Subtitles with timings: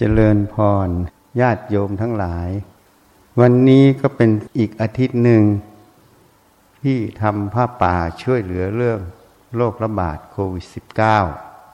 [0.00, 0.88] เจริญพร
[1.40, 2.48] ญาติโยมทั้งหลาย
[3.40, 5.42] วันนี้ก็เป็นอีกอาทิตย์หนึ่ง
[6.82, 9.00] ที่ทำผ้าป่าช่วยเหลือเรื่อง
[9.56, 10.64] โรคระบาดโควิด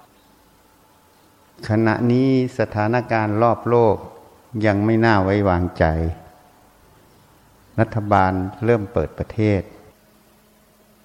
[0.08, 2.28] -19 ขณะนี้
[2.58, 3.96] สถานการณ์รอบโลก
[4.66, 5.84] ยังไม่น่าไว้วางใจ
[7.80, 8.32] รัฐบาล
[8.64, 9.62] เริ่มเปิดประเทศ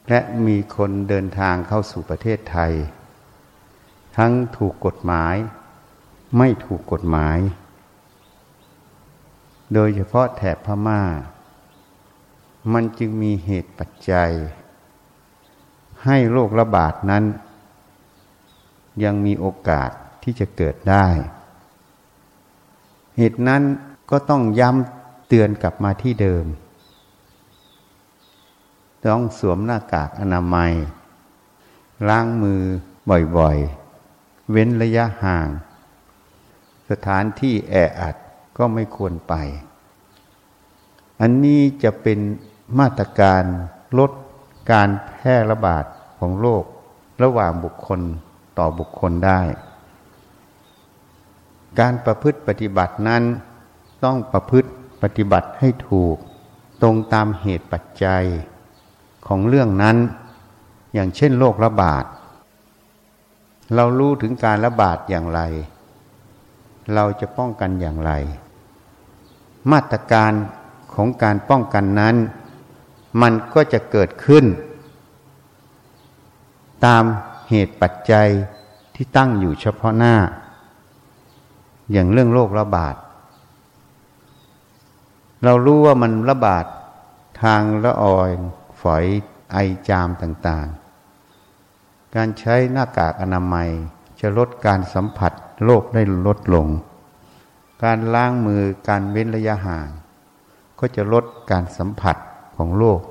[0.09, 2.73] และมีคนเดินทางเข้าสู่ประเทศไทย
[4.18, 5.38] ทั้งถูกกฎหมาย
[6.36, 7.40] ไม่ถูกกฎหมาย
[9.73, 11.02] โดยเฉพาะแถบพมา่า
[12.73, 14.31] มันจึงมีเหตุปัจจัย
[16.05, 17.23] ให้โรคระบาดนั้น
[19.03, 19.90] ยังมีโอกาส
[20.23, 21.08] ที่จะเกิดได้
[23.17, 23.64] เหตุนั้น
[24.12, 26.45] ก็ต้องย้ำเตือนกลับมาที่เดิม
[29.05, 30.73] ต้องสวมหน้ากากอนามัย
[32.08, 32.62] ล้างมือ
[33.38, 35.48] บ่อยๆ เว้นระยะห่าง
[36.90, 38.16] สถานที่แออัด
[38.58, 39.34] ก็ไม่ควรไป
[41.22, 42.20] อันนี้จะเป็น
[42.80, 43.44] มาตรการ
[44.00, 44.11] ลด
[44.72, 45.86] การแพร่ระบาด
[46.20, 46.64] ของโรค
[47.23, 48.02] ระหว่างบุคคล
[48.58, 49.42] ต่อบุคคลได้
[51.80, 53.23] การประพฤติปฏิบัตินั้น
[54.04, 54.70] ต้องประพฤติ
[55.02, 56.17] ปฏิบัติให้ถูก
[56.81, 58.23] ตรงตามเหตุปัจจัย
[59.28, 59.98] ของเรื่องนั้น
[60.94, 62.06] อย่างเช่นโรคระบาด
[63.76, 65.42] เรารู้ถึงการระบาดอย่างไร
[66.93, 68.11] เราจะป้องกันอย่างไร
[69.71, 70.31] มาตรการ
[70.93, 72.16] ของการป้องกันนั้น
[73.21, 74.45] มันก็จะเกิดขึ้น
[76.85, 77.03] ตาม
[77.49, 78.27] เหตุปัจจัย
[78.95, 80.15] ที่ตั้งอยู่เฉพาะหน้า
[81.91, 82.95] อย่างเรื่องโรคระบาด
[85.43, 86.65] เรารู้ว่ามันระบาด
[87.43, 88.30] ทางละออย
[88.81, 89.05] ฝอย
[89.52, 89.58] ไอ
[89.89, 93.69] จามต่างๆ การใช้หน้ากากอนามัย
[94.19, 96.67] จะลดการสัมผัส โรคได้ลดลง
[97.83, 99.89] การล้างมือการเว้นระยะห่าง
[100.80, 102.15] ก็จะลดการสัมผัส
[102.58, 103.02] ของโรค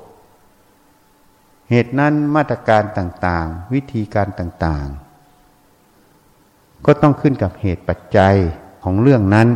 [1.69, 8.35] เหตุนั้นมาตรการต่างๆ วิธีการต่างๆ ก็ต้องขึ้นกับเหตุปัจจัย
[8.83, 9.47] ของเรื่องนั้น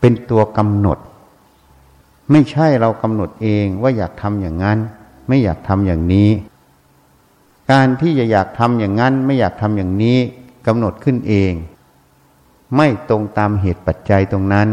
[0.00, 0.98] เป็นตัวกำหนด
[2.30, 4.78] ไม่ใช่เรากำหนดเองว่าอยากทำอย่างนั้น
[5.28, 6.30] ไม่อยากทำอย่างนี้
[7.70, 10.18] การที่จะอยากทำอย่างนั้น ไม่อยากทำอย่างนี้
[10.66, 11.52] กำหนดขึ้นเอง
[12.76, 14.68] ไม่ตรงตามเหตุปัจจัยตรงนั้น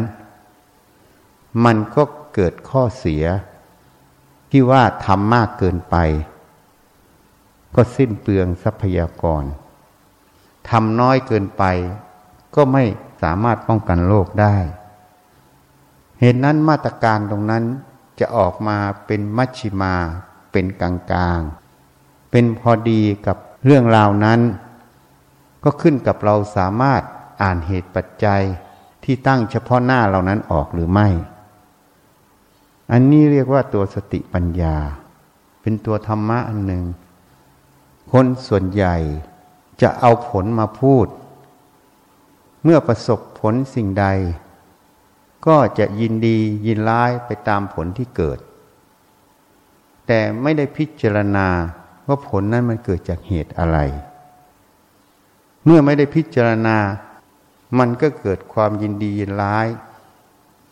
[1.66, 2.03] มันก็
[2.34, 3.25] เกิดข้อเสีย
[4.52, 5.96] ที่ว่าทำมากเกินไป
[7.75, 9.44] ก็สิ้นเปลืองทรัพยากร
[10.69, 11.63] ทำน้อยเกินไป
[12.56, 12.84] ก็ไม่
[13.22, 14.57] สามารถป้องกันโรคได้
[16.19, 17.63] เหตุนั้นมาตรการตรงนั้น
[18.19, 19.96] จะออกมาเป็นมัชชิมา
[20.52, 21.40] เป็นกลางกลาง
[22.31, 24.40] เป็นพอดีกับเรื่องราวนั้น
[25.63, 27.02] ก็ขึ้นกับเราสามารถ
[27.42, 28.42] อ่านเหตุปัจจัย
[29.03, 31.08] ที่ตั้งเฉพาะหน้าเหล่านั้นออกหรือไม่
[32.92, 34.75] อันนี้เรียกว่าตัวสติปัญญา
[35.62, 36.84] เป็นตัวธรรมะอันหนึ่ง
[38.12, 38.96] คนส่วนใหญ่
[39.81, 41.08] จะเอาผลมาพูด
[42.64, 44.06] เมื่อประสบผลสิ่งใด
[45.48, 48.40] ก็จะยินดียินร้ายไปตามผลที่เกิด
[50.08, 51.48] แต่ไม่ได้พิจารณา
[52.08, 53.78] ว่าผลนั้นมันเกิดจากเหตุอะไร
[55.66, 56.78] เมื่อไม่ได้พิจารณา
[57.78, 59.68] มันก็เกิดความยินดียินร้าย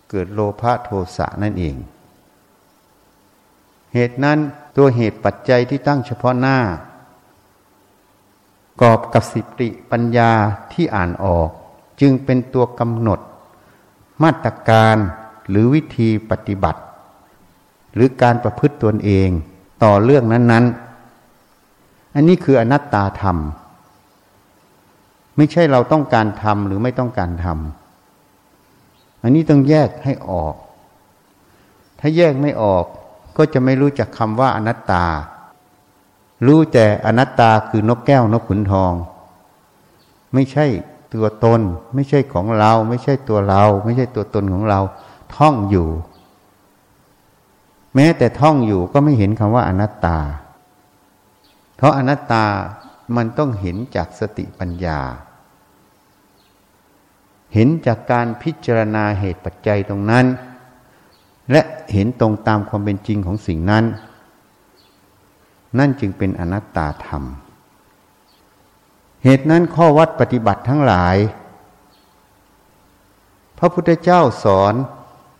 [0.09, 1.75] เกิดโลภะโทสะนั่นเอง
[3.93, 4.39] เหตุนั้น
[4.77, 6.57] ตัวเหตุปัจจัยที่ตั้งเฉพาะหน้า
[8.81, 10.31] กอบกับสิติปัญญา
[10.73, 11.49] ที่อ่านออก
[12.01, 13.19] จึงเป็นตัวกำหนด
[14.23, 14.97] มาตรการ
[15.49, 16.81] หรือวิธีปฏิบัติ
[17.93, 19.29] หรือการประพฤติตนเอง
[19.83, 20.65] ต่อเรื่องนั้น
[21.39, 23.37] ๆ อันนี้คืออนัตตาธรรม
[25.37, 30.55] ไม่ใช่เราต้องการทำหรือไม่ต้องการทำอันนี้ต้องแยกให้ออก
[31.99, 32.85] ถ้าแยกไม่ออก
[33.37, 35.05] ก็จะไม่รู้จักคำว่าอนัตตา
[36.45, 38.93] รู้แต่อนัตตาคือนกแก้วนกขุนทอง
[40.33, 40.65] ไม่ใช่
[41.13, 41.61] ตัวตน
[41.95, 44.79] ไม่ใช่ของเรา ไม่ใช่ตัวเรา ไม่ใช่ตัวตนของเรา
[45.35, 45.87] ท่องอยู่
[47.95, 50.17] แม้แต่ท่องอยู่ก็ไม่เห็นคำว่าอนัตตา
[51.75, 52.43] เพราะอนัตตา
[53.15, 54.99] มันต้องเห็นจากสติปัญญา
[57.53, 60.25] เห็นจากการพิจารณาเหตุปัจจัยตรงนั้น
[61.51, 61.61] และ
[61.93, 63.83] เห็นตรงตามความเป็นจริงของสิ่งนั้น
[65.77, 67.23] นั่นจึงเป็นอนัตตาธรรม
[69.23, 71.17] เหตุนั้นข้อวัดปฏิบัติทั้งหลาย
[73.57, 74.73] พระพุทธเจ้าสอน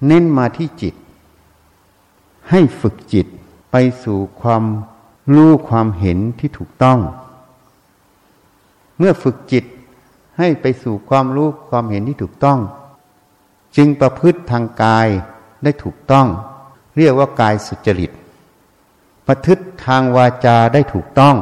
[0.07, 0.95] เน้นมาที่จิต
[2.49, 3.27] ให้ฝึกจิต
[3.71, 4.63] ไปสู่ความ
[5.33, 6.99] รู้ความเห็นที่ถูกต้อง
[8.97, 9.65] เมื่อฝึกจิต
[10.37, 12.59] ให้ไปสู่ความรู้ความเห็นที่ถูกต้อง
[13.75, 15.07] จึงประพฤติทางกาย
[15.63, 16.27] ได้ถูกต้อง
[16.97, 18.11] เรียกว่ากายสุจริต
[19.27, 21.35] ประพฤติทางวาจาได้ถูกต้อง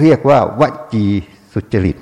[0.00, 0.62] เรียกว่าว
[0.92, 1.06] จี
[1.52, 1.96] สุจริต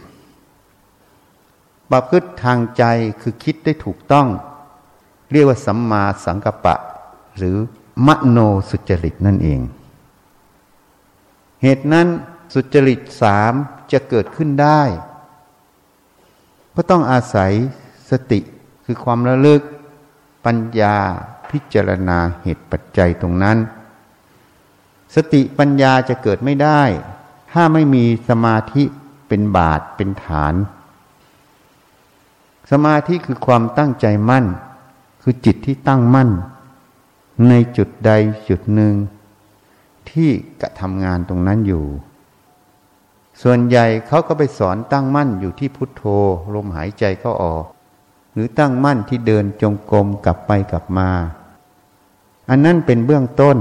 [1.90, 2.84] ประพฤติทางใจ
[3.20, 4.26] คือคิดได้ถูกต้อง
[5.32, 6.76] เรียกว่าสัมมาสังกัปปะ
[7.36, 7.56] หรือ
[8.06, 8.38] มโน
[8.70, 9.60] สุจริตนั่นเอง
[11.62, 12.08] เหตุนั้น
[12.54, 13.54] สุจริตสาม
[13.92, 14.82] จะเกิดขึ้นได้
[16.74, 17.52] ก็ต้องอาศัย
[18.10, 18.40] สติ
[18.84, 19.62] คือความระลึก
[20.46, 20.96] ปัญญา
[21.50, 23.56] พิจารณาเหตุปัจจัยตรงนั้น
[25.14, 26.82] สติปัญญาจะเกิดไม่ได้
[27.52, 28.84] ถ้าไม่มีสมาธิ
[29.28, 30.54] เป็นบาทเป็นฐาน
[32.70, 34.44] สมาธิคือความตั้งใจมั่น
[35.22, 36.30] คือจิตที่ตั้งมั่น
[37.48, 38.10] ในจุดใด
[38.48, 38.94] จุดหนึ่ง
[40.10, 40.30] ที่
[40.60, 41.84] กระทำงานตรงนั้นอยู่
[43.42, 46.02] ส่วนใหญ่เขาก็ไปสอนตั้งมั่นอยู่ที่พุทโธ
[46.54, 47.64] ลมหายใจเข้าออก
[48.32, 51.10] หรือตั้งมั่นที่เดินจงกรมกลับไปกลับมา
[52.50, 53.56] อันนั้นเป็นเบื้องต้น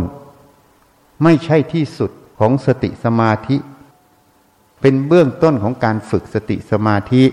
[1.23, 3.57] ไม่ใช่ที่สุดของสติสมาธิ
[4.81, 7.23] เป็นเบื้องต้นของการฝึกสติสมาธิ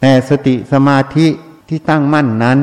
[0.00, 1.26] แต่สติสมาธิ
[1.68, 2.58] ที่ตั้งมั่นนั้น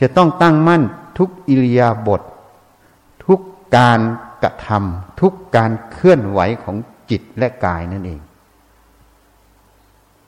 [0.00, 0.82] จะต้องตั้งมั่น
[1.18, 2.22] ทุกอิริยาบถท
[3.26, 3.40] ทุก
[3.76, 4.00] การ
[4.42, 6.76] กระทำทุกการเคลื่อนไหวของ
[7.10, 8.20] จิตและกายนั่นเอง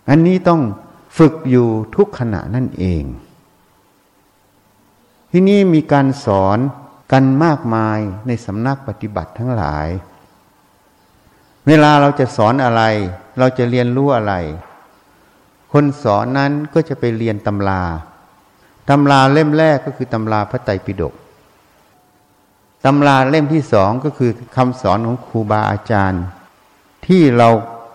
[0.09, 0.61] อันนี้ต้อง
[1.19, 3.03] ฝึกอยู่ทุกขณะนั่นเอง
[5.31, 6.59] ที่นี่มีการสอน
[7.13, 9.89] กันมากมายในสำนักปฏิบัติทั้งหลาย
[11.67, 12.83] เวลาเราจะสอนอะไร
[13.39, 14.35] เราจะเรียนรู้อะไร
[15.73, 17.83] คนสอนนั้นก็จะไปเรียนตำรา
[18.89, 21.15] ตำราเล่มแรกก็คือตำราพระไตรปิฎก
[22.85, 26.25] ตำราเล่มที่สองก็คือคำสอนของครูบาอาจารย์
[27.07, 27.49] ที่เรา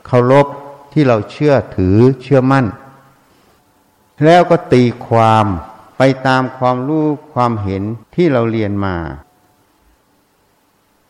[0.06, 0.48] เคารพ
[0.94, 2.66] ที่เราเชื่อถือเชื่อมั่น
[4.24, 5.46] แล้วก็ตีความ
[5.98, 7.84] ไปตามความรู้ความเห็น
[8.16, 8.96] ที่เราเรียนมา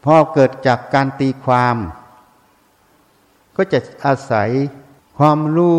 [0.04, 1.76] พอเกิดจากการตีความ
[3.56, 4.50] ก็จะอาศัย
[5.18, 5.78] ความรู้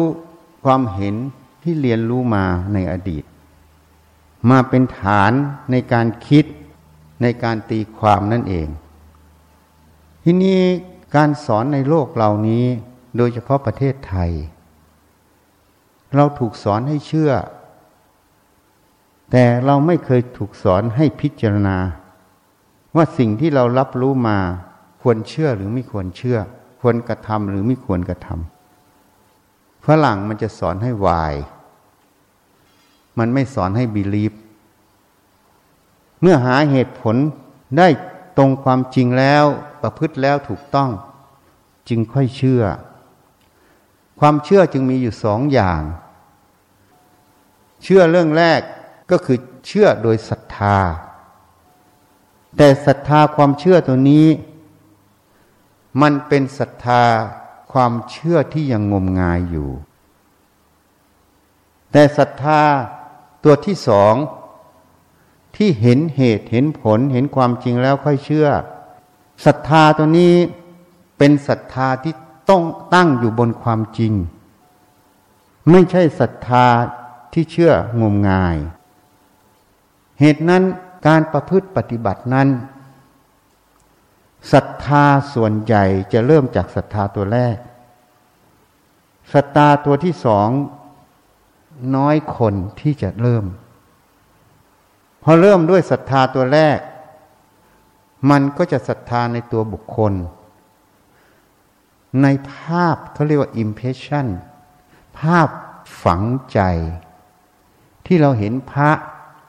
[0.65, 1.15] ความเห็น
[1.63, 3.25] ที่เรียนรู้มาในอดีต
[4.51, 5.33] มาเป็นฐาน
[5.71, 6.45] ในการคิด
[7.23, 8.69] ในการตีความนั่นเอง
[10.23, 10.63] ที่นี้
[11.15, 12.65] การสอนในโลกเหล่านี้
[13.17, 14.31] โดยเฉพาะประเทศไทย
[16.15, 17.33] เราถูกสอนให้เชื่อ
[19.31, 21.77] แต่เราไม่เคยถูกสอนให้พิจารณา
[22.97, 24.39] ว่าสิ่งที่เรารับรู้มา
[25.03, 26.39] ควรเชื่อหรือไม่ควรเชื่อ
[26.81, 31.35] ควรกระทำหรือไม่ควรกระทำฝรั่งมันจะสอนให้วาย
[33.19, 34.33] มันไม่สอนให้บีลีฟ
[36.21, 37.17] เมื่อหาเหตุผล
[37.79, 37.89] ได้
[38.37, 39.45] ตรงความจริงแล้ว
[39.83, 40.91] ประพฤติแล้วถูกต้อง
[41.89, 42.63] จึงค่อยเชื่อ
[44.21, 45.83] ความเชื่อจึงมีอยู่สองอย่าง
[47.83, 48.61] เชื่อเรื่องแรก
[49.11, 50.79] ก็คือเชื่อโดยศรัทธา
[52.57, 54.29] แต่ศรัทธาความเชื่อตัวนี้
[56.03, 57.03] มันเป็นศรัทธา
[57.73, 59.71] ความเชื่อที่ยังงมงายอยู่
[61.93, 62.63] แต่ศรัทธา
[63.45, 64.15] ตัวที่สอง
[65.57, 68.49] ที่เห็นเหตุเห็นผลเห็นความจริงแล้วค่อยเชื่อ
[69.45, 70.35] ศรัทธาตัวนี้
[71.19, 72.15] เป็นศรัทธาที่
[72.51, 72.63] ต้อง
[72.95, 74.13] ตั้งอยู่บนความจริง
[75.71, 76.67] ไม่ใช่ศรัทธา
[77.33, 78.57] ที่เชื่องมงาย
[80.21, 80.63] เหตุนั้น
[81.07, 82.49] การประพฤติปฏิบัตินั้น
[84.53, 85.05] ศรัทธา
[85.35, 87.57] ส่วนใหญ่จะเริ่มจากศรัทธาตัวแรก
[89.33, 90.49] ศรัทธาตัวที่สอง
[91.97, 93.45] น้อยคนที่จะเริ่ม
[95.29, 96.79] พอเริ่มด้วยศรัทธาตัวแรก
[98.31, 100.13] มันก็จะศรัทธาในตัวบุคคล
[102.23, 104.27] ในภาพเขาเรียกว่า impression
[105.19, 105.49] ภาพ
[106.03, 106.61] ฝังใจ
[108.07, 108.91] ที่เราเห็นพระ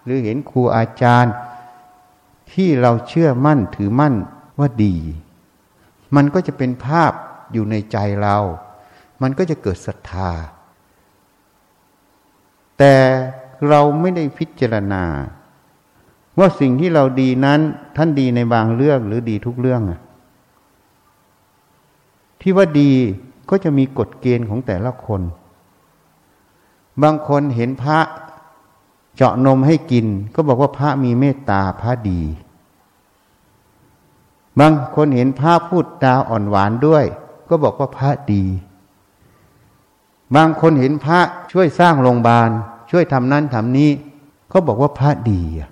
[0.04, 1.34] หรือเห็นครูอาจารย์
[2.54, 4.16] ที่เราเชื่อมั่นถือมั่น
[4.60, 4.96] ว่าดี
[6.16, 7.12] มันก็จะเป็นภาพ
[7.54, 8.38] อยู่ในใจเรา
[9.22, 10.32] มันก็จะเกิดศรัทธา
[12.78, 12.96] แต่
[13.70, 15.04] เราไม่ได้พิจารณา
[16.40, 17.60] ว่าสิ่งที่เราดีนั้น
[17.98, 20.00] ท่านดีในบางเรื่องหรือดีทุกเรื่องอะ
[22.42, 22.92] ที่ว่าดี
[23.50, 25.22] ก็จะมีกฎเกณฑ์ของแต่ละคน
[27.04, 28.00] บางคนเห็นพระ
[29.16, 32.22] เจาะนมให้กิน ก็บอกว่าพระมีเมตตาพระดี
[34.60, 37.06] บางคนเห็นพระพูดตาอ่อนหวานด้วย
[37.50, 38.44] ก็บอกว่าพระดี
[40.36, 41.20] บางคนเห็นพระ
[41.52, 42.50] ช่วยสร้างโรงพยาบาล
[42.92, 43.90] ช่วยทำนั้นทำนี้
[44.50, 45.70] เขาบอกว่าพระดีอะ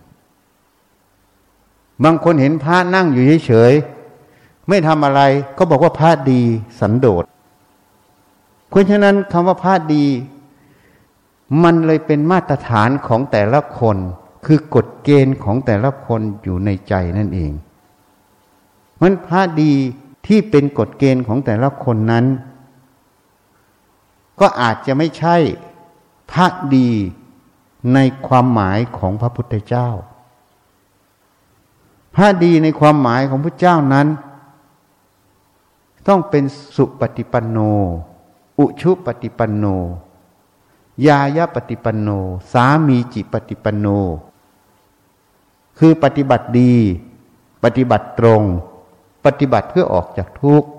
[2.03, 5.21] บางคนเห็นพระนั่งอยู่เฉยๆไม่ทำอะไร
[5.57, 6.41] ก็บอกว่าพระดี
[6.79, 7.23] สันโดษ
[8.69, 10.05] เพราะฉะนั้นคำว่าพระดี
[11.63, 13.97] มันเลยเป็นมาตรฐานของแต่ละคน
[14.45, 17.51] คือกฎเกณฑ์ของแต่ละคนอยู่ในใจนั่นเอง
[19.01, 19.73] มันพระดี
[20.27, 22.25] ที่เป็นกฎเกณฑ์ของแต่ละคนนั้น
[24.39, 25.37] ก็อาจจะไม่ใช่
[26.31, 26.89] พระดี
[27.93, 29.89] ในความหมายของพระพุทธเจ้า
[32.15, 34.07] พระดีในความหมายของพระเจ้านั้น
[36.07, 36.43] ต้องเป็น
[36.75, 37.57] สุปฏิปันโน
[38.59, 39.65] อุชุปฏิปันโน
[41.07, 42.09] ยายาปฏิปันโน
[42.53, 43.87] สามีจิปฏิปันโน
[45.77, 46.75] คือปฏิบัติดี
[47.63, 48.43] ปฏิบัติตรง
[49.25, 50.69] ปฏิบัติเพื่อออกจากทุกข์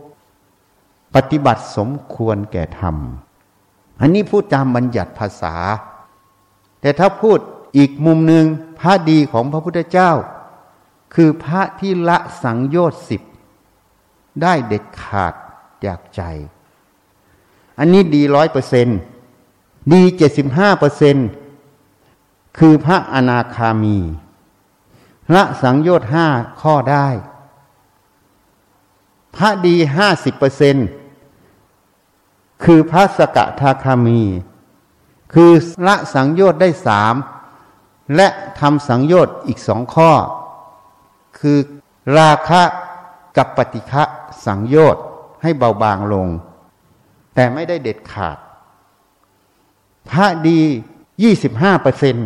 [1.15, 2.97] ปฏิบัติสมควรแก่ธรรม
[4.01, 5.55] อันนี้พูดตามบัญญัติภาษา
[6.81, 7.39] แต่ถ้าพูด
[7.77, 8.45] อีกมุมหนึ่ง
[8.79, 10.11] พระดีของพระพุทธเจ้า
[11.19, 13.23] คือพระที่ละสังโยชน์สิบ
[14.43, 15.35] ได้เด็ดขาด
[15.85, 16.21] จากใจ
[17.79, 18.89] อันนี้ดีร้อยเปอร์เซน
[19.93, 21.17] ดีเจ็ดสิบห้าเปอร์เซน
[22.59, 23.99] คือพระอนาคามี
[25.35, 26.27] ละสังโยชน์ห้า
[26.61, 27.09] ข้อได้
[29.37, 30.77] พระดีห้าสิบเปอร์เซน
[32.65, 34.23] คือพระสกทาคามี
[35.35, 35.53] คือ
[35.87, 37.15] ละสังโยชน์ได้สาม
[38.17, 38.29] และ
[38.61, 40.13] ทำสังโยชน์อีกสองข้อ
[41.39, 41.59] คือ
[42.19, 42.63] ราคะ
[43.37, 44.03] กับปฏิฆะ
[44.47, 45.05] สังโยชน์
[45.43, 46.29] ให้เบาบางลง
[47.35, 48.39] แต่ไม่ได้เด็ดขาด
[50.11, 50.61] พระดี
[51.23, 52.17] ยี่สิบห้าเปอร์เซน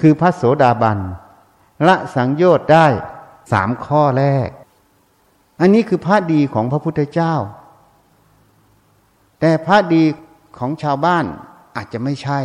[0.00, 0.98] คือพระโสดาบัน
[1.88, 2.86] ละสังโยชน์ได้
[3.52, 4.48] สามข้อแรก
[5.60, 7.34] อันนี้คือพระดีของพระพุทธเจ้า
[9.40, 10.02] แต่พระดี
[10.58, 11.24] ของชาวบ้าน
[11.76, 12.40] อาจจะไม่ใช่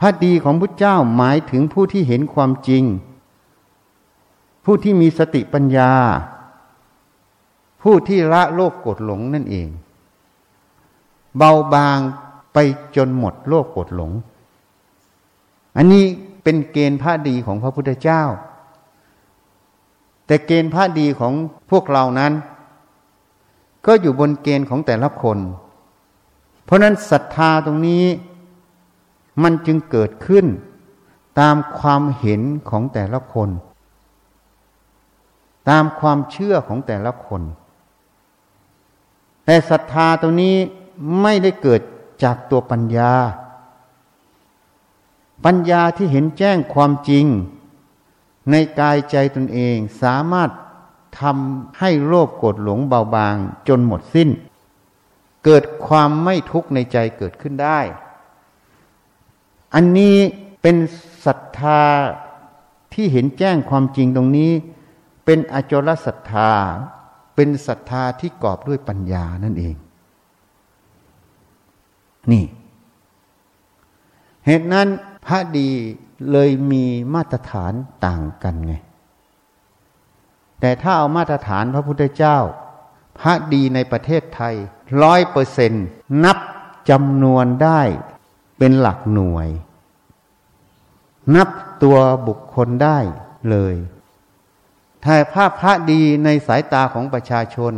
[0.00, 2.84] พระดีของพุทธเจ้าหมายถึงผู้ที่เห็นความจริง
[4.64, 5.92] ผู้ที่มีสติปัญญา
[7.82, 9.68] ผู้ที่ละโลกกดหลงนั่นเอง
[11.36, 11.98] เบาบาง
[12.52, 12.58] ไป
[12.96, 14.12] จนหมดโลกกดหลง
[15.76, 16.04] อันนี้
[16.42, 18.22] เป็นเกณฑ์พระดีของพระพุทธเจ้า
[20.26, 21.32] แต่เกณฑ์พระดีของ
[21.70, 22.32] พวกเรานั้น
[23.86, 25.38] ก็อยู่บนเกณฑ์ของแต่ละคน
[26.64, 28.04] เพราะนั้นศรัทธาตรงนี้
[29.42, 30.46] มันจึงเกิดขึ้น
[31.40, 32.40] ตามความเห็น
[32.70, 33.48] ของแต่ละคน
[35.68, 37.42] ตามความเชื่อของแต่ละคน
[39.44, 40.56] แต่ศรัทธาตรงนี้
[41.22, 41.80] ไม่ได้เกิด
[42.22, 43.12] จากตัวปัญญา
[45.44, 47.26] ปัญญาที่เห็นแจ้งความจริง
[48.50, 50.50] ในกายใจตนเองสามารถ
[51.20, 53.36] ทำให้โลภโกรธหลงเบาบาง
[53.68, 54.28] จนหมดสิ้น
[55.44, 57.80] เกิดความไม่ทุกข์ในใจเกิดขึ้นได้
[59.74, 60.16] อันนี้
[60.62, 60.76] เป็น
[61.24, 61.82] ศรัทธา
[62.92, 64.52] ที่เห็นแจ้งความจริงตรงนี้
[65.24, 66.52] เป็นอจลศรัทธา
[67.34, 69.76] เป็นศรัทธาที่กอบด้วยปัญญานั่นเอง
[72.32, 72.44] นี่
[74.46, 74.88] เหตุนั้น
[75.26, 75.68] พระดี
[76.32, 77.72] เลยมีมาตรฐาน
[78.06, 78.74] ต่างกันไง
[80.60, 82.38] แต่ถ้าเอามาตรฐานพระพุทธเจ้า
[83.18, 84.54] พระดีในประเทศไทย
[85.02, 85.72] ร้อยเปอร์เซน
[86.24, 86.38] นับ
[86.90, 87.80] จำนวนได้
[88.58, 89.48] เป็นหลักหน่วย
[91.36, 91.48] นับ
[91.82, 91.96] ตัว
[92.28, 92.98] บุคคลได้
[93.50, 93.74] เลย
[95.04, 97.72] ถ่ายภาพพระดีในสายตาของประชาชน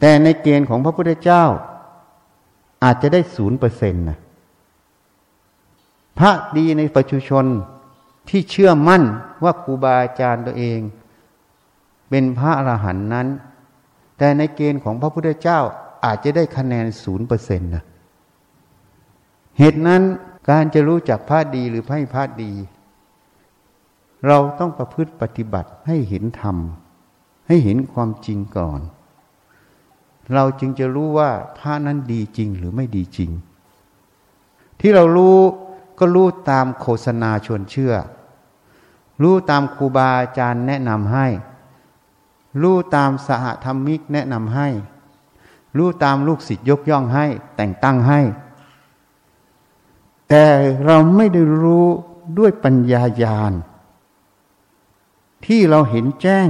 [0.00, 1.44] แต่ในเกณฑ์ของพระพุทธเจ้า
[2.84, 4.18] อาจจะได้ศูนย์เปอร์เซ็นต์นะ
[6.18, 7.46] พระดีในประชาชน
[8.28, 9.02] ที่เชื่อมั่น
[9.44, 10.80] ว่าครูบาอาจารย์ตัวเอง
[12.10, 13.26] เป็นพระอรหันต์นั้น
[14.18, 15.60] แต่ในเกณฑ์ของพระพุทธเจ้า
[16.04, 17.84] อาจจะได้คะแนนศูนย์เปอร์เซ็นต์นะ
[19.58, 20.02] เหตุนั้น
[20.50, 22.52] การจะรู้จักพระดีหรือไม่พระดี
[24.26, 26.56] เราต้องประพฤติปฏิบัติให้เห็นธรรม
[27.46, 28.80] ให้เห็นความจริงก่อน
[30.32, 33.30] เราจึงจะรู้ว่าพระนั้นดีจริงหรือไม่ดีจริง
[34.80, 35.38] ที่เรารู้
[35.98, 37.94] ก็รู้ตามโฆษณาชวนเชื่อ
[39.22, 41.26] รู้ตามครูบาอาจารย์แนะนำให้
[42.62, 44.68] รู้ตามสหธรรมิกแนะนำให้
[45.76, 48.20] รู้ตามลูกศิษย์ยกย่องให้ แต่งตั้งให้
[50.28, 50.46] แต่
[50.84, 51.86] เราไม่ได้รู้
[52.38, 53.52] ด้วยปัญญาญาณ
[55.46, 56.48] ที่เราเห็นแจ้ง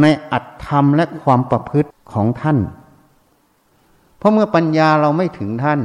[0.00, 2.58] ในอัตธรรมและความประพฤติของท่าน
[4.18, 5.80] เพราะเมื่อปัญญาเราไม่ถึงท่าน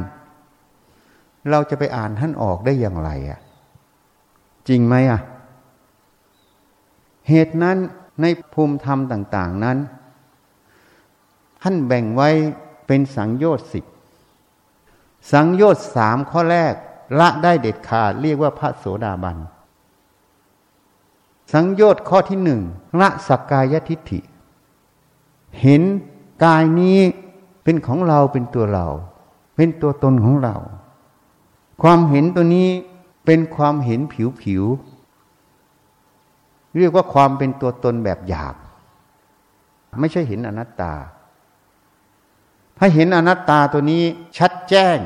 [1.49, 3.39] เราจะไปอ่านท่านออกได้อย่างไรอะ
[4.67, 5.21] จริงไหมอะ
[7.29, 7.77] เหตุนั้น
[8.21, 9.77] ในภูมิธรรมต่าง ๆนั้น
[11.61, 12.29] ท่านแบ่งไว้
[12.87, 13.85] เป็นสังโยชน์สิบ
[15.31, 16.73] สังโยชน์สามข้อแรก
[17.19, 19.37] ละได้เด็ดขาดเรียกว่าพระโสดาบัน
[21.51, 22.61] สังโยชน์ข้อที่หนึ่ง
[22.99, 24.19] ละสักกายทิฏฐิ
[25.61, 25.81] เห็น
[26.43, 26.99] กายนี้
[27.63, 28.87] เป็นของเราเป็นตัวเรา
[29.55, 30.55] เป็นตัวตนของเรา
[31.81, 32.69] ความเห็นตัวนี้
[33.25, 34.63] เป็นความเห็นผิวผิว
[36.77, 38.55] เรียกว่าความเป็นตัวตนแบบหยาบ
[39.99, 40.93] ไม่ใช่เห็นอนัตตา
[42.77, 44.03] ถ้าเห็นอนัตตาตัวนี้
[44.37, 44.97] ชัดแจ้ง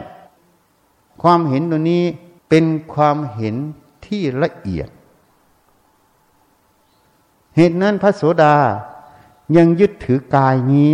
[1.21, 2.03] ความเห็นตัวนี้
[2.49, 3.55] เป็นความเห็น
[4.05, 4.89] ที่ละเอียด
[7.57, 8.55] เหตุนั้นพระโสดา
[9.57, 10.91] ยังยึดถือกายนี้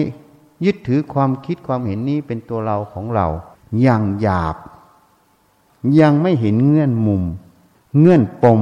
[0.66, 3.28] ยึดถือความคิดความเห็นนี้เป็นตัวเราของเรา
[3.82, 4.56] อย่างหยาบ
[6.00, 7.24] ยังไม่เห็นเงื่อนมุม
[8.00, 8.60] เงื่อนปม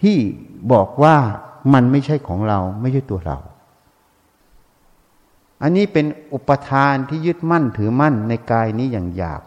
[0.00, 0.18] ที่
[0.72, 1.16] บอกว่า
[1.72, 3.38] มันไม่ใช่ของเราไม่ใช่ตัวเรา
[5.62, 9.42] อันนี้เป็นอุปทานที่ยึดมั่นถือมั่นในกายนี้อย่างหยาบ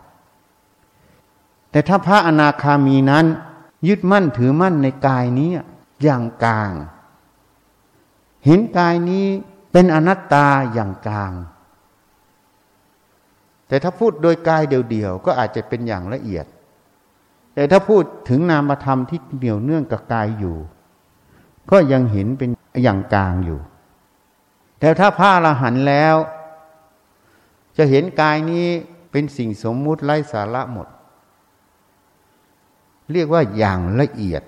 [1.72, 3.26] แต่ถ้าพระอนาคามีนั้น
[3.88, 5.50] ยึดมั่นถือมั่นในกายนี้
[6.04, 6.72] อย่างกลาง
[8.48, 9.26] ห็นกายนี้
[9.72, 11.34] เป็นอนัตตาอย่างกลาง
[13.68, 16.46] แต่ถ้าพูดโดยกายเดียวๆ ก็อาจจะเป็นอย่างละเอียด
[17.54, 20.58] แต่ถ้าพูดถึงนามธรรมที่เหนี่ยวเนื่องกับกายอยู่
[21.72, 22.50] ก็ยังเห็นเป็น
[22.84, 23.60] อย่างกลางอยู่
[24.80, 26.16] แต่ถ้าพระอรหันต์แล้ว
[27.78, 28.68] จะเห็นกายนี้
[29.12, 30.88] เป็นสิ่งสมมุติไร้สาระหมด
[33.12, 34.44] เรียกว่าอย่างละเอียด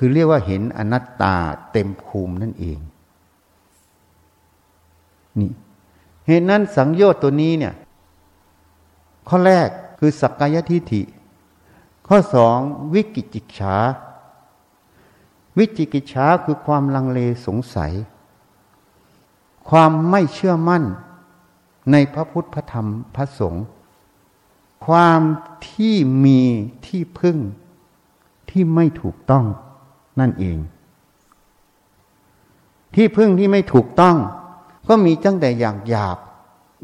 [0.00, 1.34] คือเรียกว่าเห็นอนัตตา
[1.72, 2.78] เต็มภูมินั่นเอง
[5.38, 5.50] นี่
[6.26, 7.74] เหตุนั้นสังโยชน์ตัวนี้เนี่ย
[9.28, 11.02] ข้อแรกคือสักกายทิฏฐิ
[12.06, 12.58] ข้อสอง
[12.94, 13.76] วิกิจิจฉา
[15.58, 17.92] วิจิกิจฉาคือความลังเลสงสัย
[19.68, 20.84] ความไม่เชื่อมั่น
[21.90, 23.64] ในพระพุทธพระธรรมพระสงฆ์
[24.86, 25.20] ความ
[25.70, 26.40] ที่มี
[26.86, 27.38] ที่พึ่ง
[28.50, 29.44] ที่ไม่ถูกต้อง
[30.20, 30.58] นั่นเอง
[32.94, 34.16] ที่พึ่งที่ไม่ถูกต้อง
[34.88, 36.18] ก็มีตั้งแต่อย่างหยาบ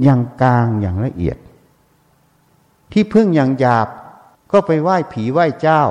[0.02, 1.36] อย่างกลางอย่างละเอียด
[2.92, 3.88] ที่พึ่งอย่างหยาบ
[4.52, 5.82] ก็ไปไหว้ผีไหว้เจ้า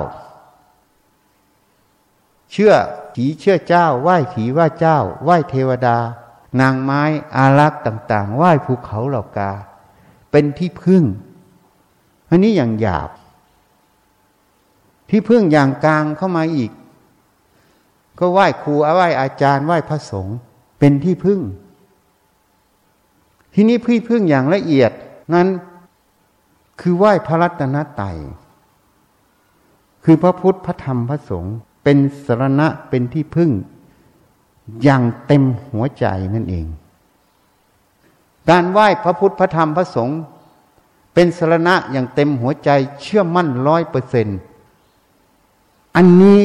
[2.52, 2.74] เชื่อ
[3.14, 5.98] ผีเชื่อเจ้า ไหว้ผีไหว้เจ้า ไหว้เทวดา
[6.60, 7.02] นางไม้
[7.36, 9.52] อารักษ์ต่าง ๆ ไหว้ภูเขาเหล่ากา
[10.30, 11.02] เป็นที่พึ่ง
[12.28, 13.10] อันนี้อย่างหยาบ
[15.08, 16.70] ที่พึ่งอย่างกลางเข้ามาอีก
[18.18, 20.36] ก็ไหว้ครูไหว้อาจารย์ไหว้พระสงฆ์
[20.78, 21.40] เป็นที่พึ่ง
[23.54, 24.92] ทีนี้พี่พึ่งอย่างละเอียด
[25.34, 25.48] นั้น
[26.80, 28.16] คือไหว้พระรัตนตรัย
[30.04, 33.50] คือพระพุทธพระธรรมพระสงฆ์เป็นสรณะเป็นที่พึ่ง
[34.82, 36.66] อย่างเต็มหัวใจนั่นเอง
[38.50, 40.18] การไหว้พระพุทธพระธรรมพระสงฆ์
[41.14, 44.28] เป็นสรณะอย่างเต็มหัวใจเชื่อมั่นร้อยเปอร์เซน
[45.96, 46.40] อันนี้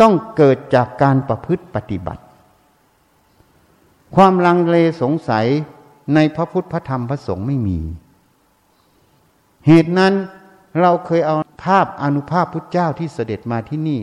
[0.00, 2.22] ต้องเกิดจากการประพฤติปฏิบัติ
[4.14, 5.46] ความลังเลสงสัย
[6.14, 7.80] ในพระพุทธพระธรรมพระสงฆ์ไม่มี
[9.66, 10.14] เหตุนั้น
[10.80, 14.00] เราเคยเอาภาพอนุภาพพุทธเจ้าที่เสด็จมาที่นี่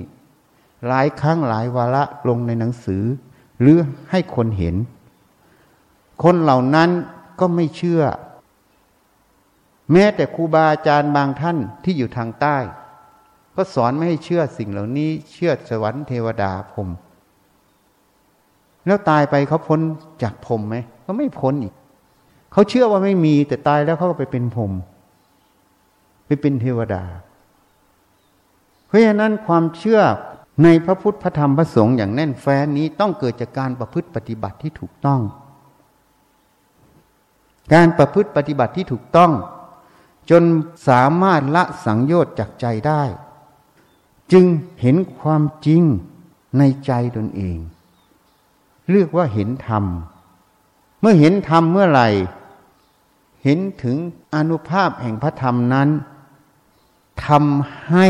[0.88, 3.04] หลายครั้งหลายวาระลงในหนังสือ
[3.62, 3.78] หรือ
[4.12, 4.76] ให้คนเห็น
[6.24, 6.90] คนเหล่านั้น
[7.40, 8.04] ก็ไม่เชื่อ
[9.92, 12.58] แม้แต่ครูบาอาจารย์บางท่านที่อยู่ทางใต้
[13.56, 16.90] ก็สอนไม่ให้เชื่อสิ่งเหล่านี้ เชื่อสวรรค์เทวดาพรม
[18.86, 19.80] แล้วตายไปเขาพ้น
[20.24, 21.74] จากพรมไหมก็ไม่พ้นอีก
[22.52, 24.72] เขาเชื่อว่าไม่มี แต่ตายแล้วเขาก็ไปเป็นพรม
[26.28, 27.04] ไปเป็นเทวดา
[28.88, 30.02] เพราะฉะนั้นความเชื่อ
[30.64, 35.22] ในพระพุทธพระธรรมพระสงฆ์อย่างแน่นแฟ้นนี้ต้องเกิดจากการประพฤติปฏิบัติที่ถูกต้อง
[37.74, 39.32] การประพฤติปฏิบัติที่ถูกต้อง
[40.30, 40.44] จน
[40.90, 43.02] สามารถละสังโยชน์จากใจได้
[44.32, 44.46] จึง
[44.82, 45.82] เห็นความจริง
[46.58, 47.58] ในใจตนเอง
[48.92, 49.84] เรียกว่าเห็นธรรม
[51.00, 52.10] เมื่อเห็นธรรมเมื่อไหร่
[53.44, 53.98] เห็นถึง
[54.36, 55.90] อนุภาพแห่งพระธรรมนั้น
[57.26, 58.08] ทำให้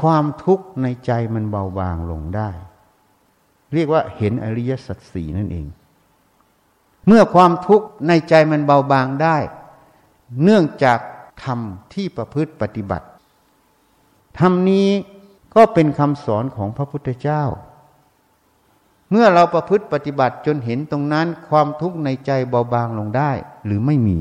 [0.00, 2.50] ความทุกข์ในใจมันเบาบางลงได้
[3.74, 5.66] เรียกว่าเห็นอริยสัจสี่นั่นเอง
[7.06, 9.36] เมื่อความทุกข์ในใจมันเบาบางได้
[10.42, 10.98] เนื่องจาก
[11.44, 11.58] ธรรม
[11.94, 13.06] ที่ประพฤติปฏิบัติ
[14.38, 14.88] ธรรมนี้
[15.58, 17.44] ก็เป็นคำสอนของพระพุทธเจ้า
[19.10, 23.30] เมื่อเราประพฤติปฏิบัติจนเห็นตรงนั้นความทุกข์ในใจเบาบางลงได้
[23.64, 24.20] หรือไม่มี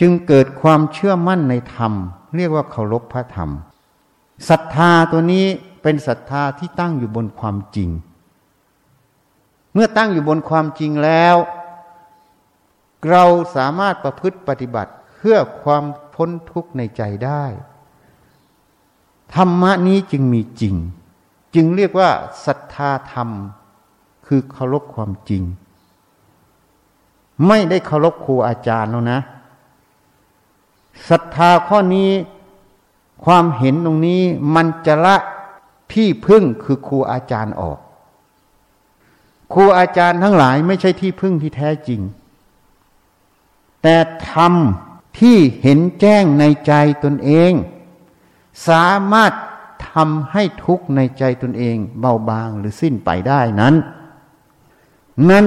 [0.00, 1.92] จึงเกิดความเชื่อมั่นในธรรม
[2.36, 3.50] เรียกว่าเคารพพระธรรม
[4.48, 5.46] ศรัทธาตัวนี้
[5.82, 7.90] เป็นศรัทธาที่ตั้งอยู่บนความจริง
[9.72, 11.36] เมื่อตั้งอยู่บนความจริงแล้ว
[13.10, 13.24] เรา
[13.56, 17.44] สามารถประพฤติปฏิบัติเพื่อความพ้นทุกข์ในใจได้
[19.34, 20.74] ธรรมะนี้จึงมีจริง
[21.54, 22.10] จึงเรียกว่า
[22.44, 23.28] ศรัทธาธรรม
[24.26, 25.42] คือเคารพความจริง
[27.46, 29.20] ไม่ได้เคารพครูอาจารย์แล้วนะ
[31.08, 32.10] ศรัทธาข้อนี้
[33.24, 34.22] ความเห็นตรงนี้
[34.54, 35.16] มันจะละ
[35.92, 37.78] ที่พึ่งคือครูอาจารย์ออก
[39.52, 42.00] ครูอาจารย์ทั้งหลายไม่ใช่ที่พึ่งที่แท้จริง
[43.82, 43.96] แต่
[44.30, 44.52] ธรรม
[45.18, 46.72] ที่เห็นแจ้งในใจ
[47.04, 47.52] ตนเอง
[48.68, 49.32] สามารถ
[49.92, 53.74] ทำให้ทุกข์ในใจตนเองเบาบางหรือสิ้นไปได้นั้น
[55.30, 55.44] นั้น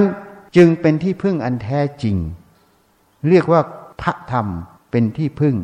[0.56, 2.16] จึงเป็นที่พึ่งอันแท้จริง
[3.28, 3.60] เรียกว่า
[4.00, 4.46] พระธรรม
[4.90, 5.56] เป็นที่พึ่ง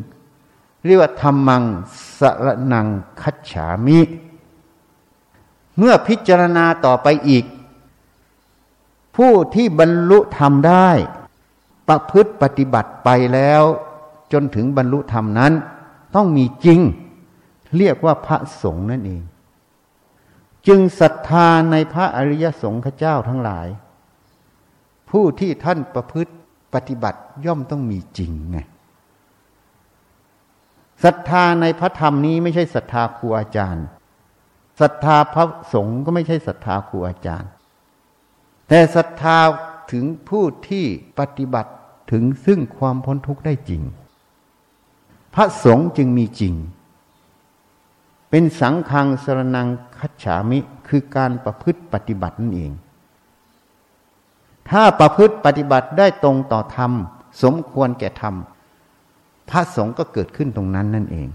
[0.85, 1.63] เรียกว่าธรรมัง
[2.19, 2.87] สระนัง
[3.21, 3.99] คัจฉามิ
[5.77, 7.45] เมื่อพิจารณาต่อไปอีก
[9.15, 10.89] ผู้ที่บรรลุธรรมได้
[11.87, 13.63] ประพฤติปฏิบัติไปแล้ว
[14.33, 15.53] จนถึงบรรลุธรรมนั้น
[16.15, 16.79] ต้องมีจริง
[17.77, 19.23] เรียกว่าพระสงฆ์นั่นเอง
[20.67, 23.67] จึงศรัทธาในพระอริยสงฆ์เจ้าทั้งหลาย
[25.09, 26.33] ผู้ที่ท่านประพฤติ
[26.73, 28.57] ปฏิบัติย่อมต้องมีจริงไง
[31.03, 33.85] ศรัทธาในพระธรรมนี้ไม่ใช่ศรัทธาครูอาจารย์
[34.81, 37.49] ศรัทธาพระสงฆ์ก็ไม่ใช่ศรัทธาครูอาจารย์
[38.67, 39.37] แต่ศรัทธา
[39.91, 40.85] ถึงผู้ที่
[41.19, 41.71] ปฏิบัติ
[42.11, 43.81] ถึงซึ่งความพ้นทุกข์ได้จริง
[45.35, 46.53] พระสงฆ์จึงมีจริง
[48.31, 49.67] เป็นสังฆังสรนัง
[49.99, 52.71] คัจฉามิคือการประพฤติปฏิบัตินั่นเอง
[54.69, 56.91] ถ้าประพฤติปฏิบัติได้ตรงต่อธรรม
[57.43, 58.35] สมควรแก่ธรรม
[59.49, 61.27] พระสงฆ์ก็เกิดขึ้นตรงนั้นนั่นเอง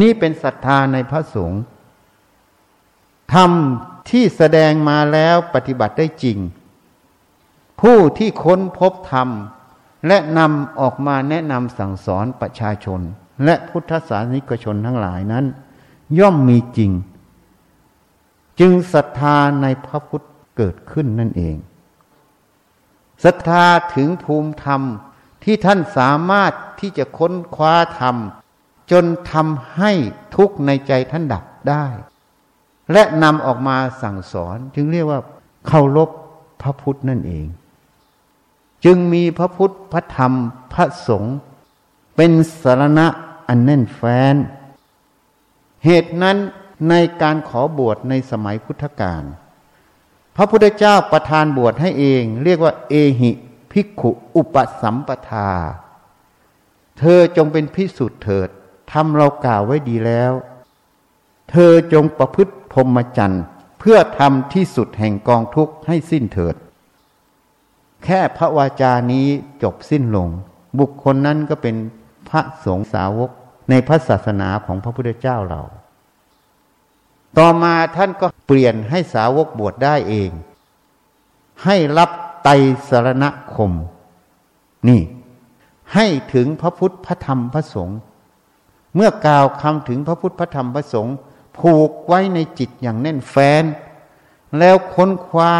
[0.00, 1.60] นี่เป็นศรัทธาในพระสงฆ์
[3.34, 3.50] ธรรม
[4.10, 6.38] ที่แสดงมาแล้วปฏิบัติได้จริง
[7.80, 9.28] ผู้ที่ค้นพบธรรม
[10.06, 13.00] และนำออกมาแนะนำสั่งสอนประชาชน
[13.44, 15.44] และพุทธศาสนิกชนทั้งหลายนั้น
[16.18, 16.90] ย่อมมีจริง
[18.60, 21.56] จึงศรัทธาในพระพุทธเกิดขึ้นนั่นเอง
[23.24, 24.82] ศรัทธาถึงภูมิธรรม
[25.44, 28.16] ที่ท่านสามารถที่จะค้นคว้าธรรม
[28.90, 29.92] จนทำให้
[30.36, 31.86] ทุกข์ในใจท่านดับได้
[32.92, 35.20] และนำออกมาสั่งสอนจึงเรียกว่า
[35.66, 36.10] เคารพ
[36.62, 37.46] พระพุทธนั่นเอง
[38.84, 40.32] จึงมีพระพุทธพระธรรม
[40.72, 41.36] พระสงฆ์
[42.16, 43.06] เป็นสารณะ
[43.48, 44.34] อันแน่นแฟ้น
[45.84, 46.38] เหตุนั้น
[46.90, 49.24] ในการขอบวชในสมัยพุทธกาล
[50.36, 53.30] พระพุทธเจ้าประทานบวชให้เอง เรียกว่า เอหิ
[53.72, 55.50] ภิกขุอุปสัมปทา
[56.98, 58.48] เธอจงเป็นพิสุทธิ์เถิด
[58.92, 60.32] ทำเรากล่าวไว้ดีแล้ว
[61.50, 63.44] เธอจงประพฤติพรหมจรรย์
[63.78, 66.54] เพื่อทำที่สุดแห่งกองทุกข์ให้สิ้นเถิด
[68.04, 69.26] แค่พระวาจานี้
[69.62, 70.28] จบสิ้นลง
[70.78, 71.76] บุคคลนั้นก็เป็น
[72.28, 73.30] พระสงฆ์สาวก
[73.70, 75.62] ในพระศาสนาของพระพุทธเจ้าเรา
[77.38, 80.30] ต่อมาท่านก็เปลี่ยนให้สาวกบวชได้เอง
[81.64, 82.10] ให้รับ
[82.44, 82.48] ไต
[82.88, 83.24] สรณ
[83.54, 83.72] คม
[84.88, 85.00] นี่
[85.94, 87.98] ให้ถึงพระพุทธพระธรรมพระสงฆ์
[88.94, 91.16] เมื่อกล่าวคำถึงพระพุทธพระธรรมพระสงฆ์
[91.58, 93.64] ผูกไว้ในจิตอย่างแน่นแฟ้น
[94.58, 95.52] แล้วค้นคว้า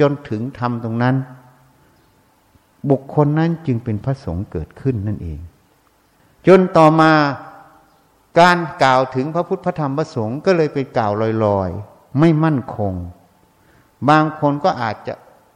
[0.00, 1.16] จนถึงธรรมตรงนั้น
[2.90, 5.40] บุคคลนั้นจึงเป็นพระสงฆ์เกิดขึ้นนั่นเอง
[6.46, 7.12] จนต่อมา
[8.40, 11.12] การกล่าวถึงพระพุทธพระธรรมพระสงฆ์ก็เลยเป็นกล่าว
[11.44, 12.92] ลอยๆ ไม่มั่นคง
[14.08, 15.14] บางคนก็อาจจะ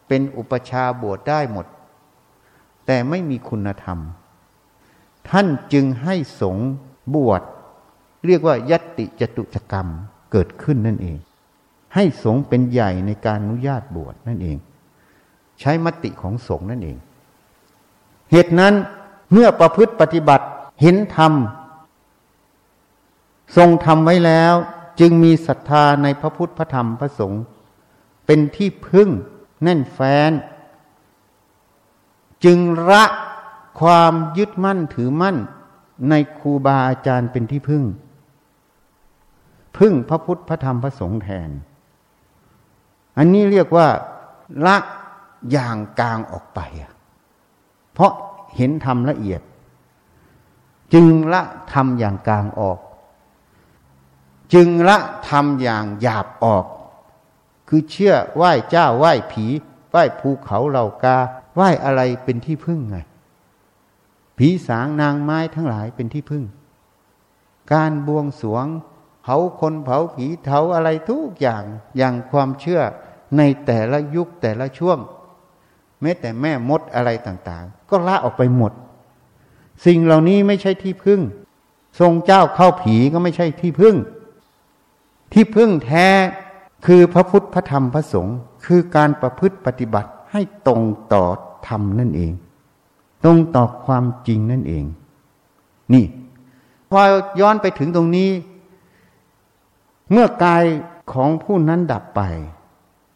[0.08, 1.66] เป็นอุปชาบวชได้หมด
[2.86, 3.98] แต่ไม่มีคุณธรรม
[5.30, 6.68] ท่านจึงให้สงฆ์
[7.14, 7.42] บวช
[8.26, 9.86] เรียกว่ายติจตุจกรรม
[10.32, 11.18] เกิดขึ้นนั่นเอง
[11.94, 14.56] ให้สงฆ์เป็นใหญ่ในการอนุญาตบวชนั่นเอง
[15.60, 16.96] ใช้มติของสงฆ์นั่นเอง
[18.30, 18.74] เหตุนั้น
[19.32, 20.46] เมื่อประพฤติปฏิบัติ
[20.80, 21.32] เห็นธรรม
[23.56, 24.54] ทรงทำไว้แล้ว
[25.00, 27.42] จึงมีศรัทธาในพระพุทธพระธรรมพระสงฆ์
[28.26, 29.08] เป็นที่พึ่ง
[29.62, 30.32] แน่นแฟ้น
[32.44, 32.58] จึง
[32.90, 33.04] ละ
[33.80, 35.36] ความยึดมั่นถือมั่น
[36.10, 37.84] ในครูบาอาจารย์เป็นที่พึ่ง
[39.78, 41.50] พึ่งพระพุทธพระธรรมพระสงฆ์แทน
[43.18, 43.88] อันนี้เรียกว่า
[44.66, 44.76] ละ
[45.50, 46.60] อย่างกลางออกไป
[47.92, 48.12] เพราะ
[48.56, 49.40] เห็นธรรมละเอียด
[50.92, 52.78] จึงละธรรมอย่างกลางออก
[54.54, 56.64] จึงละธรรมอย่างหยาบออก
[57.68, 59.46] คือเชื่อไหว้เจ้าไหว้ผี
[59.90, 61.16] ไหว้ภูเขาเหล่ากา
[61.54, 62.96] ไหว้อะไรเป็นที่พึ่งไง
[64.38, 66.44] ผีสางนางไม้ทั้งหลายเป็นที่พึ่ง
[67.72, 68.66] การบวงสวง
[69.22, 71.64] เผาคนเผาผีเผาอะไรทุกอย่าง
[71.96, 72.80] อย่างความเชื่อ
[73.36, 74.98] ในแต่ละยุคแต่ละช่วง
[76.00, 78.72] แม้แต่แม่มดอะไรต่างๆ ก็ละออกไปหมด
[79.84, 81.20] สิ่งเหล่านี้ไม่ใช่ที่พึ่ง
[82.00, 83.96] ทรงเจ้าเข้าผีก็ไม่ใช่ที่พึ่ง
[85.32, 86.08] ที่พึ่งแท้
[86.86, 88.36] คือพระพุทธพระธรรมพระสงฆ์
[88.66, 91.24] คือการประพฤติปฏิบัติให้ตรงต่อ
[91.68, 92.32] ธรรมนั่นเอง
[93.24, 94.84] ตรงต่อความจริงนั่นเอง
[95.92, 96.04] นี่
[96.90, 97.00] พอ
[97.40, 98.30] ย้อนไปถึงตรงนี้
[100.12, 100.64] เมื่อกาย
[101.12, 102.20] ของผู้นั้นดับไป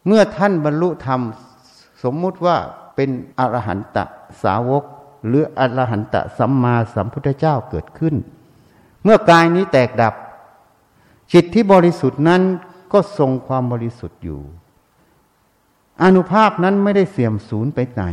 [0.07, 1.19] เมื่อท่านบรรลุธรรม
[2.03, 2.57] สมมุติว่า
[2.95, 3.97] เป็นอรหันต
[4.43, 4.83] สาวก
[5.27, 8.15] หรืออรหันตสัมมาสัมพุทธเจ้าเกิดขึ้น
[9.03, 10.13] เมื่อกายนี้แตกดับ
[11.33, 12.41] จิตที่บริสุทธิ์นั้น
[12.93, 14.41] ก็ทรงความบริสุทธิ์อยู่
[16.03, 18.03] อนุภาพนั้นไม่ได้เสื่อมสูญไปไหน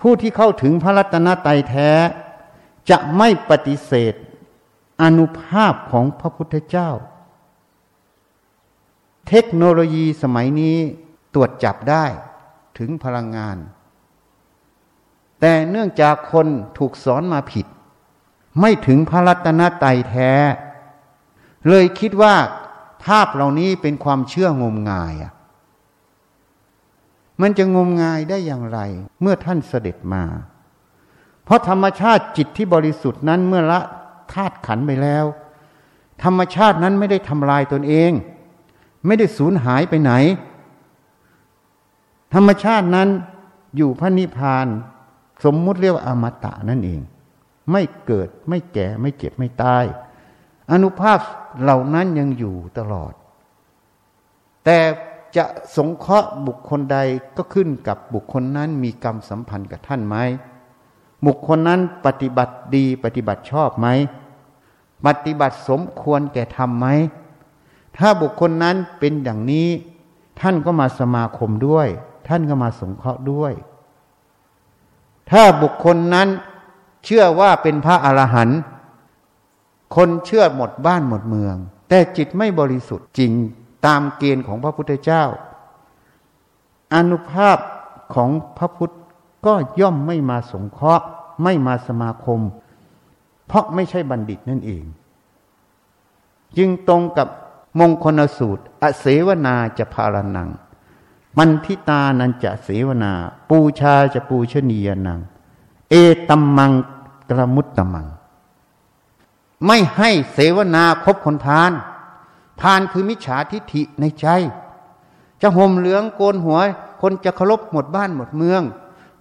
[0.00, 1.90] ผู้ที่เข้าถึงพระรัตนตรัยแท้
[2.90, 4.14] จะไม่ปฏิเสธ
[5.02, 6.90] อนุภาพของพระพุทธเจ้า
[9.28, 10.76] เทคโนโลยีสมัยนี้
[11.34, 12.04] ตรวจจับได้
[12.78, 13.56] ถึงพลังงาน
[15.40, 16.46] แต่เนื่องจากคน
[16.78, 17.66] ถูกสอนมาผิด
[18.60, 20.32] ไม่ถึงพระรัตนตรัยแท้
[21.68, 22.34] เลยคิดว่า
[23.04, 25.32] ภาพเหล่านี้เป็นความเชื่องมงายอะ
[27.40, 28.78] มันจะงมงายได้อย่างไร
[29.20, 30.24] เมื่อท่านเสด็จมา
[31.44, 33.80] เพราะธรรมชาติจิตที่บริสุทธิ์นั้นเมื่อละ
[34.32, 35.24] ธาตุขันไปแล้ว
[36.24, 38.10] ธรรมชาตินั้นไม่ได้ทำลายตนเอง
[39.06, 40.12] ไม่ได้สูญหายไปไหน
[42.34, 43.08] ธรรมชาตินั้น
[43.76, 44.66] อยู่พระนิพพาน
[45.44, 47.00] สมมุติเรียกว่าอมตะนั่นเอง
[47.72, 49.84] ไม่เกิดไม่แก่ไม่เจ็บไม่ตาย
[50.70, 51.18] อนุภาพ
[51.62, 53.12] เหล่านั้นยังอยู่ตลอด
[54.64, 54.78] แต่
[55.36, 55.44] จะ
[55.76, 56.98] สงเคราะห์บุคคลใด
[57.36, 60.16] ก็ขึ้นกับบุคคลนั้นมีกรรมสัมพันธ์กับท่านไหม
[61.26, 63.86] บุคคลนั้นปฏิบัติดีปฏิบัติชอบไหม
[65.06, 66.86] ปฏิบัติสมควรแก่ธรรมไหม
[67.96, 69.68] ถ้าบุคคลนั้นเป็นอย่างนี้
[70.40, 71.88] ท่านก็มาสมาคมด้วย
[72.28, 73.52] ท่านก็มาสงเคราะห์ด้วย
[75.30, 76.28] ถ้าบุคคลนั้น
[77.04, 78.58] เชื่อว่าเป็นพระอรหันต์
[79.96, 81.56] คนเชื่อหมดบ้านหมดเมือง
[81.88, 83.32] แต่จิตไม่บริสุทธิ์จริง
[83.86, 85.24] ตามเกณฑ์ของพระพุทธเจ้า
[86.94, 87.58] อนุภาพ
[88.14, 88.94] ของพระพุทธ
[89.46, 91.06] ก็ย่อมไม่มาสงเคราะห์
[91.44, 92.40] ไม่มาสมาคม
[93.46, 94.84] เพราะไม่ใช่บัณฑิตนั่นเอง
[96.56, 97.28] จึงตรงกับ
[97.80, 100.48] มงคลสูตร อเสวนาจะพารนัง
[101.38, 103.12] มันทิตานันจะเสวนา
[103.48, 105.20] ปูชาจะปูชนียนัง
[105.90, 105.94] เอ
[106.28, 106.72] ตัมมัง
[107.28, 108.06] กระมุตตมัง
[109.66, 111.72] ไม่ให้เสวนาคบคนพาน
[112.60, 114.26] พานคือมิจฉาทิฐิในใจ
[115.40, 116.58] จะห่มเหลืองโกนหัว
[117.00, 118.62] คนจะเคารพหมดบ้านหมดเมือง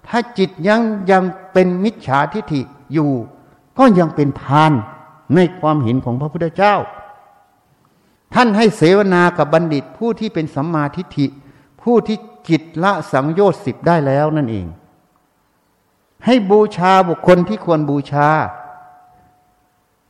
[0.08, 2.62] ถ้าจิตยังยังเป็นมิจฉาทิฐิ
[2.94, 3.12] อยู่
[3.78, 4.74] ก็ยังเป็นพาน
[5.36, 6.76] ในความเห็นของพระพุทธเจ้า
[8.34, 11.28] ท่านให้เสวนากับบัณฑิตผู้ที่เป็นสัมมาทิฏฐิ
[11.90, 12.20] ผู้ที่
[12.50, 14.68] จิตละสังโยชน์สิบได้แล้วนั่นเอง
[16.26, 18.30] ให้บูชาบุคคลที่ควรบูชา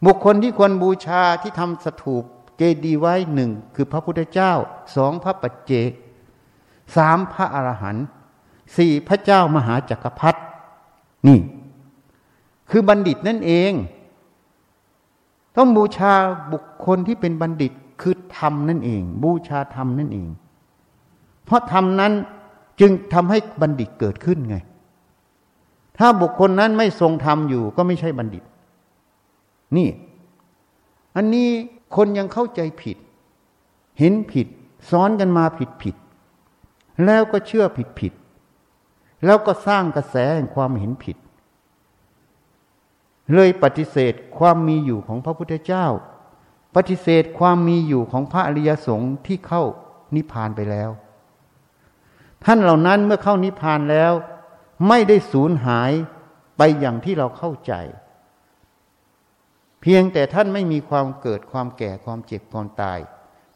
[0.06, 2.24] บุคคลที่ควรบูชาที่ทำสถูป
[2.58, 4.54] เจดีย์ไว้หนึ่งคือพระพุทธเจ้า
[4.96, 5.92] สองพระปัจเจก
[6.96, 8.06] สามพระอรหันต์
[8.76, 10.40] สี่พระเจ้ามหาจักรพรรดิ
[11.28, 11.40] นี่
[12.70, 13.72] คือบัณฑิตนั่นเอง
[15.58, 16.14] ต้องบูชา
[16.54, 20.30] บุคคลที่เป็นบัณฑิตคือธรรมนั่นเอง บูชาธรรมนั่นเอง
[21.48, 22.14] เพราะธรรมนั้น
[22.80, 24.58] จึงทำให้บัณฑิตเกิดขึ้นไง
[25.98, 28.44] ถ้าบุคคลนั้นไม่ทรงธรรมอยู่ก็ไม่ใช่บัณฑิต
[29.78, 29.90] นี่
[31.16, 31.50] อันนี้
[31.96, 32.98] คนยังเข้าใจผิด
[34.00, 34.48] เห็นผิด
[34.90, 35.96] สอนกันมาผิดผิด
[37.06, 38.14] แล้วก็เชื่อผิดผิด
[39.26, 41.18] แล้วก็สร้างกระแสแห่งความเห็นผิด
[43.34, 45.86] เลยปฏิเสธความมีอยู่ของพระพุทธเจ้า
[46.76, 49.64] ปฏิเสธความมีอยู่ของพระอริยสงฆ์ที่เข้า
[50.16, 50.90] นิพพานไปแล้ว
[52.46, 54.14] ท่านเหล่านั้นเมื่อเข้านิพพานแล้ว
[54.88, 55.92] ไม่ได้สูญหาย
[56.58, 57.74] ไปอย่างที่เราเข้าใจ
[59.82, 63.00] เพียงแต่ท่านไม่มีความเกิดความแก่ความเจ็บความตาย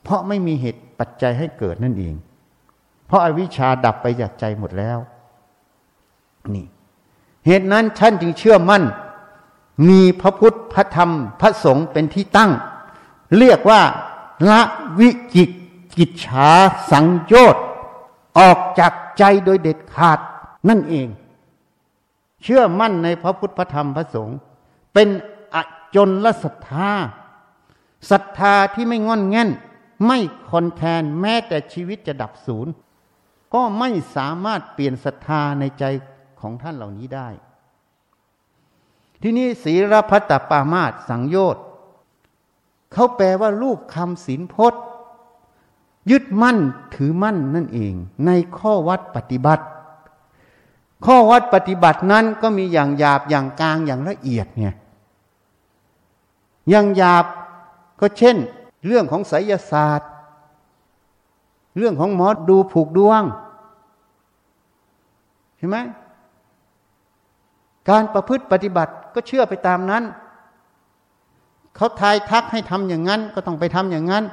[0.04, 2.16] เพราะไม่มีเหตุปัจจัยให้เกิดนั่นเอง
[3.08, 5.00] เพราะอาวิชชาดับไปจากใจหมดแล้ว
[6.54, 6.66] นี่
[7.46, 8.84] เหตุนั้นท่านจึงเชื่อมั่น
[9.90, 12.52] มีพระพุทธพระธรรมพระสงฆ์เป็นที่ตั้ง
[13.38, 13.82] เรียกว่า
[14.50, 14.62] ละ
[15.00, 15.44] วิจิ
[15.98, 16.50] กิจฉา
[16.92, 17.64] สังโยชน์
[18.40, 20.20] ออกจากใจโดยเด็ดขาด
[20.70, 21.08] นั่นเอง
[22.44, 24.38] เชื่อมั่นในพระพุทธพระธรรมพระสงฆ์
[24.94, 25.10] เป็น
[25.56, 25.58] อ
[25.96, 26.92] จนละศรัทธา
[28.12, 29.50] ศรัทธาที่ไม่งอนแง่น
[30.08, 32.72] ไม่คอนแทนแม้แต่ชีวิตจะดับศูนย์
[33.54, 35.84] ก็ไม่สามารถเปลี่ยนศรัทธาในใจ
[36.42, 37.30] ของท่านเหล่านี้ได้
[39.22, 41.64] ที่นี่ศีลพัตตปามาตสังโยชน์
[42.94, 44.82] เขาแปลว่ารูปคำศีลพจน์
[46.10, 46.58] ยึดมั่น
[46.96, 47.94] ถือมั่นนั่นเอง
[48.26, 49.66] ในข้อวัดปฏิบัติ
[51.06, 54.74] ข้อวัดปฏิบัตินั้นก็มีอย่างหยาบอย่างกลางอย่างละเอียดเนี่ย
[56.70, 57.26] อยังหยาบ
[58.00, 58.38] ก็เช่น
[58.86, 60.10] เรื่องของไสยศาสตร์
[61.78, 63.24] เรื่องของหมอดูผูกดวง
[65.58, 65.78] เห็นไหม
[67.90, 70.04] การประพฤติปฏิบัติก็เชื่อไปตามนั้น
[71.76, 74.24] เขาทายทักให้ทำอย่างนั้น ก็ต้องไปทำอย่างนั้น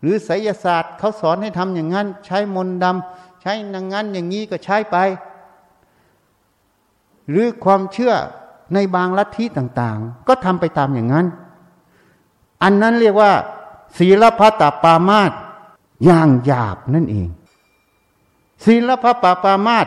[0.00, 4.96] หรือไสยศาสตร์เขาสอนให้ทำอย่างนั้น ใช้มนต์ดำใช้อย่างนั้นอย่างนี้ก็ใช้ไป
[7.30, 8.14] หรือความเชื่อ
[8.74, 11.26] ในบางลัทธิต่างๆ ก็ทำไปตามอย่างนั้น
[12.62, 13.32] อันนั้นเรียกว่า
[13.98, 15.32] ศีลพัตตปามาต
[16.04, 17.28] อย่างหยาบนั่นเอง
[18.64, 19.86] ศีลพัตตปามาต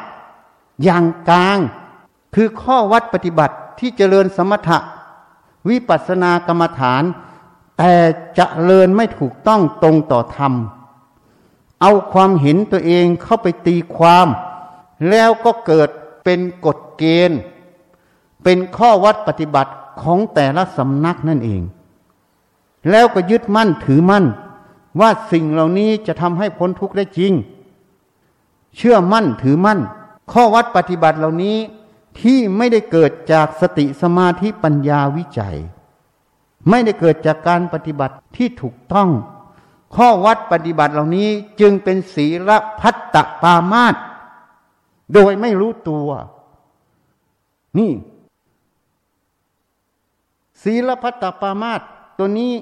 [0.84, 1.58] อย่างกลาง
[2.36, 4.80] คือข้อวัดปฏิบัติที่เจริญสมถะ
[5.70, 7.04] วิปัสสนากรรมฐาน
[7.84, 7.98] แต่
[8.38, 10.54] จะเริญไม่ถูกต้องตรงต่อธรรม
[11.82, 14.28] เอาความเห็นตัวเองเข้าไปตีความ
[15.10, 15.90] แล้วก็เกิด
[16.24, 17.40] เป็นกฎเกณฑ์
[18.44, 21.62] เป็นข้อวัดปฏิบัติของแต่ละสำนักนั่นเอง
[22.90, 24.26] แล้วก็ยึดมั่นถือมั่น
[25.00, 27.34] ว่าสิ่งเหล่านี้จะทำให้พ้นทุกข์ได้จริง
[28.78, 29.80] เชื่อมั่นถือมั่น
[30.32, 31.58] ข้อวัดปฏิบัติเหล่านี้
[32.20, 35.58] ที่ไม่ได้เกิดจากสติสมาธิปัญญาวิจัย
[36.70, 39.10] ไม่ได้เกิดจากการปฏิบัติที่ถูกต้อง
[39.96, 42.50] ข้อวัดปฏิบัติเหล่านี้จึงเป็นศีล
[42.82, 43.96] พัตตปามาต
[45.14, 46.10] โดยไม่รู้ตัว
[47.78, 47.92] นี่
[50.64, 51.82] ศีลพัตตปามาต
[52.18, 52.54] ตัวนี้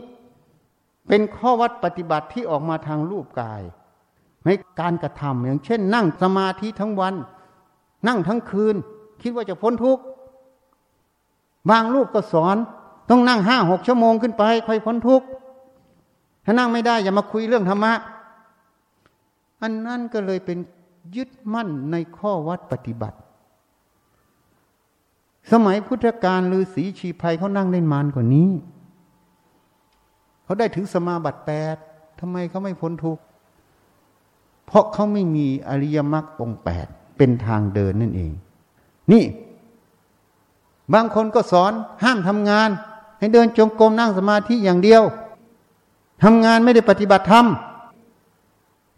[1.08, 3.62] เป็นข้อวัดปฏิบัติที่ออกมาทางรูปกาย
[4.46, 7.16] ในการกระทำอย่างเช่น นั่งสมาธิทั้งวัน
[8.08, 8.76] นั่งทั้งคืน
[9.22, 10.04] คิดว่าจะพ้นทุกข์
[11.70, 12.58] บางรูปก็สอน
[13.10, 15.28] ต้องนั่งห้าหกชั่วโมงขึ้นไปค่อยพ้นทุกข์
[16.46, 17.94] ถ้านั่งไม่ได้อย่ามาคุยเรื่องธรรมะ
[19.62, 20.58] อันนั้นก็เลยเป็น
[21.16, 23.18] ยึดมั่นในข้อวัดปฏิบัติ
[25.52, 28.50] สมัยพุทธกาลฤาษีชีภัยเขานั่งได้มานกว่านี้
[30.44, 31.76] เขาได้ถึงสมาบัติแปด
[32.20, 33.24] ทำไมเขาไม่พ้นทุกข์
[34.66, 38.32] เพราะเขาไม่มีอริยมรรคองแปดเป็นทางเดินนั่นเอง
[39.12, 39.24] นี่
[40.94, 41.72] บางคนก็สอน
[42.04, 42.70] ห้ามทำงาน
[43.20, 45.04] ให้เดินจงกรมนั่งสมาธิอย่างเดียว
[46.24, 47.46] ทำงานไม่ได้ปฏิบัติธรรม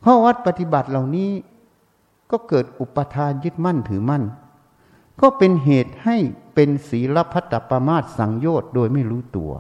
[0.04, 1.32] ข้อวัดปฏิบัติเหล่านี้
[2.32, 4.24] ก็เกิดอุปทานยึดมั่นถือมั่น
[5.22, 6.18] ก็เป็นเหตุให้
[6.54, 9.52] เป็นศีลพัตตปมาตสังโยชน์โดยไม่รู้ตัว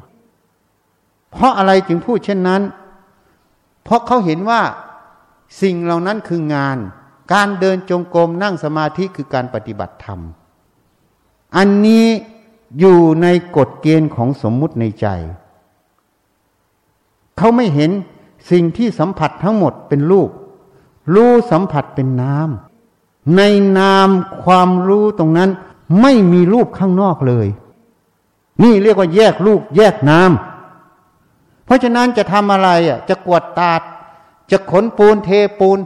[1.31, 2.61] เพราะอะไรจึงพูดเช่นนั้น
[3.83, 4.61] เพราะเขาเห็นว่า
[5.61, 6.77] สิ่งเหล่านั้นคืองาน
[7.33, 10.19] การเดินจงกรมนั่งสมาธิคือการปฏิบัติธรรม
[11.57, 12.07] อันนี้
[12.79, 15.07] อยู่ในกฎเกณฑ์ของสมมุติในใจ
[17.37, 17.91] เขาไม่เห็น
[18.51, 20.29] สิ่งที่สัมผัสทั้งหมดเป็นรูป
[21.13, 22.49] รู้สัมผัสเป็นนาม
[23.37, 23.41] ใน
[23.79, 24.09] นาม
[24.43, 25.49] ความรู้ตรงนั้น
[26.01, 27.47] ไม่มีรูปข้างนอกเลย
[28.63, 30.31] นี่เรียกว่าแยกรูปแยกนาม
[31.65, 33.81] เพราะฉะนั้นจะทำอะไรอะ จะกวดตาด
[34.51, 35.29] จะขนปูนเท
[35.59, 35.79] ปูน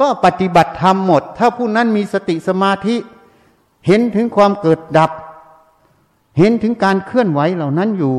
[0.00, 2.96] ก็ปฏิบัติธรรมหมด ถ้าผู้นั้นมีสติสมาธิ
[3.86, 5.10] เห็นถึงความเกิดดับ
[6.38, 8.16] เห็นถึงการเคลื่อนไหวเหล่านั้นอยู่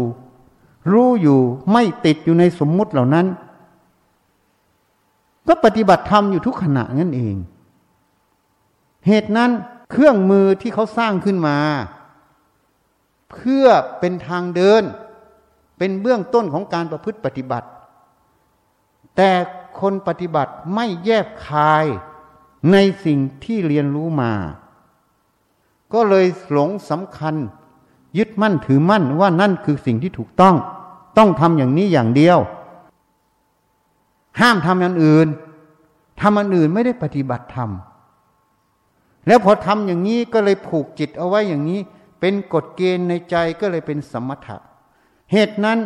[0.92, 1.40] รู้อยู่
[1.72, 3.26] ไม่ติดอยู่ในสมมุติเหล่านั้น
[5.48, 7.36] ก็ปฏิบัติธรรมอยู่ทุกขณะนั่นเอง
[9.08, 9.52] เหตุนั้น
[9.92, 11.58] เครื่องมือที่เขาสร้างขึ้นมา
[13.32, 13.66] เพื่อ
[14.00, 14.84] เป็นทางเดิน
[15.78, 17.68] เป็นเบื้องต้นของการประพฤติปฏิบัติ
[19.16, 19.32] แต่
[19.80, 21.86] คนปฏิบัติไม่แยกคาย
[22.72, 24.34] ในสิ่งที่เรียนรู้มา
[25.94, 27.36] ก็เลยหลงสำคัญ
[28.18, 30.56] ยึดมั่นถือมั่นว่านั่นคือสิ่งที่ถูกต้อง
[31.18, 32.38] ต้องทำอย่างนี้อย่างเดียว
[34.40, 35.28] ห้ามทำอย่างอื่น
[36.22, 37.70] ทำอันอื่นไม่ได้ปฏิบัติธรรม
[39.28, 41.80] แล้วพอทำอย่างนี้ก็เลยผูกจิตเอาไว้อย่างนี้
[42.20, 44.58] เป็นกฎเกณฑ์ในใจก็เลยเป็นสมถะ
[45.32, 45.78] เหตุนั้น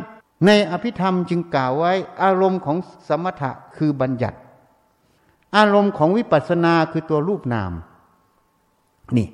[0.46, 4.38] ในอภิธรรมจึงกล่าวไว้ อารมณ์ของสมถะคือบัญญัติ
[5.58, 7.72] อารมณ์ของวิปัสสนาคือตัวรูปนาม
[9.18, 9.28] นี่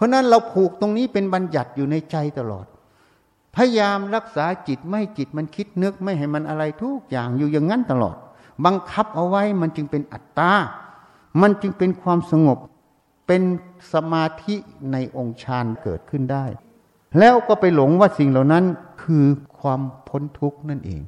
[0.00, 2.66] เพราะนั้นเราผูกตรงนี้เป็นบัญญัติอยู่ในใจตลอด
[3.56, 8.16] พยายามรักษาจิตไม่จิตมันคิดนึกไม่ให้มันอะไรทุกอย่างอยู่อย่างนั้นตลอด
[8.64, 10.52] บังคับเอาไว้มันจึงเป็นอัตตา
[11.40, 12.58] มันจึงเป็นความสงบ
[13.26, 13.42] เป็น
[13.92, 14.56] สมาธิ
[14.92, 16.44] ในองค์ฌานเกิดขึ้นได้
[17.18, 18.64] แล้วก็ไปหลงว่าสิ่งเหล่านั้น
[19.02, 19.24] คือ
[19.60, 21.02] ความพ้นทุกข์นั่นเอง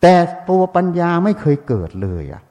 [0.00, 0.14] แต่
[0.48, 2.42] ตัวปัญญาไม่เคยเกิดเลยอะ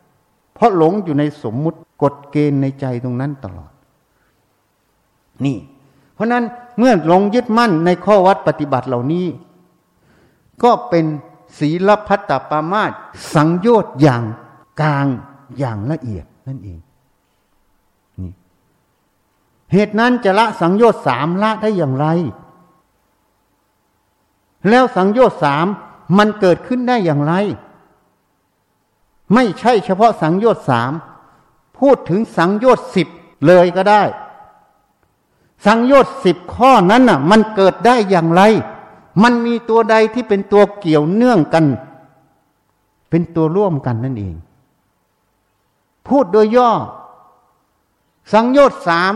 [0.53, 3.68] เพราะหลงอยู่ในสมมุติกฎเกณฑ์ในใจตรงนั้นตลอด
[5.45, 5.57] นี่
[6.13, 6.43] เพราะนั้น
[6.77, 9.27] เมื่อลงยึดมั่นในข้อวัดปฏิบัติเหล่านี้
[10.63, 11.05] ก็เป็น
[11.59, 12.91] ศีลพัตตปามาต
[13.33, 14.23] สังโยชน์อย่าง
[14.81, 15.07] กลาง
[15.59, 16.79] อย่างละเอียดนั่นเอง
[18.19, 18.31] นี่
[19.71, 22.07] เหตุนั้นจะละสังโยชน์สามละได้อย่างไร
[24.69, 25.65] แล้วสังโยชน์สาม
[26.17, 27.33] มันเกิดขึ้นได้อย่างไร
[29.33, 30.91] ไม่ใช่เฉพาะสังโยชน์สาม
[31.79, 33.07] พูดถึงสังโยชน์สิบ
[33.45, 34.03] เลยก็ได้
[35.65, 38.41] สังโยชน์สิบข้อนั้นน่ะ มันเกิดได้อย่างไร
[39.23, 41.65] มันมีตัวใดที่เป็นตัวเกี่ยวเนื่องกัน
[43.09, 44.35] เป็นตัวร่วมกันนั่นเอง
[46.07, 46.71] พูดโดยย่อ
[48.33, 49.13] สังโยชน์สาม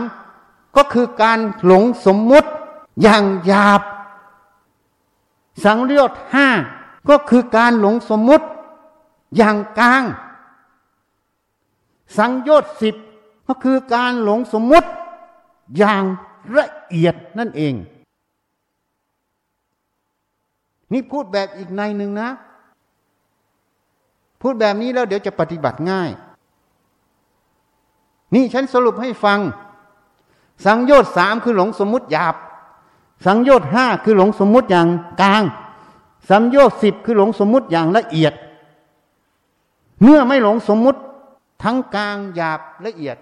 [0.76, 2.48] ก็คือการหลงสมมุติ
[3.02, 3.82] อย่างหยาบ
[5.64, 6.48] สังโยชน์ห้า
[7.08, 8.46] ก็คือการหลงสมมุติ
[9.36, 10.04] อย่างกลาง
[12.18, 12.94] สังโยชน์สิบ
[13.46, 14.88] ก็คือการหลงสมมุติ
[15.78, 16.02] อย่าง
[16.58, 17.74] ละเอียดนั่นเอง
[20.92, 22.28] นี่พูดแบบอีกในหนึ่งนะ
[24.40, 26.10] พูดแบบนี้แล้วเดี๋ยวจะปฏิบัติง่าย
[28.34, 29.40] นี่ฉันสรุปให้ฟัง
[30.66, 32.36] สังโยชน์สามคือหลงสมมุติหยาบ
[33.26, 34.88] สังโยชน์ห้าคือหลงสมมุติอย่าง
[35.20, 35.42] กลาง
[36.30, 38.34] สังโยชน์สิบคือหลงสมมุติอย่างละเอียด
[40.02, 41.00] เมื่อไม่หลงสมมุติ
[41.62, 43.16] ทั้งกลางหยาบละเอียด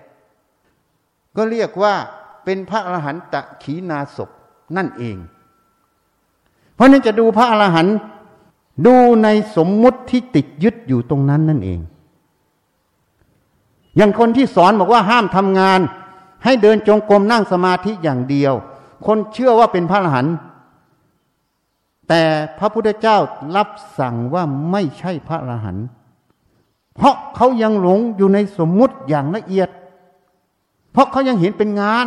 [1.36, 1.94] ก็เรียกว่า
[2.44, 4.30] เป็นพระอรหันตะขีนาศพ
[4.76, 5.16] นั่นเอง
[6.74, 7.96] เพราะนั้นจะดูพระอรหันต์
[8.86, 11.80] ดูในสมมุติที่ติดยึดอยู่ตรงนั้นนั่นเอง
[13.96, 15.80] อย่างคนที่สอนบอกว่าห้ามทำงาน
[16.44, 18.54] ให้เดินจงกรมนั่งสมาธิอย่างเดียว
[19.06, 20.34] คนเชื่อว่าเป็นพระอรหันต์
[22.08, 22.22] แต่
[22.58, 23.16] พระพุทธเจ้า
[23.56, 23.68] รับ
[23.98, 25.84] สั่งว่าไม่ใช่พระอรหันต์
[26.96, 29.68] เพราะเขายังหลงอยู่ในสมมุติอย่างละเอียด
[30.92, 32.06] เพราะเขายังเห็นเป็นงาน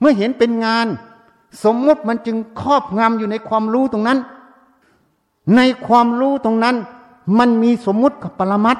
[0.00, 0.86] เมื่อเห็นเป็นงาน
[1.64, 4.18] สมมุติมันจึงครอบงำอยู่ในความรู้ตรงนั้น
[5.56, 6.76] ในความรู้ตรงนั้น
[7.38, 8.78] มันมีสมมุติกับปรมัต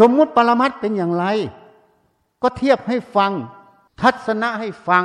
[0.00, 1.24] สมมุติปรมัตเป็นอย่างไร
[2.42, 3.32] ก็เทียบให้ฟัง
[4.00, 5.04] ทัศนะให้ฟัง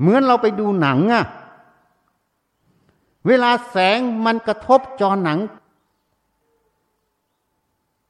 [0.00, 1.24] เหมือนเราไปดูหนังอะ
[3.26, 5.38] เวลาแสงมันกระทบจอหนัง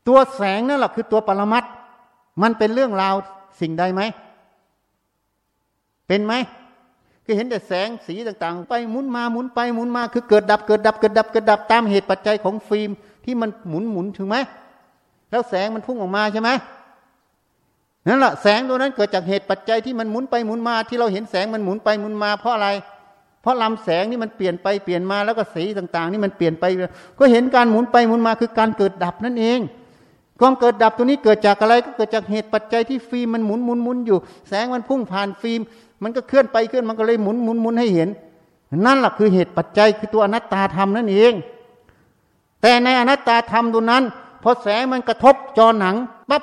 [0.06, 1.64] ตัวแสงนั่นแหละคือตัวปรมัต
[2.42, 3.14] มันเป็นเรื่องราว
[3.60, 4.02] สิ่งใดไหม
[6.06, 6.34] เป็นไหม
[7.24, 12.90] ก็เห็นแต่แสงสีต่างๆ ไปหมุนมาหมุนไปหมุนมา คือเกิดดับเกิดดับเกิดดับเกิดดับตามเหตุปัจจัยของฟิล์ม
[13.24, 14.36] ที่มันหมุนหมุนถึงไหม
[15.30, 16.50] แล้วแสงมันพุ่งออกมาใช่ไหม
[18.06, 22.68] นั่นแหละแสงตัวนั้นเกิดจากเหตุปัจจัยที่มันหมุนไปหมุนมาที่เราเห็นแสงมันหมุนไปหมุนมาเพราะอะไร
[23.42, 26.64] เพราะลำแสงนี่มันเปลี่ยนไปเปลี่ยนมาแล้วก็สีต่าง ๆ นี่มันเปลี่ยนไป
[27.18, 29.60] ก็เห็นการหมุนไปหมุนมาคือการเกิดดับนั่นเอง
[30.40, 34.18] ความเกิดดับตัวนี้เกิดจากอะไรก็เกิดจากเหตุปัจจัยที่ฟิล์มมันหมุนหมุนหมุนอยู่
[34.48, 35.60] แสงมันพุ่งผ่านฟิล์ม
[36.02, 38.08] มันก็เคลื่อนไปเคลื่อนมันก็เลยหมุนหมุนหมุนให้เห็น
[38.84, 41.32] นั่นแหละคือเหตุปัจจัยคือตัวอนัตตาธรรมนั่นเอง
[42.62, 44.02] แต่ในอนัตตาธรรมตัวนั้น
[44.42, 45.96] พอแสงมันกระทบจอหนัง
[46.30, 46.42] ปั๊บ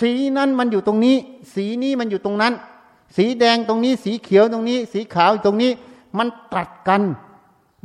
[0.00, 1.16] สีนั้นมันอยู่ตรงนี้
[1.54, 2.52] สีนี้มันอยู่ตรงนั้น
[3.16, 5.70] สีแดงตรงนี้ สีเขียวตรงนี้ สีขาวตรงนี้
[6.18, 7.02] มันตัดกัน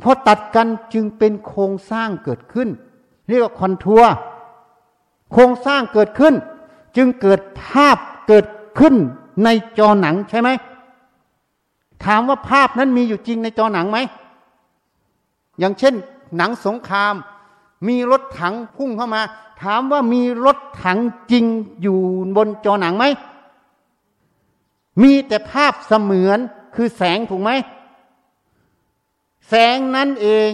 [0.02, 2.68] พอตัดกันจึงเป็นโครงสร้างเกิดขึ้น
[3.28, 4.12] เรียกว่าคอนทัวร์
[5.32, 6.34] โครงสร้างเกิดขึ้น
[6.96, 7.96] จึงเกิดภาพ
[8.28, 8.46] เกิด
[8.78, 8.94] ขึ้น
[9.44, 10.48] ในจอหนังใช่ไหม
[12.04, 13.98] ถามว่าภาพนั้นมีอยู่จริงในจอหนังไหม
[15.58, 15.94] อย่างเช่น
[16.36, 17.14] หนังสงคราม
[17.88, 19.22] มีรถถังพุ่งเข้ามา
[19.62, 20.98] ถามว่ามีรถถัง
[21.30, 21.44] จริง
[21.82, 21.98] อยู่
[22.36, 23.04] บนจอหนังไหม
[25.02, 26.38] มีแต่ภาพเสมือน
[26.74, 27.50] คือแสงถูกไหม
[29.48, 30.50] แสงนั้นเอง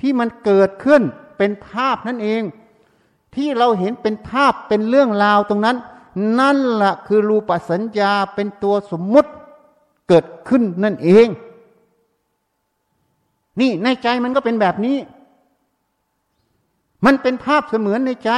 [0.00, 1.02] ที่มันเกิดขึ้น
[1.38, 2.42] เป็นภาพนั่นเอง
[3.34, 5.76] ที่เราเห็นเป็นภาพเป็นเรื่องราวตรงนั้น
[6.40, 9.30] นั่นแหละคือรูปสัญญาเป็นตัวสมมุติ
[10.08, 11.28] เกิดขึ้นนั่นเอง
[13.60, 14.98] นี่ในใจมันก็เป็นแบบนี้
[17.04, 18.30] มันเป็นภาพเสมือนในใจ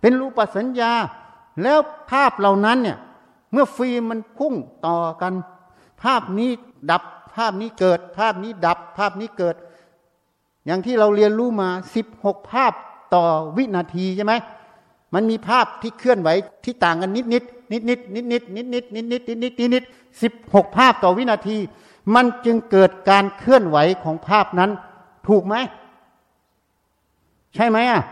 [0.00, 0.92] เป็นรูปสัญญา
[1.62, 1.78] แล้ว
[2.10, 2.98] ภาพเหล่านั้นเนี่ย
[3.52, 4.54] เมื่อฟิล์มมันพุ่ง
[4.86, 5.32] ต่อกัน
[6.02, 6.50] ภาพนี้
[6.90, 7.02] ดับ
[7.36, 9.56] ภาพนี้เกิด ภาพนี้ดับ ภาพนี้เกิด
[10.66, 12.72] อย่างที่เราเรียนรู้มาสิบหกภาพ
[13.16, 13.24] ต่อ
[13.56, 14.34] วินาทีใช่ไหม
[15.14, 16.28] มันมีภาพที่เคลื่อนไหว
[16.64, 19.84] ที่ต่างกันนิดนิดนิดนิดนิดนิดนิดนิดนิดนิดนิดนิดนิดนิด
[20.22, 21.58] สิบหกภาพต่อวินาที
[22.14, 24.70] มันจึงเกิดการเคลื่อนไหวของภาพนั้น
[25.28, 25.54] ถูกไหม
[27.54, 28.02] ใช่ไหมอะ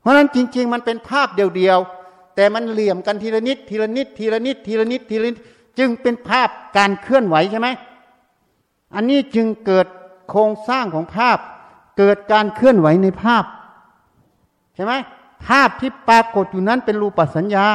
[0.00, 5.36] เพราะนั้นจริง ๆ มันเป็นภาพเดียวๆแต่มันเหลี่ยมกันทีละนิด ทีละนิด ทีละนิด ทีละนิดทีละนิด
[5.78, 7.68] จึงเป็นภาพการเคลื่อนไหวใช่ไหม
[8.94, 9.86] อันนี้จึงเกิด
[10.30, 11.38] โครงสร้างของภาพ
[11.98, 13.44] เกิดการเคลื่อนไหวในภาพ
[14.74, 14.92] ใช่ไหม
[15.46, 17.66] ภาพที่ปรากฏอยู่นั้นเป็นรูปสัญญา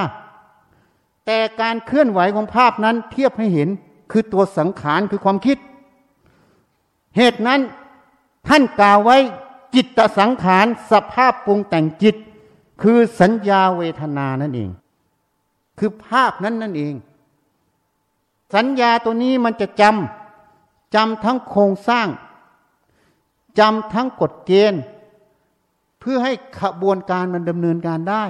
[1.26, 3.69] แต่การเคลื่อนไหวของภาพนั้นเทียบให้เห็น
[4.11, 5.57] คือตัวสังขารคือความคิด
[7.17, 7.59] เหตุนั้น
[8.47, 9.17] ท่านกล่าวไว้
[9.76, 12.15] จิตตสังขารสภาพปรุงแต่งจิต
[12.82, 14.69] คือสัญญาเวทนานั่นเอง
[15.80, 16.93] คือภาพนั้นนั่นเอง
[18.55, 22.07] สัญญาตัวนี้มันจะจำจำทั้งโครงสร้าง
[23.60, 24.82] จำทั้งกฎเกณฑ์
[25.99, 28.24] เพื่อให้ขบวนการมันดำเนินการได้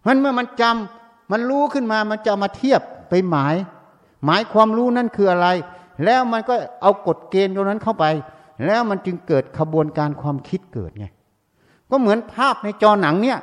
[0.00, 2.80] เพราะเมื่อมันจำมันรู้ขึ้นมามันจะมาเทียบ
[3.10, 3.54] ไปหมาย
[4.24, 5.48] หมายความรู้นั่นคืออะไร
[6.04, 8.04] แล้วมันก็เอากฎเกณฑ์ตรงนั้นเข้าไป
[8.66, 11.06] แล้วมันจึงเกิดขบวนการความคิดเกิดไง
[11.90, 13.38] ก็เหมือนภาพในจอหนังเนี่ย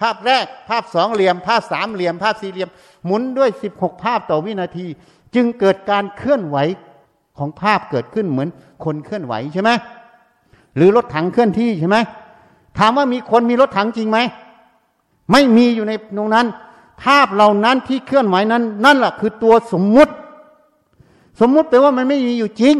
[0.00, 2.70] ภาพแรกภาพสองเหลี่ยม ภาพสามเหลี่ยม ภาพสี่เหลี่ยม
[3.04, 4.86] หมุนด้วยสิบหกภาพต่อวินาที
[5.34, 6.56] จึงเกิดการเคลื่อนไหว
[7.38, 8.48] ของภาพเกิดขึ้นเหมือน
[8.84, 9.70] คนเคลื่อนไหวใช่ไหม
[10.76, 11.96] หรือรถถังเคลื่อนที่ใช่ไหม
[12.78, 14.18] ถามว่ามีคนมีรถถังจริงไหม
[15.32, 16.46] ไม่มีอยู่ในตรงนั้น
[17.02, 20.12] ภาพเหล่านั้นที่เคลื่อนไหวนั้น นั่นแหละคือตัวสมมุติ
[21.40, 22.76] สมมุติแปลว่ามันไม่มีอยู่จริง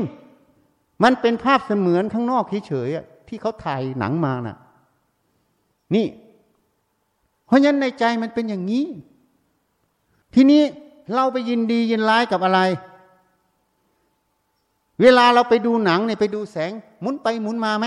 [1.03, 4.57] มันเป็นภาพเสมือนข้างนอกเฉยๆที่เขาถ่ายหนังมาน่ะ
[5.95, 6.07] นี่
[7.47, 8.87] เพราะฉะนั้นในใจมันเป็นอย่างนี้
[10.35, 10.63] ทีนี้
[11.15, 12.61] เราไปยินดียินร้ายกับอะไร
[15.01, 17.87] เวลาเราไปดูหนังเนี่ยไปดูแสงหมุนไปหมุนมาไหม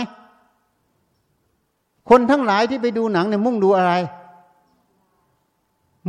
[2.10, 3.94] คนทั้งหลายที่ไปดูหนังเนี่ยมุ่งดูอะไร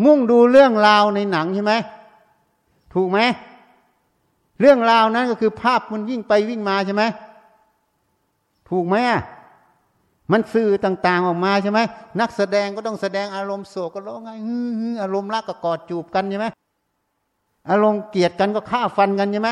[0.05, 1.75] มุ่งดูเรื่องราวในหนังใช่ไหม
[2.95, 3.19] ถูกไหม
[4.61, 7.05] เรื่องราวนั้นก็คือภาพมันวิ่งไปวิ่งมาใช่ไหม
[8.69, 8.97] ถูกไหม
[10.33, 11.81] มันสื่อต่างๆออกมาใช่ไหม
[12.21, 14.35] นักแสดงก็ต้องแสดงอารมณ์โศกก็ร้องไห้
[15.03, 16.47] อารมณ์รักก็กอดจูบกันใช่ไหม
[17.71, 19.51] อารมณ์เกลียดกันก็ฆ่าฟันกันใช่ไหม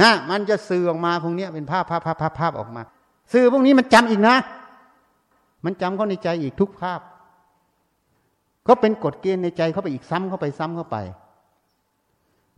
[0.00, 2.82] นะมันจะสื่อออกมาพวกนี้เป็นภาพภาพภาพภาพภาพออกมา
[3.32, 4.36] สื่อพวกนี้มันจำอีกนะ
[5.64, 7.00] มันจำเข้าในใจอีกทุกภาพ
[8.66, 10.96] ก็เป็นกฎเกณฑ์ในใจเข้าไปอีกซ้ำเข้าไปซ้ำเข้าไป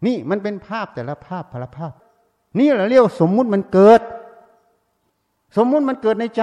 [0.07, 1.93] นี่มันเป็นภาพแต่ละภาพพละภาพ
[2.59, 4.01] นี่เราเรียกสมมุติมันเกิด
[5.57, 6.43] สมมุติมันเกิดในใจ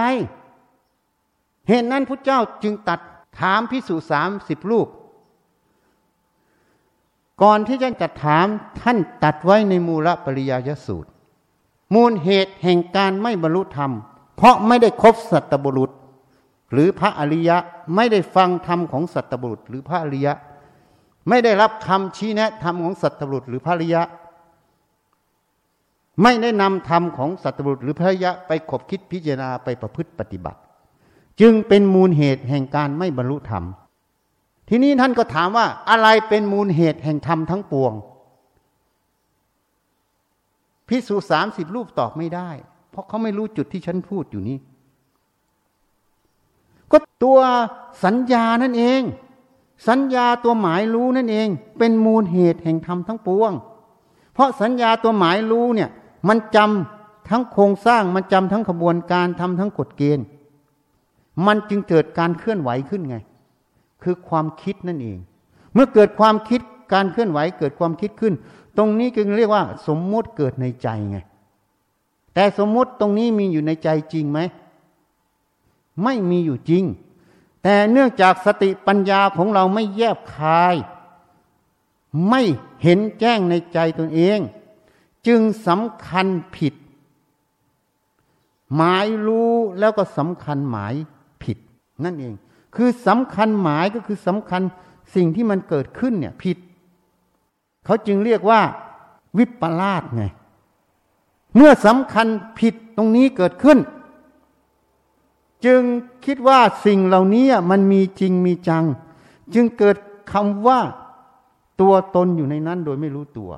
[1.67, 2.99] เหตุนั้นพระเจ้าจึงตัด
[3.39, 4.87] ถามพิสูจสามสิบลูก
[7.41, 8.45] ก่อนที่จะจัดถาม
[8.81, 11.09] ท่านตัดไว้ในมูลปริยายสูตร
[11.93, 13.91] มูลเหตุแห่งการไม่บรรลุธรรม
[14.36, 15.91] เพราะไม่ได้คบสัตบุรุษ
[16.71, 17.57] หรือพระอริยะ
[17.95, 20.34] ไม่ได้ฟังธรรมของสัตบุรุษ หรือพระอริยะ
[21.29, 24.03] ไม่ได้รับคำชี้แนะธรรมของสัตบุรุษ หรือพระอริยะ
[26.21, 30.59] ไม่ได้นำธรรมของสัตบุรุษ หรือพระอริยะไปขบคิดพิจารณาไปประพฤติปฏิบัติ
[31.41, 33.63] จึงเป็นมูลเหตุแห่งการไม่บรรลุธรรม
[34.70, 37.93] ทีนี้ท่านก็ถามว่าอะไรเป็นมูลเหตุแห่งธรรมทั้งปวง
[40.88, 42.49] พิสูจสามสิบรูปตอบไม่ได้
[42.91, 44.57] เพราะเขาไม่รู้จุดที่ฉันพูดอยู่นี้
[46.91, 47.39] ก็ตัว
[48.03, 49.01] สัญญานั่นเอง
[49.88, 51.47] สัญญาตัวหมายรู้นั่นเอง
[51.78, 53.51] เป็นมูลเหตุแห่งธรรมทั้งปวง
[54.34, 55.89] เพราะสัญญาตัวหมายรู้เนี่ย
[56.28, 60.26] มันจำทั้งโครงสร้างมันจำทั้งขบวนการทำทั้งกฎเกณฑ์
[61.45, 63.18] มันจึงเกิดการเคลื่อนไหวขึ้นไง
[64.03, 65.19] คือความคิดนั่นเอง
[65.73, 66.61] เมื่อเกิดความคิด
[66.93, 68.33] การเคลื่อนไหวเกิดความคิดขึ้น
[68.77, 71.17] ตรงนี้จึงเรียกว่า สมมุติเกิดในใจไง
[72.33, 74.39] แต่สมมุติตรงนี้มีอยู่ในใจจริงไหม
[76.03, 76.83] ไม่มีอยู่จริง
[77.63, 80.75] แต่เนื่องจากสติปัญญาของเราไม่แยบคาย
[82.29, 82.41] ไม่
[82.83, 84.39] เห็นแจ้งในใจตนเอง
[85.27, 86.73] จึงสำคัญผิด
[88.75, 90.93] หมายรู้แล้วก็สำคัญหมาย
[91.43, 91.57] ผิด
[92.03, 92.33] นั่นเอง
[92.76, 94.61] คือสำคัญหมายก็คือสำคัญ
[95.15, 96.57] สิ่งที่มันเกิดขึ้นเนี่ยผิด
[97.86, 98.61] เขาจึงเรียกว่า
[99.38, 100.24] วิปลาสไง
[101.55, 102.28] เมื่อสำคัญ
[102.59, 103.78] ผิดตรงนี้เกิดขึ้น
[105.65, 105.82] จึง
[106.26, 108.84] คิดว่าสิ่งเหล่านี้มันมีจริงมีจัง
[109.53, 109.97] จึงเกิด
[110.32, 110.80] คำว่า
[111.82, 113.51] ตัวตนอยู่ในนั้นโดยไม่รู้ตัว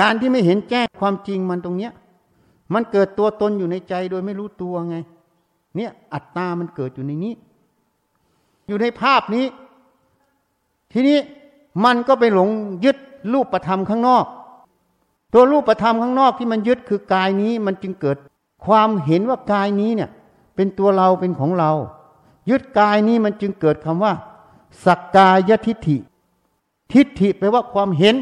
[0.00, 1.92] การที่ไม่เห็นแจ้งความจริงมันตรงเนี้ย
[2.74, 4.96] มันเกิดตัวตนอยู่ในใจโดยไม่รู้ตัวไง
[5.76, 7.34] เนี่ยอัตตามันเกิดอยู่ในนี้
[8.68, 9.46] อยู่ในภาพนี้
[10.92, 11.18] ทีนี้
[11.84, 12.48] มันก็ไปหลง
[12.84, 12.96] ยึด
[13.32, 14.24] รูปประธรรมข้างนอก
[15.32, 18.16] ตัวรูปประธรรมข้างนอกที่มันยึดคือกายนี้มันจึงเกิด
[18.66, 20.10] ความเห็นว่ากายนี้เนี่ย
[20.56, 21.72] เป็นตัวเราเป็นของเรา
[22.50, 24.12] ยึดกายนี้มันจึงเกิดคำว่า
[24.84, 25.96] สักกายทิฏฐิ
[26.92, 28.14] ทิฏฐิแปลว่าความเห็น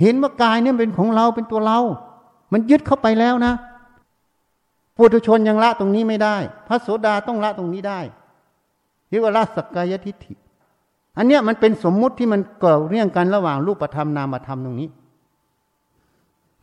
[0.00, 1.78] เห็นว่ากายนี้เป็นของเราเป็นตัวเรา
[2.52, 3.54] มันยึดเข้าไปแล้วนะ
[4.96, 6.36] ปุถุชนยังละตรงนี้ไม่ได้
[6.68, 8.00] พระโสดาต้องละตรงนี้ได้
[9.08, 10.34] เรียกว่าละสักกายทิฏฐิ
[11.16, 14.88] อันเนี้ยมันเป็นสมมุติที่มันเกิดเรื่องกันระหว่างรูปธรรมนามธรรมตรงนี้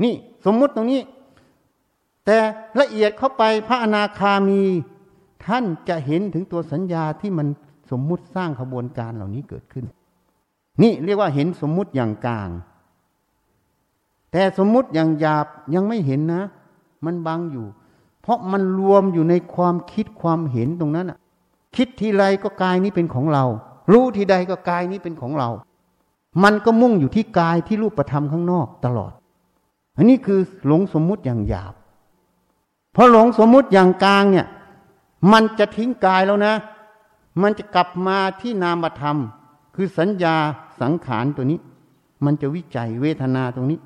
[0.04, 0.14] นี่
[0.46, 1.02] สมมุติตรงนี้
[2.26, 2.38] แต่
[2.80, 4.62] ละเอียดเข้าไปพระอนาคามี
[5.46, 7.48] ท่านจะเห็นถึงตัวสัญญาที่มัน
[7.92, 9.86] สมมุติสร้างขบวนการเหล่านี้เกิดขึ้น
[10.82, 12.50] นี่เรียกว่าเห็นสมมุติอย่างกลาง
[14.32, 16.44] แต่สมมุติอย่างหยาบยังไม่เห็นนะ
[17.06, 17.66] มันบังอยู่
[18.24, 21.20] เพราะมันรวมอยู่ในความคิดความเห็นตรงนั้นอะ
[21.76, 23.46] คิดทีไรก็กายนี้เป็นของเรา
[23.92, 25.50] รู้ทีใดก็กายนี้เป็นของเรา
[26.44, 29.12] มันก็มุ่งอยู่ที่กายที่รูปประธรรมข้างนอกตลอด
[29.98, 31.74] อันนี้คือหลงสมมุติอย่างหยาบ
[32.94, 34.48] เพอหลงสมมุติอย่างกลางเนี่ย
[35.32, 36.54] มันจะทิ้งกายแล้วนะ
[37.42, 39.18] มันจะกลับมาที่นามธรรม
[39.76, 40.36] คือสัญญา
[40.82, 41.60] สังขารตัวนี้
[42.26, 43.80] มันจะวิจัยเวทนาตรงนี้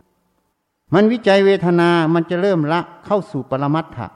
[0.93, 4.07] มันวิจัยเวทนา มันจะเริ่มละเข้าสู่ปรมัตถะ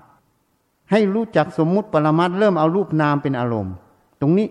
[0.91, 3.73] ให้รู้จักสมมุติปรมัตเริ่มเอารูปนามเป็นอารมณ์
[4.21, 4.47] ตรงนี้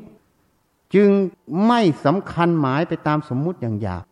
[0.94, 1.10] จึง
[1.66, 4.04] ไม่สำคัญหมายไปตามสมมุติอย่างหยาบ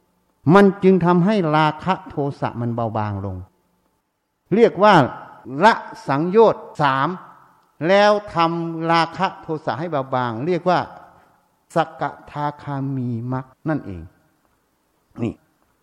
[0.55, 3.37] มันจึงทำให้ราคะโทสะมันเบาบางลง
[4.55, 4.95] เรียกว่า
[5.65, 5.75] ละ
[6.09, 7.09] สังโยชน์สาม
[7.89, 10.79] แล้วทำราคะโทสะให้เบาบาง เรียกว่า
[11.75, 14.03] สกทาคามีมักนั่นเอง
[15.23, 15.33] นี่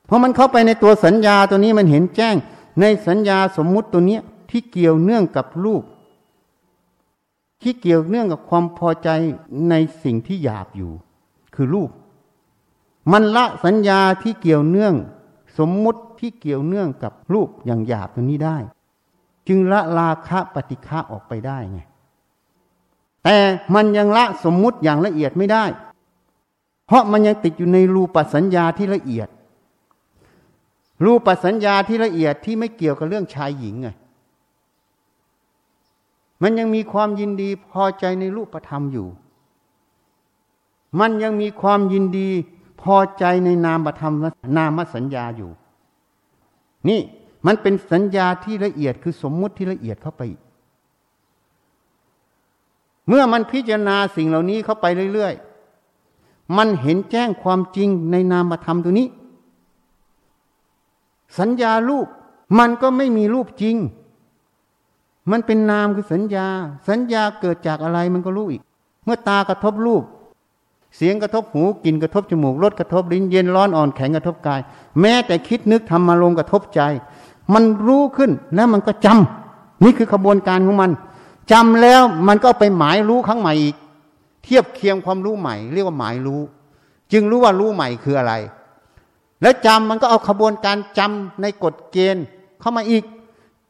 [0.05, 2.35] เพราะมันเข้าไปในตัวสัญญาตัวนี้มันเห็นแจ้ง
[2.81, 4.19] ในสัญญาสมมุติตัวนี้
[4.49, 5.83] ที่เกี่ยวเนื่องกับรูป
[7.65, 9.09] ที่เกี่ยวเนื่องกับความพอใจ
[9.69, 10.91] ในสิ่งที่หยาบอยู่
[11.55, 11.91] คือรูป
[13.11, 14.93] มันละสัญญาที่เกี่ยวเนื่อง
[15.57, 18.57] สมมุติที่เกี่ยวเนื่องกับรูปอย่างหยาบตัวนี้ได้
[19.47, 21.79] จึงละราคะปฏิฆะออกไปได้ไง
[23.23, 23.37] แต่
[23.75, 25.65] มันยังละสมมุติอย่างละเอียดไม่ได้
[26.87, 29.29] เพราะมันยังติดอยู่ในรูปสัญญาที่ละเอียด
[31.05, 33.89] รูปสัญญาที่ละเอียดที่ไม่เกี่ยวกับเรื่องชายหญิงไง
[36.41, 39.07] มันยังมีความยินดีพอใจในรูปธรรมอยู่
[40.99, 42.29] มันยังมีความยินดี
[42.81, 44.13] พอใจในนามธรรม
[44.57, 45.51] นามสัญญาอยู่
[46.89, 47.01] นี่
[47.45, 50.21] มันเป็นสัญญาที่ละเอียดคือสมมุติที่ละเอียดเข้าไป
[53.07, 59.07] เมื่อมันพิจารณาสิ่งเหล่านี้เข้าไปเรื่อยๆ มันเห็นแจ้งความจริงในนามธรรมตัวนี้
[61.39, 62.07] สัญญารูป
[62.59, 63.75] มันก็ไม่มีรูปจริง
[65.31, 66.47] มันเป็นนามคือสัญญา
[66.89, 68.61] สัญญาเกิดจากอะไรมันก็รู้อีก
[69.05, 70.03] เมื่อตากระทบรูป
[70.95, 74.61] เสียงกระทบหูกลิ่นกระทบจมูกรสกระทบลิ้นเย็นร้อนอ่อนแข็งกระทบกาย
[74.99, 76.81] แม้แต่คิดนึกทำมาลงกระทบใจ
[77.53, 80.91] มันรู้ขึ้นแล้วมันก็จำนี่คือขบวนการของมัน
[81.51, 83.75] จำแล้วมันก็ไปหมายรู้ครั้งใหม่อีก
[84.43, 86.41] เทียบเคียงความรู้ใหม่ เรียกว่าหมายรู้
[87.11, 88.33] จึงรู้ว่ารู้ใหม่คืออะไร
[89.41, 92.25] แล้วจำมันก็เอาขบวนการจำในกฎเกณฑ์
[92.59, 93.03] เข้ามาอีก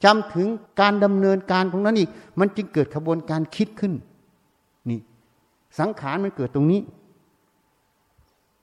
[0.06, 0.48] จำถึง
[0.80, 3.94] การดำเนินการของนั้นอีก มันจึงเกิดขบวนการคิดขึ้น
[4.90, 5.00] นี่
[5.80, 6.82] สังขารมันเกิดตรงนี้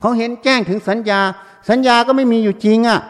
[0.00, 1.20] เขาเห็นแจ้งถึงสัญญา
[1.68, 3.00] สัญญาก็ไม่มีอยู่จริงอะ่ะ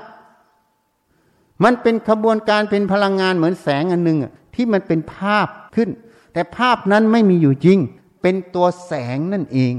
[1.65, 4.19] มันเป็นขบวนการเป็นพลังงานเหมือนแสงอันหนึ่ง
[4.55, 5.89] ที่มันเป็นภาพขึ้น
[6.33, 7.79] แต่ภาพนั้นไม่มีอยู่จริง
[8.23, 9.75] เป็นตัวแสงนั่นเอง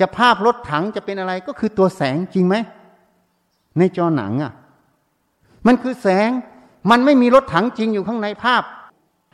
[0.00, 2.56] จะภาพรถถังจะเป็นอะไรก็คือตัวแสงจริงไหม
[3.78, 4.52] ในจอหนังอะ่ะ
[5.66, 6.30] มันคือแสง
[6.90, 8.62] มันไม่มีรถถังจริงอยู่ข้างในภาพ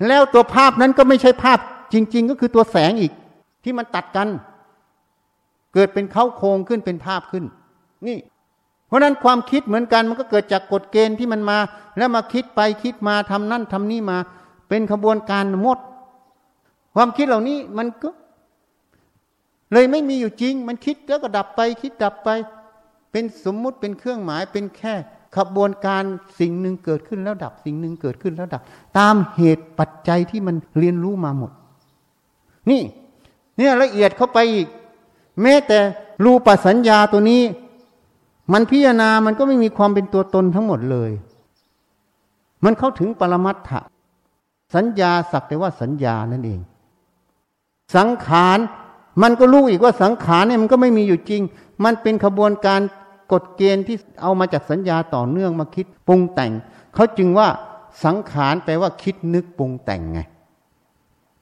[0.08, 1.58] แล้วตัวภาพนั้นก็ไม่ใช่ภาพ
[1.92, 3.12] จริง ๆ ก็คือตัวแสงอีก
[3.64, 4.28] ที่มันตัดกัน
[5.74, 7.44] เกิดเป็นเข้าโครงขึ้นเป็นภาพขึ้น
[8.06, 8.18] นี่
[8.86, 11.58] เพราะนั้นความคิดเหมือนกันมันก็เกิดจากกฎเกณฑ์ที่มันมา
[11.98, 14.18] แล้วมาคิดไปคิดมาทำนั่นทำนี่มา
[14.68, 15.78] เป็นขบวนการหมด
[16.94, 18.08] ความคิดเหล่านี้มันก็
[19.72, 22.28] เลยไม่มีอยู่จริง มันคิดแล้วก็ดับไป คิดดับไป
[23.12, 24.94] เป็นสมมุติเป็นเครื่องหมายเป็นแค่
[25.36, 26.02] ขบวนการ
[26.40, 28.62] สิ่งหนึ่งเกิดขึ้นแล้วดับ สิ่งหนึ่งเกิดขึ้นแล้วดับ
[28.98, 31.50] ตามเหตุปัจจัยที่มันเรียนรู้มาหมด
[32.70, 32.82] นี่
[33.56, 34.68] เนี่ยละเอียดเข้าไปอีก
[35.42, 35.78] แม้แต่
[36.24, 37.42] รูปสัญญาตัวนี้
[38.52, 41.10] มันพิจารณามันก็ไม่มีความเป็นตัวตนทั้งหมดเลย
[42.64, 43.80] มันเข้าถึงปรมัตถะ
[44.74, 46.60] สัญญาสักแต่ว่าสัญญานั่นเอง
[47.96, 48.58] สังขาร
[49.22, 51.42] มันก็รู้อีกว่าสังขารเนี่ยมันก็ไม่มีอยู่จริง
[51.84, 52.80] มันเป็นขบวนการ
[53.32, 56.52] กฎเกณฑ์ที่เอามาจากสัญญาต่อเนื่องมาคิดปรุงแต่ง
[56.94, 57.48] เขาจึงว่า
[58.04, 60.20] สังขารแปลว่าคิดนึกปรุงแต่งไง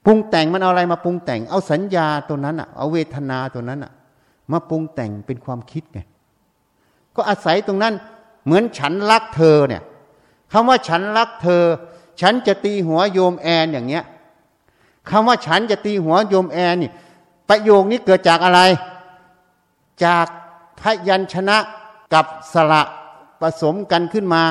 [0.05, 3.93] ปรุงแต่งมันเอาอะไรมาปรุงแต่ง เอาสัญญาตัวนั้นอะเอาเวทนาตัวนั้นอะ
[4.53, 6.01] มาปรุงแต่งเป็นความคิดไง
[7.17, 7.95] ก็อาศัยตรงนั้น
[8.45, 9.83] เหมือนฉันรักเธอเนี่ย
[10.53, 11.63] คำว่าฉันรักเธอ
[12.21, 14.05] ฉันจะตีหัวโยมแอนอย่างเงี้ย
[15.11, 16.91] คำว่าฉันจะตีหัวโยมแอนนี่
[17.49, 18.61] ประโยคนี้เกิดจากอะไร
[20.05, 20.27] จาก
[20.81, 21.57] พยัญชนะ
[22.15, 22.83] กับสระ
[23.41, 24.43] ผสมกันขึ้นมา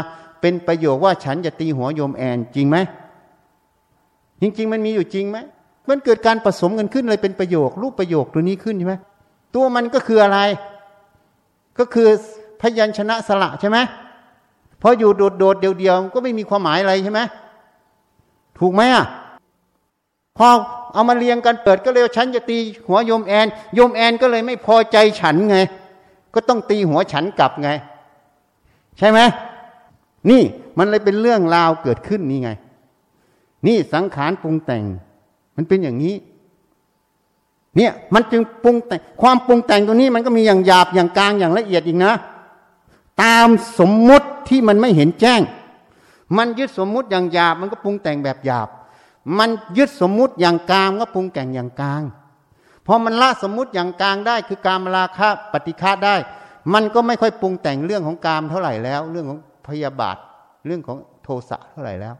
[0.42, 2.78] เป็นประโยคว่าฉันจะตีหัวโยมแอนจริงไหม
[4.42, 5.38] จริง ๆ มันมีอยู่จริงไหม
[5.90, 8.96] มันเกิดการผสมกันขึ้นเลยเป็นประโยค รูปประโยคตัวนี้ขึ้นใช่ไหม
[9.56, 10.40] ตัวมันก็คืออะไร
[11.80, 12.08] ก็คือ
[12.62, 13.78] พยัญชนะสระใช่ไหม
[14.82, 17.22] พออยู่โดดๆเดียวๆก็ไม่มีความหมายอะไรใช่ไหม
[18.60, 19.06] ถูกไหมอะ
[20.38, 20.48] พอ
[20.94, 22.58] เอามาเรียงกันเปิดก็เลยฉันจะตี
[22.88, 25.58] หัวโยมแอน โยมแอนก็เลยไม่พอใจฉันไง
[26.36, 27.70] ก็ต้องตีหัวฉันกลับไง
[28.98, 29.20] ใช่ไหม
[30.30, 30.42] นี่
[30.78, 32.50] มันเลยเป็นเรื่องราวเกิดขึ้นนี่ไง
[33.68, 34.84] นี่สังขารปรุงแต่ง
[35.56, 36.16] มันเป็นอย่างนี้
[37.78, 42.14] เนี่ย มันจึงปรุงแต่ง ความปรุงแต่งตัวนี้มันก็มีอย่างหยาบอย่างกลางอย่างละเอียดอีกนะ
[43.24, 43.48] ตาม
[43.80, 45.42] สมมุติที่มันไม่เห็นแจ้ง
[46.38, 48.70] มันยึดสมมุติอย่างหยาบมันก็ปรุงแต่งแบบหยาบ
[49.38, 52.02] มันยึดสมมุติอย่างกลางก็ปรุงแต่งอย่างกลาง
[52.88, 56.16] พอมันละสมมุติอย่างกลางได้คือการมราคะปฏิฆาได้
[56.74, 60.18] มันก็ไม่ค่อยปรุงแต่งเรื่องของกามเท่าไหร่แล้ว เรื่องของพยาบาท
[60.66, 62.16] เรื่องของโทสะเท่าไหร่แล้ว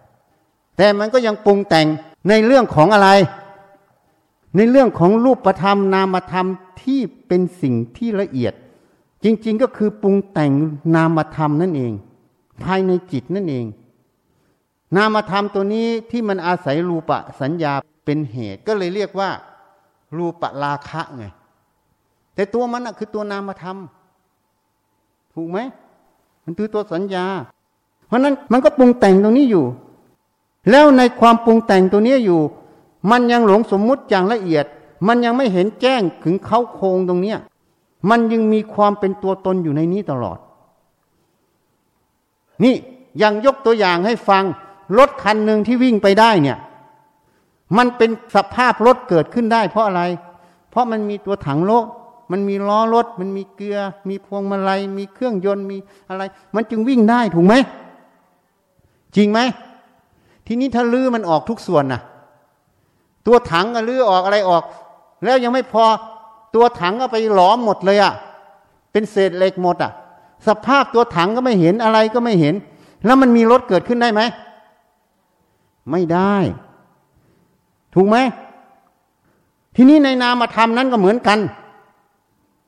[0.78, 1.88] แต่มันก็ยังปรุงแต่ง
[2.30, 3.10] ในเรื่องของอะไร
[4.56, 6.48] ในเรื่องของรูปธรรมนามธรรม
[6.84, 8.54] ที่เป็นสิ่งที่ละเอียด
[9.24, 10.52] จริง ๆ ก็คือปรุงแต่ง
[10.96, 11.94] นามธรรมนั่นเอง
[12.64, 13.66] ภายในจิตนั่นเอง
[14.96, 17.74] นามธรรมตัวนี้ที่มันอาศัยรูปะสัญญา
[18.06, 19.30] เป็นเหตุก็เลยเรียกว่า
[20.18, 21.26] รูปะราคะไง
[22.36, 23.78] แต่ตัวมันอะคือตัวนามธรรม
[25.34, 25.60] ถูกไหม
[26.44, 27.26] มันคือตัวสัญญา
[28.08, 29.66] เพราะนั้นมันก็ปรุงแต่งตรงนี้อยู่
[30.70, 32.42] แล้วในความปรุงแต่งตัวนี้อยู่
[33.12, 34.66] มันยังหลงสมมุติอย่างละเอียด
[35.08, 37.40] มันยังไม่เห็นแจ้งถึงเขาโครงตรงเนี้ย
[38.10, 40.38] มันยังมีความเป็นตัวตนอยู่ในนี้ตลอด
[42.64, 42.76] นี่
[43.18, 44.44] อย่างยกตัวอย่างให้ฟัง
[44.98, 46.58] รถคันหนึ่งที่วิ่งไปได้เนี่ย
[47.78, 50.02] มันเป็นสภาพรถเกิดขึ้นได้ เพราะอะไร
[50.70, 51.86] เพราะมันมีตัวถังรถ
[52.32, 53.78] มันมีล้อรถ มันมีเกลือ
[54.10, 55.78] มีพวงมาลัย มีเครื่องยนต์ มี
[56.10, 56.24] อะไร
[56.56, 57.54] มันจึงวิ่งได้ถูกไหม
[59.16, 59.40] จริงไหม
[60.48, 62.02] ทีนี้ถ้าลื้อมันออกทุกส่วนนะ
[63.28, 64.64] ตัวถังก็ลื้อออกอะไรออก
[65.24, 65.86] แล้วยังไม่พอ
[66.56, 68.14] ตัวถังก็ไปหลอมหมดเลยอะ่ะ
[68.92, 69.92] เป็นเศษเหล็กหมดอะ่ะ
[70.48, 72.56] สภาพตัวถังก็ไม่เห็นอะไรก็ไม่เห็น
[73.06, 74.22] แล้วมันมีรถเกิดขึ้นได้ไหม
[75.92, 76.36] ไม่ได้
[77.96, 78.18] ถูกไหม
[79.76, 81.40] ทีนี้ในนามธรรมนั้นก็เหมือนกัน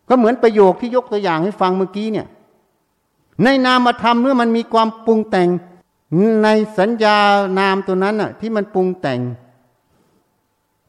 [0.10, 2.28] ก็เหมือนประโยคที่ยกตัวอย่างให้ฟังเมื่อกี้เนี่ย
[3.44, 5.50] ในนามธรรมเมื่อมันมีความปรุงแต่ง
[6.44, 6.48] ใน
[6.78, 7.18] สัญญา
[7.60, 9.22] นามตัวนั้นอะ ที่มันปรุงแต่ง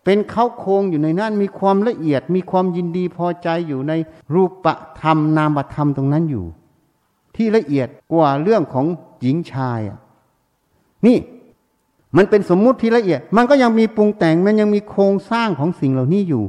[0.04, 3.92] เป็นเข้าโครงอยู่ในนั้น มีความละเอียด มีความยินดีพอใจอยู่ใน
[4.34, 4.66] รูป
[5.00, 6.44] ธรรมนามธรรมตรงนั้นอยู่
[7.36, 8.86] ที่ละเอียดกว่าเรื่องของ
[9.20, 9.98] หญิงชายอะ
[11.06, 11.16] นี่
[12.16, 16.42] มันเป็นสมมุติที่ละเอียด มันก็ยังมีปรุงแต่ง มันยังมีโครงสร้างของสิ่งเหล่านี้อยู่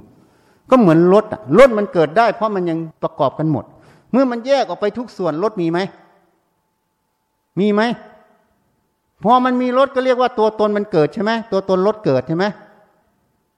[0.69, 3.65] ก็เหมือนรถอะรถมันเกิดได้ เพราะมันยังประกอบกันหมด
[4.11, 5.79] เมื่อมันแยกออกไปทุกส่วนรถมีไหม
[7.59, 7.81] มีไหม
[9.23, 12.45] พอมันมีรถก็เรียกว่าตัวตนมันเกิดใช่ไหม ตัวตนรถเกิดใช่ไหม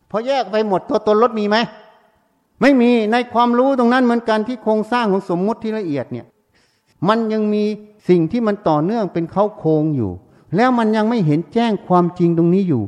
[0.10, 1.58] พอแยกไปหมดตัวตนรถมีไหม
[2.62, 6.26] ไม่มี ในความรู้ตรงนั้นเหมือนกันที่โครงสร้างของสมมุติที่ละเอียดเนี่ย
[7.08, 7.64] มันยังมี
[8.10, 10.12] สิ่งที่มันต่อเนื่องเป็นเข้าโครงอยู่
[10.56, 12.84] แล้วมันยังไม่เห็นแจ้งความจริงตรงนี้อยู่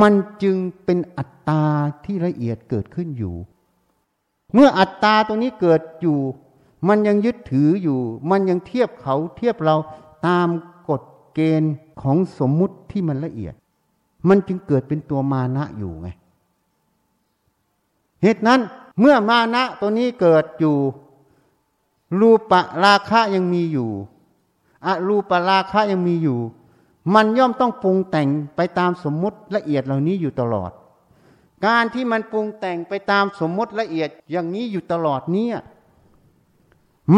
[0.00, 1.62] มันจึงเป็นอัตตา
[2.04, 3.34] ที่ละเอียดเกิดขึ้นอยู่
[4.52, 6.18] เมื่ออัตตาตรงนี้เกิดอยู่
[6.88, 8.00] มันยังยึดถืออยู่
[8.30, 9.76] มันยังเทียบเขาเทียบเรา
[10.26, 10.48] ตาม
[10.88, 11.02] กฎ
[11.34, 13.54] เกณฑ์ของสมมุติที่มันละเอียด
[14.28, 16.08] มันจึงเกิดเป็นตัวมานะอยู่ไง
[18.22, 18.60] เหตุนั้น
[19.00, 20.76] เมื่อมานะตัวนี้เกิดอยู่
[22.20, 23.90] รูปะราคะยังมีอยู่
[24.86, 26.38] อรูปะราคะยังมีอยู่
[27.14, 30.70] มันย่อมต้องปรุงแต่งไปตามสมมุติละเอียดเหล่านี้อยู่ตลอด
[31.66, 35.56] การที่มันปรุงแต่งไปตามสมมุติละเอียดอย่างนี้อยู่ตลอดเนี่ย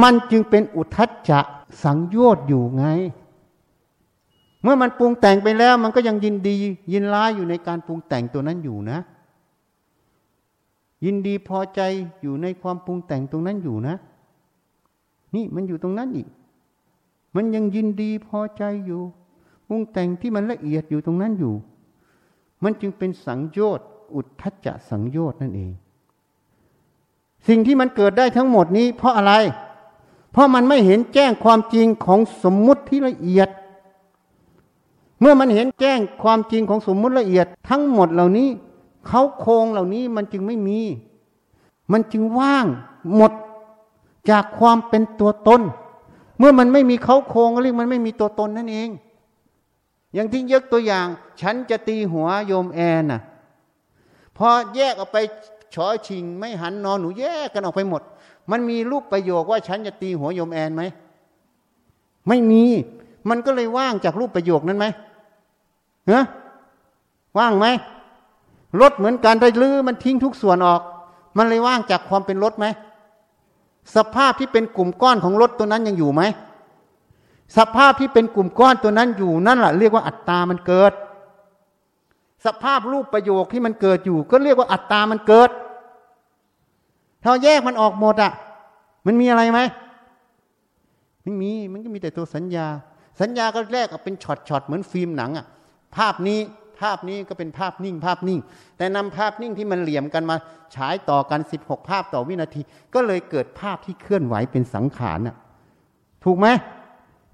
[0.03, 1.41] มันจึงเป็นอุทัจจะ
[1.83, 2.85] สังโยชน์อยู่ไง
[4.63, 6.55] เมื่อมันปรุงแต่งไปแล้วมันก็ยังยินดี
[6.93, 8.99] ยินร้ายอยู่ในการปรุงแต่งตัวนั้นอยู่นะ
[11.05, 11.81] ยินดีพอใจ
[12.23, 13.97] อยู่ในความปรุงแต่งตรงนั้นอยู่นะ
[15.35, 16.29] นี่มันอยู่ตรงนั้นอีก
[17.37, 19.03] มันยังยินดีพอใจอยู่
[19.73, 21.55] รุงแต่งที่มันละเอียดอยู่ตรงนั้นอยู่
[22.63, 25.73] มันจึงเป็นสังโยชน์อุทธัจจะสังโยชน์นั่นเอง
[27.49, 29.33] สิ่งที่มันเกิดได้ทั้งหมดนี้ เพราะอะไร
[30.33, 33.49] เพราะมันไม่เห็นแจ้งความจริงของสมมุติที่ละเอียด
[35.21, 38.49] เมื่อมันเห็นแจ้งความจริงของสมมุติละเอียด ทั้งหมดเหล่านี้
[39.07, 40.81] เขาโครงเหล่านี้มันจึงไม่มี
[41.93, 42.67] มันจึงว่าง
[43.15, 43.33] หมด
[44.31, 45.61] จากความเป็นตัวตน
[46.39, 48.89] เมื่อมันไม่มีเขาโครงเรียกมันไม่มีตัวตนนั่นเอง
[50.15, 51.07] อย่างที่ยกตัวอย่าง
[51.41, 53.21] ฉันจะตีหัวโยมแอนน่ะ
[54.37, 55.19] พอแยกออกไป
[55.75, 58.03] ชอชิง ไม่หันนอนหนูแยกกันออกไปหมด
[58.51, 60.83] มันมีรูปประโยคว่าฉันจะตีหัวโยมแอนไหม
[62.29, 62.65] ไม่มี
[63.29, 64.87] มันก็เลยว่างจากรูปประโยคนั้นไหม
[66.09, 66.25] เนะ
[67.39, 67.67] ว่างไหม
[68.81, 70.81] รถเหมือนการได้ลื้อมันทิ้งทุกส่วนออก
[71.37, 72.67] มันเลยว่างจากความเป็นรถไหม
[73.97, 76.23] สภาพที่เป็นกลุ่มก้อนของรถตัวนั้นยังอยู่ไหม
[77.57, 80.93] สภาพที่เป็นกลุ่มก้อนตัวนั้นอยู่นั่นแหละเรียกว่าอัตตามันเกิด
[82.47, 85.51] สภาพรูปประโยคที่มันเกิดอยู่ ก็เรียกว่าอัตตามันเกิด
[87.25, 88.33] ถ้าแยกมันออกหมดอะ
[89.07, 89.61] มันมีอะไรไหม
[91.23, 92.67] ไม่มีมันก็มีแต่ตัวสัญญา
[93.21, 95.47] สัญญาก็แรกเป็นช็อตช็อตเหมือนฟิล์มหนังอะ
[95.97, 96.41] ภาพนี้
[96.81, 98.41] ภาพนี้ก็เป็นภาพนิ่ง ภาพนิ่ง
[98.77, 100.37] แต่นำภาพนิ่งที่มันเหลี่ยมกันมา
[100.75, 102.61] ฉายต่อกันสิบหกภาพต่อวินาที
[102.95, 105.37] ก็เลยเกิดภาพที่เคลื่อนไหวเป็นสังขารน่ะ
[106.25, 106.47] ถูกไหม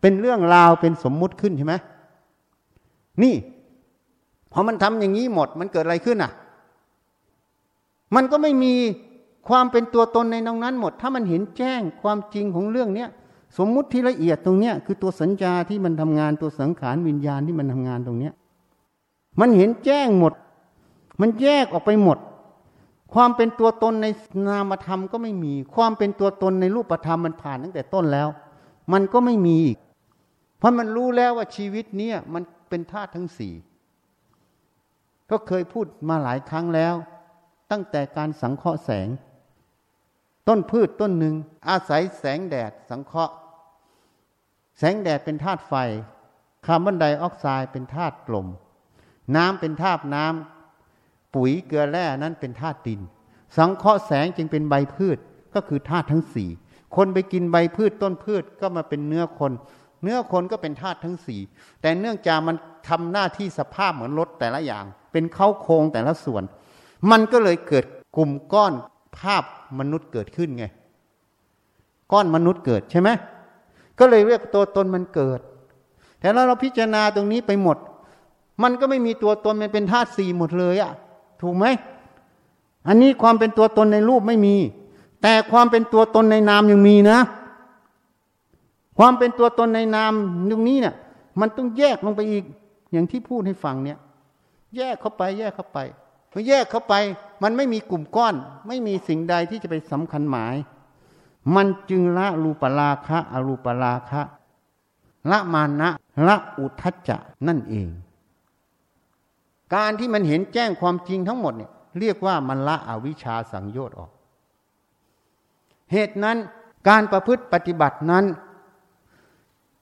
[0.01, 1.75] เป็นเรื่องราวเป็นสมมุติขึ้นใช่ไหม
[3.23, 3.35] นี่
[4.53, 6.33] พอมันทำอย่างนี้หมดมันเกิดอะไรขึ้นอะ
[8.15, 8.75] มันก็ไม่มี
[9.49, 13.09] ความเป็นตัวตนในตรงนั้นหมด ถ้ามันเห็นแจ้งความจริงของเรื่องเนี้ย
[13.59, 18.33] สมมุติที่ละเอียดตรงเนี้ยคือตัวสัญญาที่มันทำงานตัวสังขารวิญญาณที่มันทำงานตรงเนี้ย
[19.41, 20.33] มันเห็นแจ้งหมด
[21.21, 22.19] มันแยกออกไปหมด
[23.15, 24.07] ความเป็นตัวตนใน
[24.49, 28.29] นามธรรมก็ไม่มี ความเป็นตัวตนในรูปธรรมมันผ่านตั้งแต่ต้นแล้ว
[28.93, 29.79] มันก็ไม่มีอีก
[30.59, 33.55] เพราะมันรู้แล้วว่าชีวิตเนี้ยมันเป็นธาตุทั้งสี่
[35.31, 36.95] ก็เคยพูดมาหลายครั้งแล้ว
[37.71, 39.09] ตั้งแต่การสังเคราะห์แสง
[40.49, 41.35] ต้นพืชต้นหนึ่ง
[41.69, 43.35] อาศัยแสงแดดสังเคราะห์
[44.79, 45.75] แสงแดดเป็นธาตุไฟ
[46.67, 48.47] คาร์บอนไดออกไซด์เป็นธาตุลม
[49.37, 53.01] น้ำเป็นธาตุน้ำปุ๋ยเกลือแร่นั้นเป็นธาตุดิน
[53.57, 55.19] สังเคราะห์แสงจึงเป็นใบพืช
[55.55, 56.51] ก็คือธาตุทั้งสี่
[56.97, 59.53] คนไปกินใบพืชต้นพืชก็มาเป็นเนื้อคน
[60.03, 61.41] เนื้อคนก็เป็นธาตุทั้งสี่
[61.81, 62.57] แต่เนื่องจากมัน
[62.89, 66.43] ทำหน้าที่สภาพเหมือนรถแต่ละอย่าง เป็นเข้าโครงแต่ละส่วน
[67.11, 67.85] มันก็เลยเกิด
[68.17, 68.73] กลุ่มก้อน
[69.19, 69.45] ภาพ
[69.79, 70.65] มนุษย์เกิดขึ้นไง
[72.13, 73.09] ก้อนมนุษย์เกิดใช่ไหม
[73.99, 75.41] ก็เลยเรียกตัวตนมันเกิด
[76.21, 77.77] แต่เราเราพิจารณาตรงนี้ไปหมด
[78.63, 80.93] มันก็ไม่มีตัวตนมันเป็นธาตุสี่หมดเลยอะ
[81.43, 81.65] ถูกไหม
[82.89, 84.57] อันนี้ความเป็นตัวตนในรูปไม่มี
[85.23, 87.19] แต่ความเป็นตัวตนในนามยังมีนะ
[88.99, 90.13] ความเป็นตัวตนในนาม
[90.51, 90.95] ตรงนี้เนี่ย
[91.41, 92.45] มันต้องแยกลงไปอีก
[92.93, 93.99] อย่างที่พูดให้ฟังเนี่ย
[94.77, 95.79] แยกเข้าไป แยกเข้าไป
[96.33, 96.95] พอแยกเข้าไป
[97.43, 98.35] มันไม่มีกลุ่มก้อน
[98.69, 100.57] ไม่มีสิ่งใดที่จะไปสำคัญหมาย
[101.55, 104.23] มันจึงละรูปราคะอรูปราคะ
[105.31, 105.91] ละมานะ
[106.27, 107.89] ละอุทัจจะนั่นเอง
[109.75, 114.11] การที่มันเห็นแจ้งความจริงทั้งหมดเนี่ยเรียกว่ามันละอวิชชาสังโยชน์ออก
[115.93, 116.37] เหตุนั้น
[116.89, 118.25] การประพฤติปฏิบัตินั้น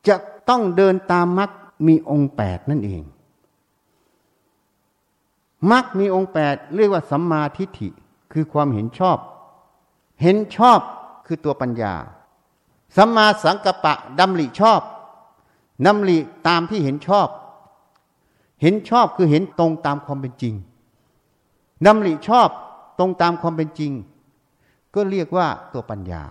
[0.08, 0.16] จะ
[0.48, 1.50] ต้องเดินตามมรรค
[1.86, 3.02] มีองค์แปดนั่นเอง
[5.70, 7.88] มรรคมีองค์แปดเรียกว่าสัมมาทิฏฐิ
[8.32, 9.18] คือความเห็นชอบ
[10.22, 10.80] เห็นชอบ
[11.26, 11.94] คือตัวปัญญา
[12.96, 14.80] สัมมาสังกัปปะดำริชอบ
[15.86, 17.28] ดำริตามที่เห็นชอบ
[18.62, 20.54] เห็นชอบคือเห็นตรงตามความเป็นจริง
[21.86, 22.48] ดำริชอบ
[22.98, 23.92] ตรงตามความเป็นจริง
[24.94, 26.22] ก็เรียกว่าตัวปัญญา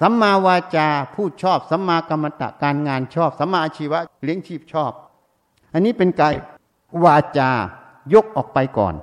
[0.00, 4.92] สัมมาวาจาพูดชอบ สัมมากรรมตะการงานชอบ สัมมาอาชีวะเลี้ยงชีพชอบ
[5.72, 6.34] อันนี้เป็นกาย
[7.04, 7.50] วาจา
[8.14, 8.94] ยกออกไปก่อน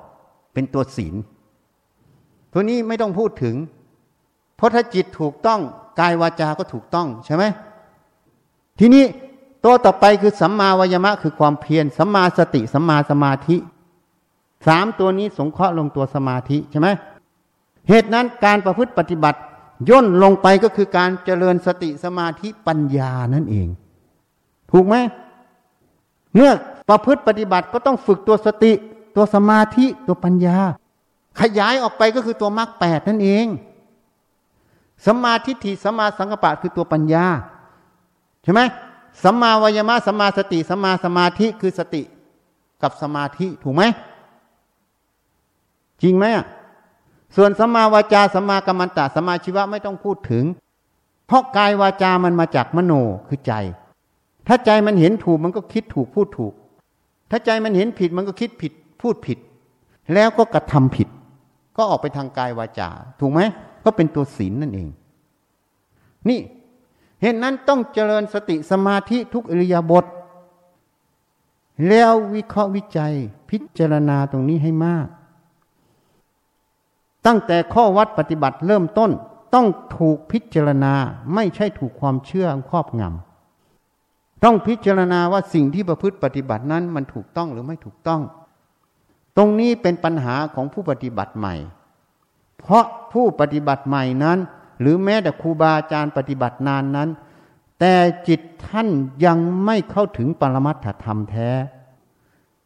[0.53, 1.15] เป็นตัวศีล
[2.53, 3.55] ตัวนี้ไม่ต้องพูดถึง
[4.55, 5.61] เพราะถ้าจิตถูกต้อง
[5.99, 7.43] กายวาจาก็ถูกต้องใช่ไหม
[8.79, 9.05] ทีนี้
[9.65, 13.57] ตัวต่อไปคือสัมมาวายมะคือความเพียรสัมมาสติสัมมาสมาธิ
[14.67, 16.87] สามตัวนี้สงเคราะห์ลงตัวสมาธิใช่ไหม
[17.89, 19.39] เหตุนั้นการประพฤติปฏิบัติ
[19.89, 23.67] ย่นลงไปก็คือการเจริญสติสมาธิปัญญานั่นเอง
[24.71, 24.95] ถูกไหม
[26.33, 26.51] เมื่อ
[26.89, 28.71] ประพฤติปฏิบัติก็ต้องฝึกตัวสติ
[29.15, 30.57] ตัวสมาธิตัวปัญญา
[31.41, 33.45] ขยายออกไปก็คือตัวมรรคแปดนั่นเอง
[35.07, 37.25] สมาธิฐิสมาสังกปะคือตัวปัญญา
[38.43, 38.61] ใช่ไหม
[39.23, 42.01] สัมมาวายมะสัมมาสติสัมมาสมาธิคือสติ
[42.81, 43.83] กับสมาธิถูกไหม
[46.01, 46.45] จริงไหมอะ
[47.35, 50.45] ส่วนสัมมาวาจาสัมมากรรมันตะสัมมาชีวะไม่ต้องพูดถึง
[51.27, 52.93] เพราะกายวาจามันมาจากมโน
[53.27, 53.53] คือใจ
[54.47, 56.53] ถ้าใจมันเห็นถูกมันก็คิดถูกพูดถูก
[57.31, 58.71] ถ้าใจมันเห็นผิดมันก็คิดผิด
[59.01, 59.37] พูดผิด
[60.13, 61.07] แล้วก็กระทำผิด
[61.77, 63.41] ก็ออกไปทางกายวาจา ถูกไหม
[63.85, 64.89] ก็เป็นตัวศีลนั่นเอง
[66.29, 66.39] นี่
[67.21, 70.05] เห็นนั้นต้องเจริญสติสมาธิทุกอริยบท
[71.87, 73.13] แล้ววิเคราะห์วิจัย
[73.49, 75.07] พิจารณาตรงนี้ให้มาก
[77.25, 79.11] ตั้งแต่ข้อวัดปฏิบัติเริ่มต้น
[79.53, 79.67] ต้อง
[79.97, 80.93] ถูกพิจารณา
[81.33, 88.21] ไม่ใช่ถูกความเชื่อครอบงำต้องพิจารณาว่าสิ่งที่ประพฤติปฏิบัตินั้นมันถูกต้องหรือไม่ถูกต้อง
[89.37, 91.55] ตรงนี้เป็นปัญหาของผู้ปฏิบัติใหม่
[92.59, 94.39] เพราะผู้ปฏิบัติใหม่นั้น
[94.79, 97.09] หรือแม้แต่ครูบาอาจารย์ปฏิบัตินานนั้น
[97.79, 97.93] แต่
[98.27, 98.87] จิตท่าน
[99.25, 101.49] ยังไม่เข้าถึงปรมัตถธรรมแท้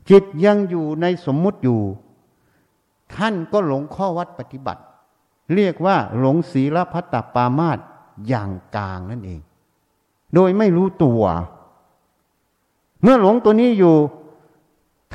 [0.10, 1.82] จิตยังอยู่ในสมมุติอยู่
[3.16, 4.82] ท่านก็หลงข้อวัดปฏิบัติ
[5.54, 7.80] เรียกว่าหลงศีลพัตตปามาต
[8.28, 9.42] อย่างกลางนั่นเอง
[10.34, 11.24] โดยไม่รู้ตัว
[13.02, 13.96] เมื่อหลงตัวนี้อยู่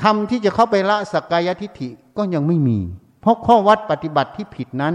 [0.01, 2.79] ทำที่จะเข้าไปละสกายทิฏฐิก็ยังไม่มี
[3.19, 4.93] เพราะข้อวัดปฏิบัติที่ผิดนั้น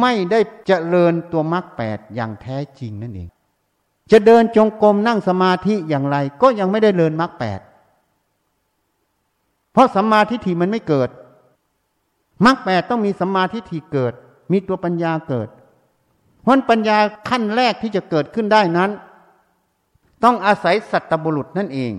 [0.00, 3.28] ไม่ได้เจริญตัวมรรคแปดอย่างแท้จริงนั่นเอง
[4.12, 7.60] จะเดินจงกรมนั่งสมาธิอย่างไร ก็ยังไม่ได้เดินมรรคแปด
[9.72, 11.08] เพราะสัมมาทิฏฐิมันไม่เกิด
[12.44, 14.12] มรรคแปดต้องมีสัมมาทิฏฐิเกิด
[14.52, 15.48] มีตัวปัญญาเกิด
[16.42, 18.90] เพราะปัญญาขั้นแรกที่จะเกิดขึ้นได้นั้น
[20.24, 21.92] ต้องอาศัยสัตตบุรุษนั่นเอง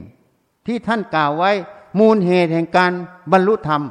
[0.66, 1.52] ที่ท่านกล่าวไว้
[2.00, 2.92] มูลเหตุแห่งการ
[3.32, 3.82] บรรลุธรรม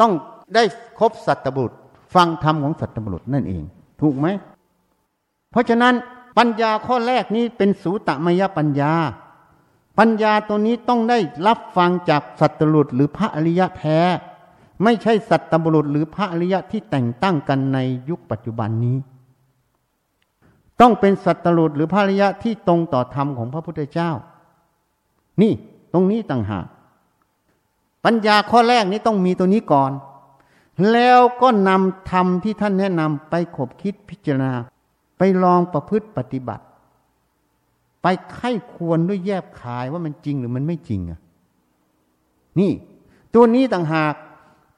[0.00, 0.12] ต้อง
[0.54, 0.62] ได้
[0.98, 1.72] ครบสัตตบุรุษ
[2.14, 3.62] ฟังธรรมของสัตบุรุษนั่นเอง
[4.00, 4.26] ถูกไหม
[5.50, 5.94] เพราะฉะนั้น
[6.38, 8.92] ปัญญาข้อแรกนี้เป็นสูตมยปัญญา
[9.98, 13.98] ปัญญาตัวนี้ต้องได้รับฟังจากสัตบุรุษหรือพระอริยะแท้
[14.84, 17.78] ไม่ใช่สัตบุรุษหรือพระอริยะที่แต่งตั้งกันใน
[18.08, 18.96] ยุคปัจจุบันนี้
[20.80, 24.10] ต้องเป็นสัตบุรุษหรือพระอริยะที่ตรงต่อธรรมของพระพุทธเจ้า
[25.42, 25.52] นี่
[25.92, 26.66] ตรงนี้ต่างหาก
[28.04, 29.92] ปัญญาข้อแรกนี้ต้องมีตัวนี้ก่อน
[30.92, 34.52] แล้วก็นำธรรมที่ท่านแนะนำไปขบคิดพิจารณา
[35.18, 36.64] ไปลองประพฤติปฏิบัติ
[38.02, 41.20] ไปไข้ควรด้วยแยบขายว่ามันจริงหรือมันไม่จริงอะ
[42.60, 42.72] นี่
[43.34, 44.14] ตัวนี้ต่างหาก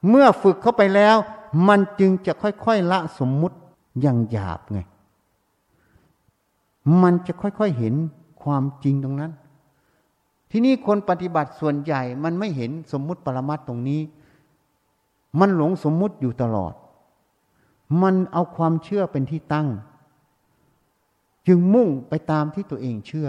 [0.08, 1.16] เมื่อฝึกเข้าไปแล้ว
[1.68, 3.56] มันจึงจะค่อยๆละสมมุติ
[4.00, 4.78] อย่างหยาบไง
[7.02, 7.94] มันจะค่อยๆเห็น
[8.42, 9.32] ความจริงตรงนั้น
[10.50, 14.00] ที่นี่คนปฏิบัติส่วนใหญ่มันไม่เห็นสมมุติปรมัตตรงนี้
[15.40, 16.72] มันหลงสมมุติอยู่ตลอด
[18.02, 19.68] มันเอาความเชื่อเป็นที่ตั้ง
[21.46, 23.28] จึงมุ่งไปตามที่ตัวเองเชื่อ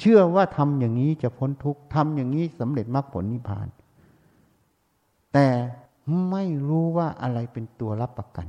[0.00, 3.68] เชื่อว่าทำอย่างนี้จะพ้นทุกข์ทำอย่างนี้สำเร็จมรรคผลนิพพาน
[5.34, 5.48] แต่
[6.30, 8.48] ไม่รู้ว่าอะไรเป็นตัวรับประกัน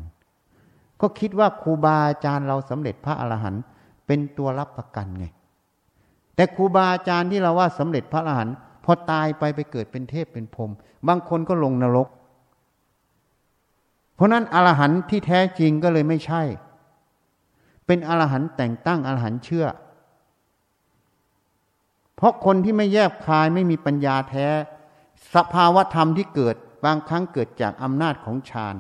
[1.02, 3.64] ก็คิดว่าครูบาอาจารย์เราสำเร็จพระอรหันต์
[4.08, 5.26] เป็นตัวรับประกันไง
[6.36, 10.72] แต่ครูบาอาจารย์ที่เราว่าสำเร็จพระอรหันต์พอตายไปไปเกิดเป็นเทพเป็นพรม
[11.08, 12.08] บางคนก็ลงนรก
[14.16, 16.44] เพราะนั้นอรหันต์ที่แท้จริงก็เลยไม่ใช่
[17.86, 19.68] เป็นอรหันต์แต่งตั้งอรหันต์เชื่อ
[22.16, 24.48] เพราะคนที่ไม่แยบคายไม่มีปัญญาแท้
[25.36, 26.56] สภาวะธรรมที่เกิด
[26.86, 28.76] บางครั้งเกิดจากอำนาจของฌาน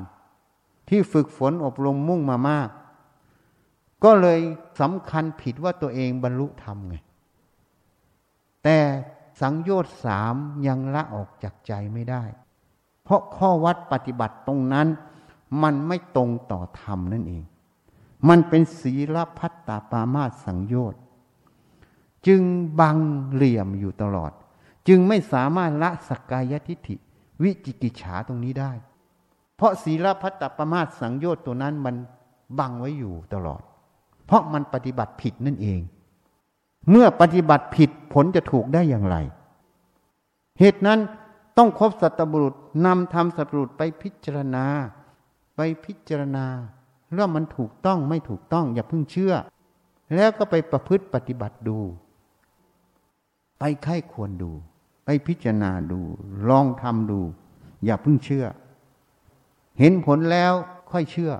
[0.90, 2.70] ที่ฝึกฝนอบรมมุ่งมามาก
[4.04, 4.40] ก็เลย
[4.82, 6.96] สำคัญผิดว่าตัวเองบรรลุธรรมไง
[8.64, 8.78] แต่
[9.42, 10.36] สังโยชน์สาม
[10.68, 12.24] ยังละออกจากใจไม่ได้
[13.04, 14.88] เพราะข้อวัดปฏิบัติตรงนั้น
[15.64, 17.44] มันไม่ตรงต่อธรรมนั่นเอง
[18.30, 21.02] มันเป็นศีลพัตตาปามาสังโยชน์
[22.28, 22.42] จึง
[22.80, 22.98] บัง
[23.32, 24.32] เหลี่ยมอยู่ตลอด
[24.88, 26.96] จึงไม่สามารถละสักกายทิฏฐิ
[27.44, 28.72] วิจิกิจฉาตรงนี้ได้
[29.56, 31.96] เพราะศีลพัตตาปามาสังโยชน์ตัวนั้นมัน
[32.60, 33.62] บังไว้อยู่ตลอด
[34.26, 35.80] เพราะมันปฏิบัติผิดนั่นเอง
[36.90, 39.16] เมื่อปฏิบัติผิดผลจะถูกได้อย่างไร
[40.60, 41.00] เหตุนั้น
[41.58, 42.56] ต้องครบสัตบุรุษ
[42.86, 44.66] นำทำสัตบุรุษไปพิจารณา
[45.56, 46.46] ไปพิจารณา
[47.14, 49.34] เรื่องมันถูกต้องไม่ถูกต้องอย่าเพิ่งเชื่อ
[50.16, 51.80] แล้วก็ไปประพฤติปฏิบัติดู
[53.60, 54.52] ไปไข้ควรดู
[55.06, 56.02] ไปพิจารณาดู
[56.50, 57.22] ลองทำดู
[57.86, 58.46] อย่าเพิ่งเชื่อ
[59.80, 60.54] เห็นผลแล้ว
[60.92, 61.32] ค่อยเชื่อ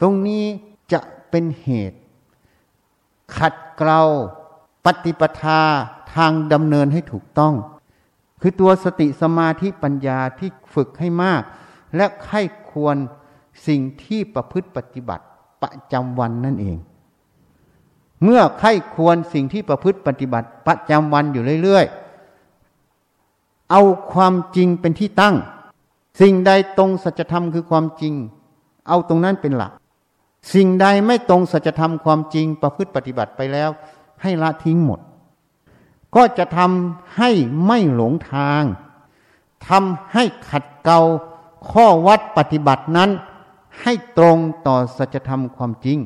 [0.00, 0.44] ตรงนี้
[0.92, 1.98] จะเป็นเหตุ
[3.36, 4.02] ขัดเกลา
[4.84, 5.62] ปฏิปทา
[6.14, 7.54] ทางดำเนินให้ถูกต้อง
[8.40, 11.42] คือตัวสติสมาธิปัญญาที่ฝึกให้มาก
[11.96, 12.40] และไข้
[12.70, 12.96] ควร
[13.66, 15.24] สิ่งที่ประพฤติปฏิบัติ
[15.62, 16.78] ประจำวันนั่นเอง
[18.22, 22.03] เมื่อไข้ควรสิ่งที่ประพฤติปฏิบัติประจำวันอยู่เรื่อยๆ
[23.70, 25.36] เอาความจริงเป็นที่ตั้ง
[26.20, 28.14] สิ่งใดตรงสัจธรรมคือความจริง
[28.88, 29.72] เอาตรงนั้นเป็นหลัก
[30.54, 33.70] สิ่งใดไม่ตรงสัจธรรมความจริงประพฤติปฏิบัติไปแล้ว
[34.22, 35.00] ให้ละทิ้งหมด
[36.14, 37.30] ก็จะทำให้
[37.66, 38.62] ไม่หลงทาง
[39.68, 41.00] ทำให้ขัดเกลา
[41.70, 43.10] ข้อวัดปฏิบัตินั้น
[43.82, 45.98] ให้ตรงต่อสัจธรรมความจริง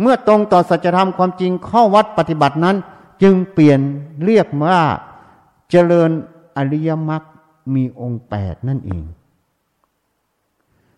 [0.00, 2.76] เมื่อตรงต่อสัจธรรมความจริง ข้อวัดปฏิบัตินั้น
[3.22, 3.80] จึงเปลี่ยน
[4.24, 4.80] เรียกว่า
[5.70, 6.10] เจริญ
[6.56, 7.22] อริยมรรค
[7.74, 9.04] มีองค์แปดนั่นเอง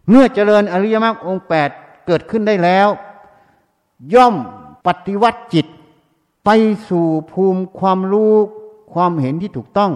[0.09, 1.71] เมื่อเจริญอริยมรรคองค์แปด
[2.07, 2.89] เกิดขึ้นได้แล้ว
[4.15, 4.35] ย่อม
[4.87, 5.67] ปฏิวัติจิต
[6.45, 6.51] ไป
[6.89, 8.35] สู่ภูมิความรู้
[8.93, 9.93] ความเห็นที่ถูกต้อง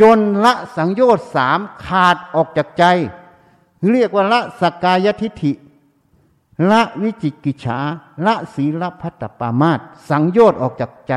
[0.00, 2.84] จนละสังโยชน์สามขาดออกจากใจ
[3.90, 5.52] เรียกว่าละสกายทิฐิ
[6.70, 7.78] ละวิจิกิจฉา
[8.26, 11.14] ละศีลพัตตปามาตสังโยชน์ออกจากใจ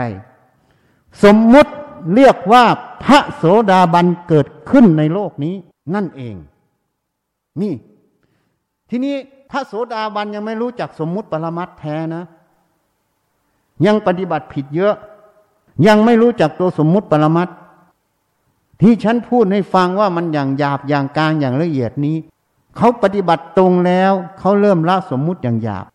[1.23, 1.71] สมมุติ
[2.13, 2.63] เรียกว่า
[3.03, 5.55] พระโสดาบันเกิดขึ้นในโลกนี้
[5.93, 6.35] นั่นเอง
[7.61, 7.73] นี่
[8.89, 9.15] ทีนี้
[9.51, 12.23] พระโสดาบันยังไม่รู้จักสมมุติปรมัตแท้นะ
[13.85, 14.95] ยังปฏิบัติผิดเยอะ
[15.87, 17.49] ยังไม่รู้จักตัวสมมุติปรมัต
[18.81, 22.17] ที่ฉันพูดให้ฟังว่ามันอย่างหยาบอย่างกลางอย่างละเอียดนี้
[22.77, 25.85] เขาปฏิบัติตรงแล้วเขาเริ่มละสมมุติอย่างหยาบ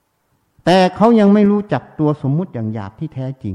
[0.65, 3.55] แต่เขายังไม่รู้จักตัวสมมุติอย่างหยาบที่แท้จริง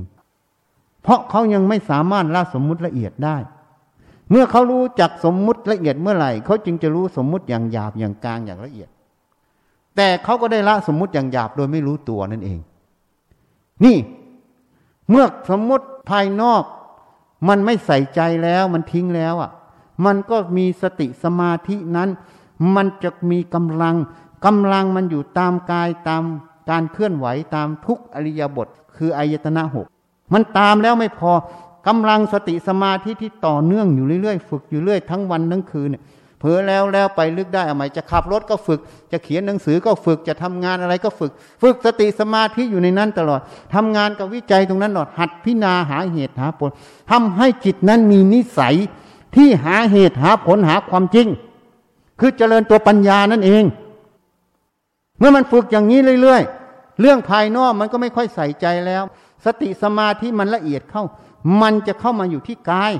[1.04, 3.38] เพราะเขายังไม่สามารถละสมมุติละเอียดได้
[4.30, 8.90] เมื่อเขารู้จักสมมุติละเอียดเมื่อไหร่เขาจึงจะรู้สมมุติอย่างหยาบอย่างกลางอย่างละเอียด
[9.96, 12.60] แต่เขาก็ได้ละสมมุติอย่างหยาบโดยไม่รู้ตัวนั่นเอง
[13.84, 13.98] นี่
[15.10, 16.64] เมื่อสมมุติภายนอก
[17.48, 19.52] มันไม่ใส่ใจแล้วมันทิ้งแล้วอะ
[20.06, 22.10] มันก็มีสติสมาธินั้น
[22.76, 23.96] มันจะมีกำลัง
[24.46, 26.24] กำลังมันอยู่ตามกายตาม
[26.70, 29.88] การเคลื่อนไหวตามทุกอริยบท คืออายตนะหก
[30.34, 31.32] มันตามแล้วไม่พอ
[31.88, 36.04] กำลังสติสมาธิที่ต่อเนื่องอยู่เรื่อยๆ ฝึกอยู่เรื่อยทั้งวันทั้งคืนเนี่ย
[36.40, 38.80] เผลอแล้วแล้วไปลึกได้เอาไหมจะขับรถก็ฝึก
[39.12, 43.42] จะเขียนหนังสือก็ฝึกจะทำงานอะไรก็ฝึก ฝึกสติสมาธิอยู่ในนั้นตลอด
[43.76, 46.70] ทำงานกับวิจัยตรงนั้นตลอดหัดพิจารณาหาเหตุหาผล
[47.12, 48.76] ทำให้จิตนั้นมีนิสัย
[49.36, 51.28] ที่หาเหตุหาผลหาความจริง
[52.20, 53.64] คือเจริญตัวปัญญานั่นเอง
[55.20, 59.04] เมื่อมันฝึกอย่างนี้เรื่อย ๆ เรื่องภายนอกมันก็ไม่ค่อยใส่ใจแล้ว
[59.46, 61.04] สติสมาธิมันละเอียดเข้า
[61.62, 62.94] มันจะเข้ามาอยู่ที่กาย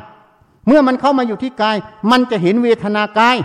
[0.68, 1.78] เมื่อมันเข้ามาอยู่ที่กาย
[2.12, 3.38] มันจะเห็นเวทนากาย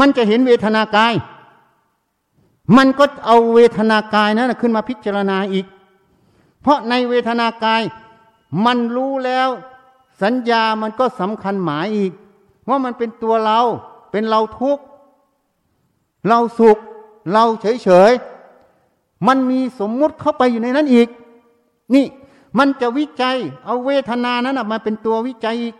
[0.00, 1.14] มันจะเห็นเวทนากาย
[2.76, 5.66] มันก็เอาเวทนากายนั้นขึ้นมาพิจารณาอีก
[6.62, 7.82] เพราะในเวทนากาย
[8.64, 9.48] มันรู้แล้ว
[10.22, 12.12] สัญญามันก็สำคัญหมายอีก
[12.68, 13.60] ว่ามันเป็นตัวเรา
[14.10, 14.82] เป็นเราทุกข์
[16.28, 16.78] เราสุข
[17.32, 18.12] เราเฉยเฉย
[19.26, 21.08] มันมีสมมุติเข้าไปอยู่ในนั้นอีก
[21.94, 22.06] นี่
[22.58, 25.76] มันจะวิจัย เอาเวทนานั้นมาเป็นตัววิจัยอีก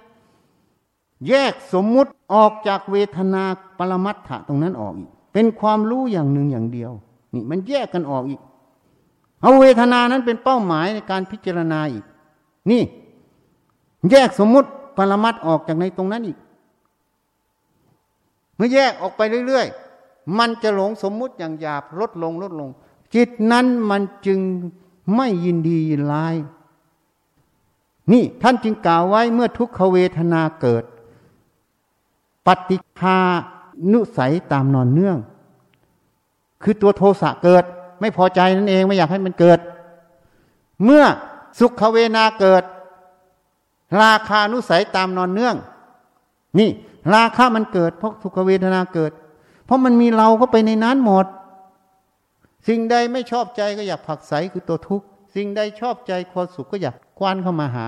[1.29, 3.43] แยกสมมุติออกจากเวทนา
[3.79, 6.93] ปรมัตถะตรงนั้นออกอีก เป็นความรู้อย่างหนึ่งอย่างเดียว
[7.35, 8.41] นี่มันแยกกันออกอีก
[9.43, 12.05] เอาเวทนานั้นเป็นเป้าหมายในการพิจารณาอีก
[12.71, 12.83] นี่
[14.11, 16.39] แยกสมมุติปรมัตออกจากในตรงนั้นอีก
[18.57, 22.71] เมื่อแยกออกไปเรื่อยๆ มันจะหลงสมมุติอย่างหยาบลดลงลดลง
[23.15, 24.41] จิตนั้นมันจึง
[25.17, 26.37] ไม่ยินดียินร้าย
[28.13, 30.85] นี่ท่านจึงกล่าวไว้เมื่อทุกขเวทนาเกิด
[32.47, 33.19] ปฏิคา
[33.93, 35.19] นุสัยตามนอนเนื่อง
[36.63, 37.65] คือตัวโทสะเกิด
[38.01, 39.59] ไม่พอใจนั่นเองไม่อยากให้มันเกิด
[40.85, 41.05] เมื่อ
[41.59, 42.63] สุขเวนาเกิด
[44.03, 45.57] ราคานุสัยตามนอนเนื่อง
[46.59, 46.71] นี่
[47.15, 49.13] ราคามันเกิด เพราะสุขเวทนาเกิด
[49.65, 51.27] เพราะมันมีเราก็ไปในนั้นหมด
[52.67, 57.87] สิ่งใดไม่ชอบใจก็อยากผักใสคือตัวทุกข์ สิ่งใดชอบใจความสุขก็อยากกวานเข้ามาหา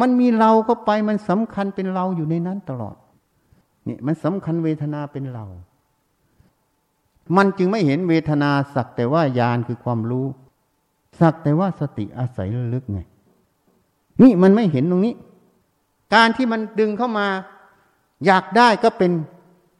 [0.00, 2.96] มันมีเราเข้าไปมันสำคัญเป็นเราอยู่ในนั้นตลอด
[3.88, 5.44] นี่มันสำคัญเวทนาเป็นเรา
[7.36, 10.26] มันจึงไม่เห็นเวทนาสักแต่ว่ายานคือความรู้
[11.20, 13.00] สักแต่ว่าสติอาศัยลึกไง
[14.22, 15.14] นี่มันไม่เห็นตรงนี้
[16.14, 17.28] การที่มันดึงเข้ามา
[18.26, 19.12] อยากได้ก็เป็น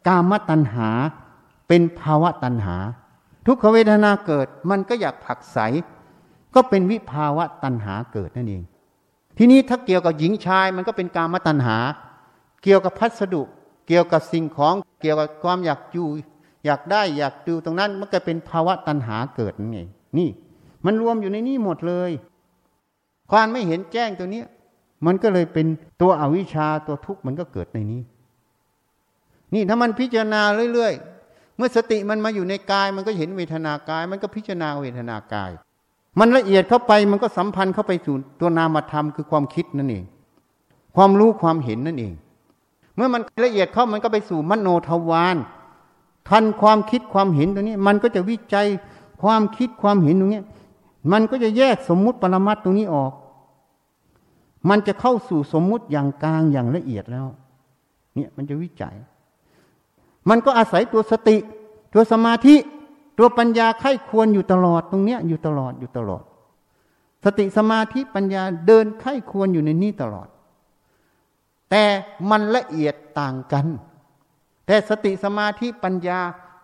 [0.07, 0.89] กามตัณหา
[1.69, 2.77] เป็นภาวะตัณหา
[3.47, 5.59] ทุกขเวทนาเกิดมันก็อยากผักใส
[6.55, 8.63] ก็เป็นวิภาวะตัณหาเกิดนั่นเอง
[9.39, 11.77] ทีนี้ถ้าเกี่ยวกับหญิงชายมันก็เป็นกามตัณหา
[12.63, 13.43] เกี่ยวกับพัสดุ
[13.87, 16.09] เกี่ยวกับสิ่งของเกี่ยวกับความอยากอยู่
[16.65, 19.89] อยากได้อยากดูตรงนั้นมันก็เป็นภาวะตัณหาเกิดนั่นเอง
[20.19, 20.29] นี่
[20.85, 22.11] มันรวมอยู่ในนี้หมดเลย
[23.31, 24.43] ความไม่เห็นแจ้งตัวนี้
[25.07, 25.67] มันก็เลยเป็น
[26.01, 28.03] ตัวอวิชชาตัวทุกข์มันก็เกิดในนี้
[29.55, 30.95] นี่ถ้ามันพิจารณาเรื่อย
[31.61, 35.51] มื่อสติมันมาอยู่ในกาย มันก็เห็นเวทนากาย มันก็พิจารณาเวทนากาย
[36.19, 40.05] มันละเอียดเข้าไปมันก็สัมพันธ์เข้าไปสู่ตัวนามธรรมคือความคิดนั่นเอง
[40.97, 42.13] ความรู้ความเห็นนั่นเอง
[42.95, 45.37] เมื่อมันละเอียดเข้ามันก็ไปสู่มโนทวาร
[46.29, 48.67] ทันความคิดความเห็นตรงนี้ มันก็จะวิจัย
[49.23, 50.43] ความคิดความเห็นตรงนี้
[51.13, 53.13] มันก็จะแยกสมมุติปรมัตตรงนี้ออก
[54.69, 57.27] มันจะเข้าสู่สมมุติอย่างกลางอย่างละเอียดแล้ว
[58.15, 58.95] เนี่ยมันจะวิจัย
[60.29, 61.37] มันก็อาศัยตัวสติ
[61.93, 62.57] ตัวสมาธิ
[63.19, 66.23] ตัวปัญญาไข้ควรอยู่ตลอดตรงเนี้ยอยู่ตลอดอยู่ตลอด
[67.25, 70.29] สติสมาธิปัญญาเดินไข้ควรอยู่ในนี้ตลอด
[71.71, 71.85] แต่
[72.31, 73.67] มันละเอียดต่างกัน
[74.67, 76.21] แต่สติสมาธิปัญญา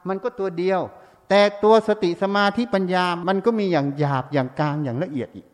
[0.08, 0.80] มันก็ตัวเดียว
[1.28, 5.46] แต่ตัวสติสมาธิปัญญามันก็มีอย่างหยาบอย่างกลางอย่างละเอียดอีก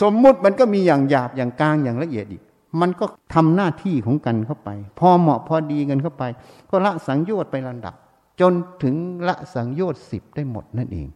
[0.00, 2.42] สมมุติมันก็มีอย่างหยาบอย่างกลางอย่างละเอียดอีก
[2.80, 6.24] มันก็ทำหน้าที่ของกันเข้าไป พอเหมาะพอดีกันเข้าไป
[6.70, 7.94] ก็ละสังโยชน์ไปลำดับ
[8.40, 8.52] จน
[8.82, 8.96] ถึง
[9.28, 11.08] ละสังโยชน์สิบได้หมดนั่นเอง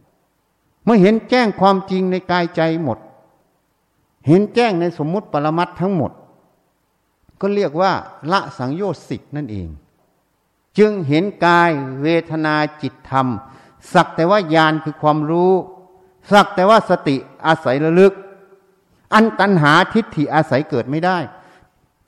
[0.83, 2.99] เมื่อเห็นแจ้งความจริงในกายใจหมด
[4.27, 6.11] เห็นแจ้งในสมมุติปรมัตทั้งหมด
[7.41, 7.91] ก็เรียกว่า
[8.31, 9.67] ละสังโยชน์สิบนั่นเอง
[10.77, 11.71] จึงเห็นกาย
[12.01, 13.27] เวทนาจิตธรรม
[13.93, 15.53] สักแต่ว่าญาณคือความรู้
[16.31, 17.15] สักแต่ว่าสติ
[17.45, 18.13] อาศัยระลึก
[19.13, 21.17] อันตัณหาทิฏฐิอาศัยเกิดไม่ได้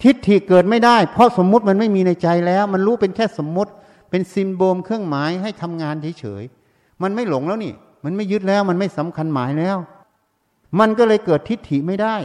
[0.04, 3.72] ทิฏฐิเกิดไม่ได้ เพราะสมมุติมันไม่มีในใจแล้ว มันรู้เป็นแค่สมมุติ
[4.12, 7.74] เป็นซิมโบมเครื่องหมายให้ทำงานเฉยๆมันไม่หลงแล้วนี่
[8.04, 9.78] มันไม่ยึดแล้วมันไม่สำคัญหมายแล้ว
[10.80, 12.16] มันก็เลยเกิดทิฏฐิไม่ได้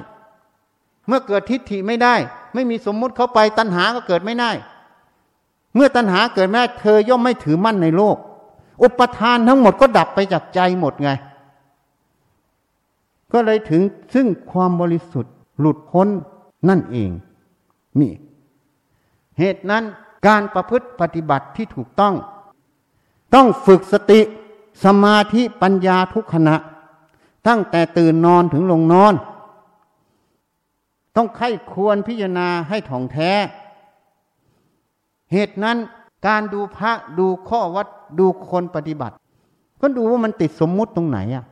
[1.06, 2.14] เมื่อเกิดทิฏฐิไม่ได้
[2.54, 4.50] ไม่มีสมมุติเข้าไปตัณหาก็เกิดไม่ได้
[5.74, 8.16] เมื่อตัณหาเกิดไม่ได้เธอย่อมไม่ถือมั่นในโลก
[8.82, 11.10] อุปทานทั้งหมดก็ดับไปจากใจหมดไง
[13.32, 13.82] ก็เลยถึง
[14.14, 16.08] ซึ่งความบริสุทธิ์หลุดพ้น
[16.68, 17.10] นั่นเอง
[18.00, 18.12] นี่
[19.38, 19.84] เหตุนั้น
[20.26, 22.14] การประพฤติปฏิบัติที่ถูกต้อง
[23.34, 24.20] ต้องฝึกสติ
[24.84, 26.56] สมาธิปัญญาทุกขณะ
[27.48, 29.14] ตั้งแต่ตื่นนอนถึงลงนอน
[31.16, 33.30] ต้องไข้ควรพิจารณาให้ถ่องแท้
[35.32, 35.76] เหตุนั้น
[36.26, 37.86] การดูพระดูข้อวัด
[38.18, 39.14] ดูคนปฏิบัติ
[39.80, 41.44] ก็ดูว่ามันติดสมมุติตรงไหนอะ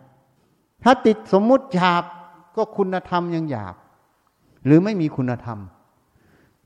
[0.82, 2.04] ถ้าติดสมมุติหยาบ
[2.56, 3.74] ก็คุณธรรมยังหยาบ
[4.64, 5.58] หรือไม่มีคุณธรรม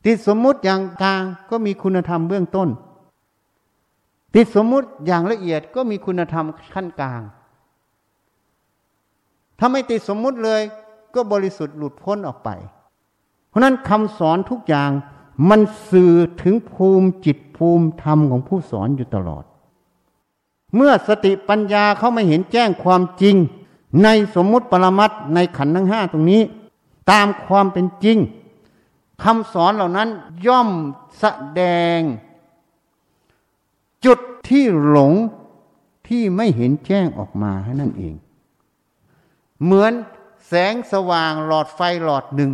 [0.07, 2.69] ติดสมมุติอย่างกลางก็มีคุณธรรมเบื้องต้น
[4.35, 6.45] ติดสมมุติอย่างละเอียดก็มีคุณธรรม
[6.75, 7.23] ขั้นกลาง
[9.59, 10.63] ถ้าไม่ติดสมมุติเลย
[11.15, 12.49] ก็บริสุทธิ์หลุดพ้นออกไป
[13.49, 14.91] เพราะนั้นคำสอนทุกอย่าง
[15.51, 15.61] มัน
[15.91, 19.45] สื่อถึงภูมิจิตภูมิธรรมของผู้สอนอยู่ตลอด
[20.75, 23.37] เมื่อสติปัญญาเขาไม่เห็นแจ้งความจริง
[24.03, 26.43] ในสมมุติปรมัตในขันธ์ทั้งห้าตรงนี้
[27.11, 28.19] ตามความเป็นจริง
[29.23, 30.09] คำสอนเหล่านั้น
[30.47, 30.71] ย่อม
[31.19, 31.25] แส
[31.61, 31.63] ด
[31.99, 32.01] ง
[34.05, 34.19] จุด
[34.49, 35.13] ที่หลง
[36.09, 38.15] ที่ไม่เห็นแจ้งออกมาให้นั่นเอง
[39.63, 39.93] เหมือน
[40.49, 42.53] แสงสว่างหลอดไฟหลอดหนึ่ง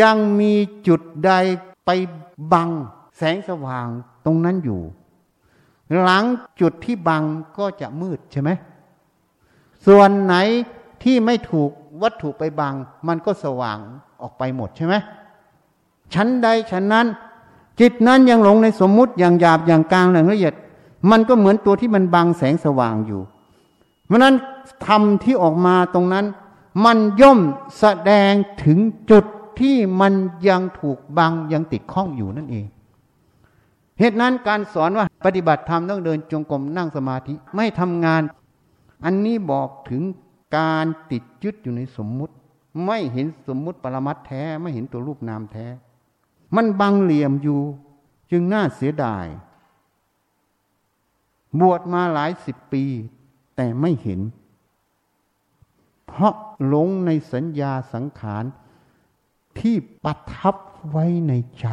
[0.00, 0.54] ยังมี
[0.86, 1.32] จุดใด
[1.86, 1.90] ไป
[2.52, 2.70] บัง
[3.18, 3.86] แสงสว่าง
[4.24, 4.80] ตรงนั้นอยู่
[6.00, 6.24] หลัง
[6.60, 7.22] จุดที่บัง
[7.58, 8.50] ก็จะมืดใช่ไหม
[9.86, 10.34] ส่วนไหน
[11.02, 11.70] ที่ไม่ถูก
[12.02, 12.74] วัตถุไปบัง
[13.08, 13.78] มันก็สว่าง
[14.22, 14.94] ออกไปหมดใช่ไหม
[16.14, 17.06] ชั้นใดชั้นนั้น
[17.80, 20.54] จิตนั้นยังหลงในสมมุติอย่างหยาบอย่างกลางอย่างละเอียด
[21.10, 23.20] มันก็เหมือนตัวที่มันบังแสงสว่างอยู่
[24.06, 24.34] เพราะนั้น
[24.86, 26.26] ธรรมที่ออกมาตรงนั้น
[26.84, 27.40] มันย่อม
[27.78, 28.32] แสดง
[28.64, 28.78] ถึง
[29.10, 29.24] จุด
[29.60, 30.12] ที่มัน
[30.48, 32.66] ยังถูกบังยังติดข้องอยู่นั่นเอง
[33.98, 38.22] เหตุนั้นการสอนว่าปฏิบัติธรรมต้องเดินจงกรมนั่งสมาธิไม่ทำงาน
[39.04, 40.02] อันนี้บอกถึง
[40.56, 42.34] การติดยึดอยู่ในสมมุติ
[42.86, 45.66] ไม่เห็นสมมุติปรมัตแท้ ไม่เห็นตัวรูปนามแท้
[46.54, 47.60] มันบังเหลี่ยมอยู่
[48.30, 49.26] จึงน่าเสียดาย
[51.60, 52.84] บวชมาหลายสิบปี
[53.56, 54.20] แต่ไม่เห็น
[56.06, 56.34] เพราะ
[56.66, 58.44] หลงในสัญญาสังขาร
[59.58, 60.54] ที่ประทับ
[60.90, 61.66] ไว้ในใจ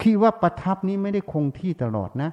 [0.00, 2.30] คิดว่าประทับนี้ไม่ได้คงที่ตลอดนะ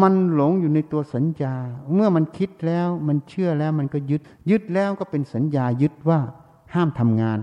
[0.00, 1.54] มันหลงอยู่ในตัวสัญญา
[1.94, 6.20] เมื่อมันคิดแล้ว มันเชื่อแล้ว มันก็ยึด ยึดแล้วก็เป็นสัญญายึดว่า
[6.74, 7.38] ห้ามทำงาน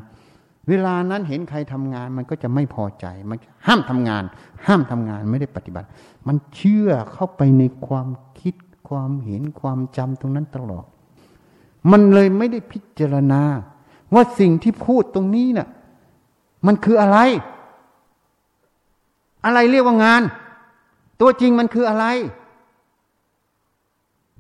[0.70, 3.38] เวลานั้นเห็นใครทำงานมันก็จะไม่พอใจ มัน
[3.68, 4.24] ห้ามทำงาน
[4.68, 5.88] ห้ามทำงานไม่ได้ปฏิบัติ
[6.28, 8.08] มันเชื่อเข้าไปในความ
[8.40, 8.56] คิด
[8.90, 10.86] ความเห็นความจำตรงนั้นตลอด
[11.92, 13.42] มันเลยไม่ได้พิจารณา
[14.14, 15.68] ว่าสิ่งที่พูดตรงนี้นะ่ะ
[16.66, 17.18] มันคืออะไร
[19.46, 20.22] อะไรเรียกว่างาน
[21.22, 22.06] ตัวจริงมันคืออะไร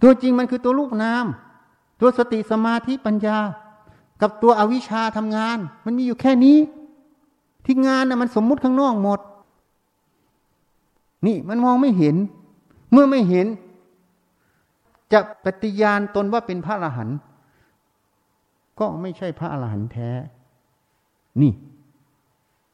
[0.01, 1.25] ตัวจริงมันคือตัวรูปนาม
[1.99, 3.37] ตัวสติสมาธิปัญญา
[4.21, 6.57] กับตัวอวิชชาทำงาน มันมีอยู่แค่นี้
[7.65, 9.19] ที่งานนะ่ะมันสมมุติข้างนอกหมด
[11.27, 12.15] นี่มันมองไม่เห็น
[12.91, 13.47] เมื่อไม่เห็น
[15.13, 17.17] จะปฏิญาณตนว่าเป็นพระอรหันต์
[18.79, 20.09] ก็ไม่ใช่พระอรหันต์แท้
[21.41, 21.53] นี่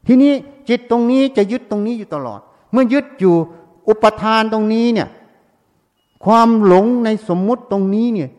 [0.06, 0.32] ทีนี้
[0.68, 2.40] จิตตรงนี้จะยึดตรงนี้อยู่ตลอด
[2.72, 3.34] เมื่อยึดอยู่
[3.88, 5.08] อุปทานตรงนี้เนี่ย
[6.24, 8.30] ความหลงในสมมุติตรงนี้เนี่ย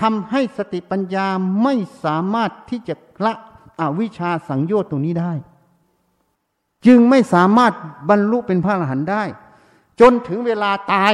[0.00, 1.26] ทำให้สติปัญญา
[1.62, 1.74] ไม่
[2.04, 2.94] สามารถที่จะ
[3.24, 3.34] ละ
[3.80, 5.32] อวิชชาสังโยชน์ตรงนี้ได้
[6.86, 7.72] จึงไม่สามารถ
[8.08, 9.24] บรรลุเป็นพระอรหันต์ได้
[10.00, 11.12] จนถึงเวลาตาย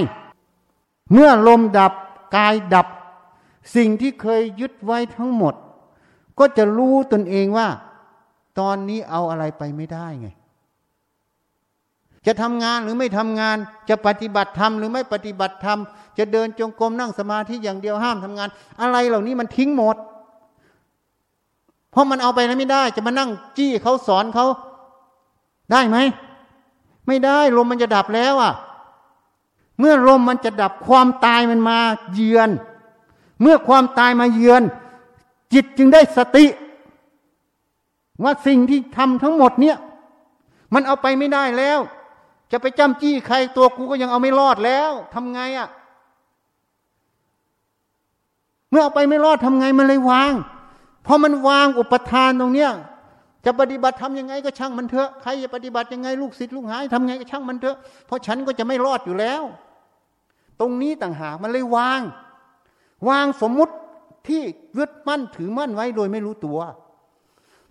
[1.13, 1.93] เมื่อลมดับ
[2.37, 2.87] กายดับ
[3.77, 5.55] สิ่งที่เคยยึดไว้ทั้งหมด
[6.39, 7.69] ก็จะรู้ตนเองว่า
[8.59, 10.29] ตอนนี้เอาอะไรไปไม่ได้ไง
[12.27, 13.57] จะทำงานหรือไม่ทำงาน
[13.89, 15.79] จะปฏิบัติธรรมหรือไม่ปฏิบัติธรรม
[16.19, 18.49] จะเดินจงกรมนั่งสมาธิอย่างเดียวห้ามทำงาน
[18.81, 19.97] อะไรเหล่านี้มันทิ้งหมด
[21.91, 24.47] เพราะมันเอาไปแล้วไม่ได้ จะมานั่งจี้เขาสอนเขา
[25.73, 25.99] ได้ไหม
[27.07, 28.53] ไม่ได้ลมมันจะดับแล้วอะ
[29.79, 31.79] เมื่อลมมันจะดับความตายมันมา
[32.15, 32.51] เยือน
[33.41, 34.63] เมื่อความตายมาเยือน
[35.53, 36.47] จิตจึงได้สติ
[38.23, 39.77] ว่าสิ่งที่ทำทั้งหมดเนี่ย
[40.75, 41.79] มันเอาไปไม่ได้แล้ว
[42.53, 45.69] จะไปจ้ำจี้ใครตัวกูก็ยังเอาไม่รอดแล้วทำไงอะ่ะ
[48.66, 50.33] เมื่อเอาไปไม่รอดทำไงมันเลยวาง
[51.07, 52.71] พอมันวางอุปทานตรงเนี้ย
[53.45, 57.77] จะปฏิบัติทำยังไงก็ช่างมันเถอะใครจะปฏิบัติยังไงลูกศิษย์ลูกหายทำไงก็ช่างมันเถอะ
[58.07, 59.43] เพราะฉันก็จะไม่รอดอยู่แล้ว
[60.61, 62.01] ตรงนี้ต่างหากมันเลยวาง
[63.09, 63.75] วางสมมุติ
[64.29, 64.43] ที่
[64.79, 66.59] ยึดมั่นถือมั่นไว้โดยไม่รู้ตัว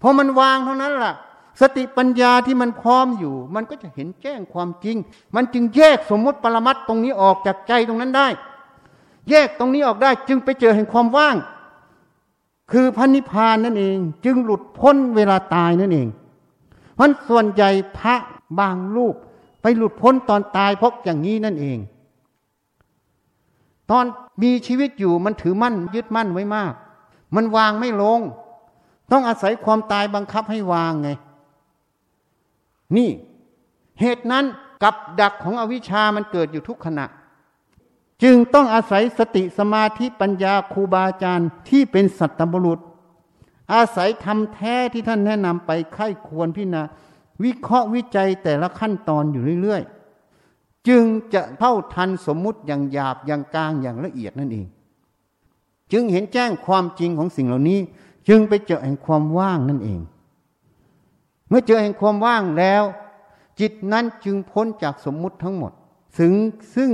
[0.01, 1.13] พอมันวางเท่านั้นล่ะ
[1.61, 4.97] สติปัญญาที่มันพร้อมอยู่ มันก็จะเห็นแจ้งความจริง
[5.35, 8.27] มันจึงแยกสมมติปรมัตตรงนี้ออกจากใจตรงนั้นได้
[9.29, 11.35] แยกตรงนี้ออกได้จึงไปเจอแห่งความว่าง
[12.71, 16.07] คือพันนิพานนั่นเอง จึงหลุดพ้นเวลาตายนั่นเอง
[16.95, 18.15] เพราะส่วนใหญ่พระ
[18.59, 19.15] บางรูป
[19.61, 21.77] ไปหลุดพ้นตอนตายเพราะอย่างนี้นั่นเอง
[23.91, 24.05] ตอน
[24.43, 26.73] มีชีวิตอยู่มันถือมั่นยึดมั่นไว้มาก
[27.35, 28.19] มันวางไม่ลง
[29.11, 31.09] ต้องอาศัยความตายบังคับให้วางไง
[32.97, 33.09] นี่
[33.99, 34.45] เหตุนั้น
[34.83, 37.05] กับดักของอวิชามันเกิดอยู่ทุกขณะ
[38.23, 42.79] จึงต้องอาศัยสติสมาธิปัญญาครูบาอาจารย์ที่เป็นสัตตบุรุษ
[43.73, 46.83] อาศัยทำแท้ที่ท่านแนะนำไปไข้ควรพิจารณา
[47.43, 54.65] วิเคราะห์วิจัยแต่ละขั้นตอนอยู่เรื่อยๆ จึงจะเท่าทันสมมุติอย่างหยาบอย่างกลางอย่างละเอียดนั่นเอง
[55.91, 57.79] จึงเห็นแจ้งความจริงของสิ่งเหล่านี้
[58.27, 59.99] จึงไปเจอแห่งความว่างนั่นเอง
[61.49, 62.83] เมื่อเจอแห่งความว่างแล้ว
[63.59, 65.71] จิตนั้นจึงพ้นจากสมมุติทั้งหมด
[66.19, 66.33] ถึง
[66.75, 66.91] ซึ่ง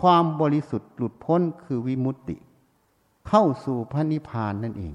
[0.00, 2.36] ความบริสุทธิ์หลุดพ้นคือวิมุตติ
[3.28, 4.92] เข้าสู่พระนิพพานนั่นเอง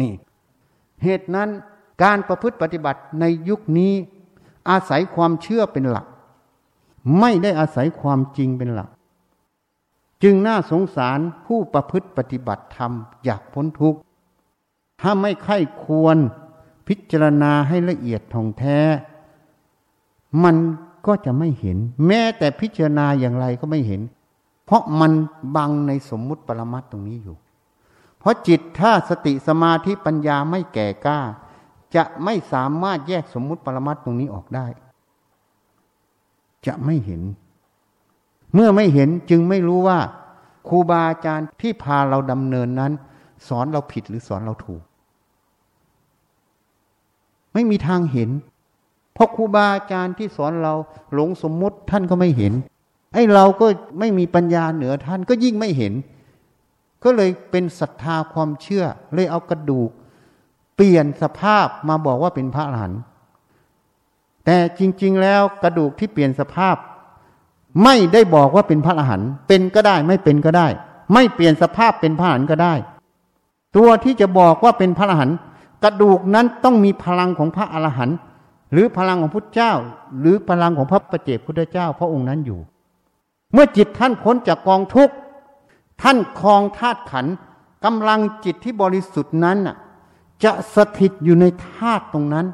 [0.00, 0.12] นี่
[1.02, 1.48] เหตุนั้น
[2.02, 3.92] การประพฤติปฏิบัติในยุคนี้
[4.70, 6.06] อาศัยความเชื่อเป็นหลัก
[7.20, 8.88] ไม่ได้อาศัยความจริงเป็นหลัก
[10.22, 12.92] จึงน่าสงสารผู้ประพฤติปฏิบัติธรรม
[13.24, 13.98] อยากพ้นทุกข์
[15.00, 16.16] ถ้าไม่ไข้ควร
[16.88, 18.78] พิจารณาให้ละเอียดท่องแท้
[20.42, 20.56] มัน
[21.06, 24.00] ก็จะไม่เห็น แม้แต่พิจารณาอย่างไรก็ไม่เห็น
[24.64, 25.12] เพราะมัน
[25.56, 27.36] บังในสมมุติปรมัตตรงนี้อยู่
[28.18, 31.20] เพราะจิตถ้าสติสมาธิปัญญาไม่แก่กล้า
[31.96, 34.66] จะไม่สามารถแยกสมมุติปรมัตตรงนี้ออกได้
[36.66, 37.22] จะไม่เห็น
[38.54, 39.98] เมื่อไม่เห็นจึงไม่รู้ว่า
[40.68, 42.92] ครูบาอาจารย์ที่พาเราดำเนินนั้น
[43.48, 44.82] สอนเราผิดหรือสอนเราถูก
[47.52, 48.30] ไม่มีทางเห็น
[49.14, 50.74] เพราะครูบาอาจารย์ที่สอนเรา
[51.14, 52.52] หลงสมมุติท่านก็ไม่เห็น
[53.14, 53.66] ไอ้เราก็
[53.98, 55.92] ไม่มีปัญญาเหนือท่านก็ยิ่งไม่เห็น
[57.04, 58.84] ก็เลยเป็นศรัทธาความเชื่อ
[59.14, 59.90] เลยเอากระดูก
[60.76, 63.00] เปลี่ยนสภาพมาบอกว่าเป็นพระอรหันต์
[64.44, 66.76] แต่จริง ๆ แล้วกระดูกที่เปลี่ยนสภาพ
[67.84, 70.68] ไม่ได้บอกว่าเป็นพระอรหันต์เป็นก็ได้ไม่เป็นก็ได้
[71.12, 72.74] ไม่เปลี่ยนสภาพเป็นพระอรหันต์ก็ได้
[73.76, 75.36] ตัวที่จะบอกว่าเป็นพระอรหันต์
[75.84, 78.16] กระดูกนั้นต้องมีพลังของพระอรหันต์
[78.74, 79.72] หรือพลังของพุทธเจ้า
[80.20, 82.60] หรือพลังของพระประเจกพุทธเจ้า พระองค์นั้นอยู่
[83.52, 85.14] เมื่อจิตท่านพ้นจากกองทุกข์
[86.02, 87.26] ท่านคลองธาตุขัน
[87.84, 89.58] กำลังจิตที่บริสุทธิ์นั้น
[90.44, 92.46] จะสถิตอยู่ในธาตุตรงนั้น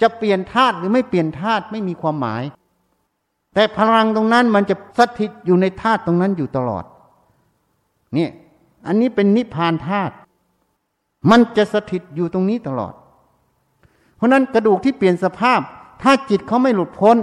[0.00, 2.42] จะเปลี่ยนธาตุหรือไม่เปลี่ยนธาตุไม่มีความหมาย
[3.54, 6.84] แต่พลังตรงนั้นมันจะสถิตอยู่ในธาตุตรงนั้นอยู่ตลอด
[8.14, 8.30] เนี่ย
[8.86, 10.14] อันนี้เป็นนิพพานธาตุ
[11.30, 12.94] มันจะสถิตอยู่ตรงนี้ตลอด
[14.24, 15.60] ราะนั้นกระดูกที่เปลี่ยนสภาพ
[16.02, 17.16] ถ้าจิตเขาไม่หลุดพ้น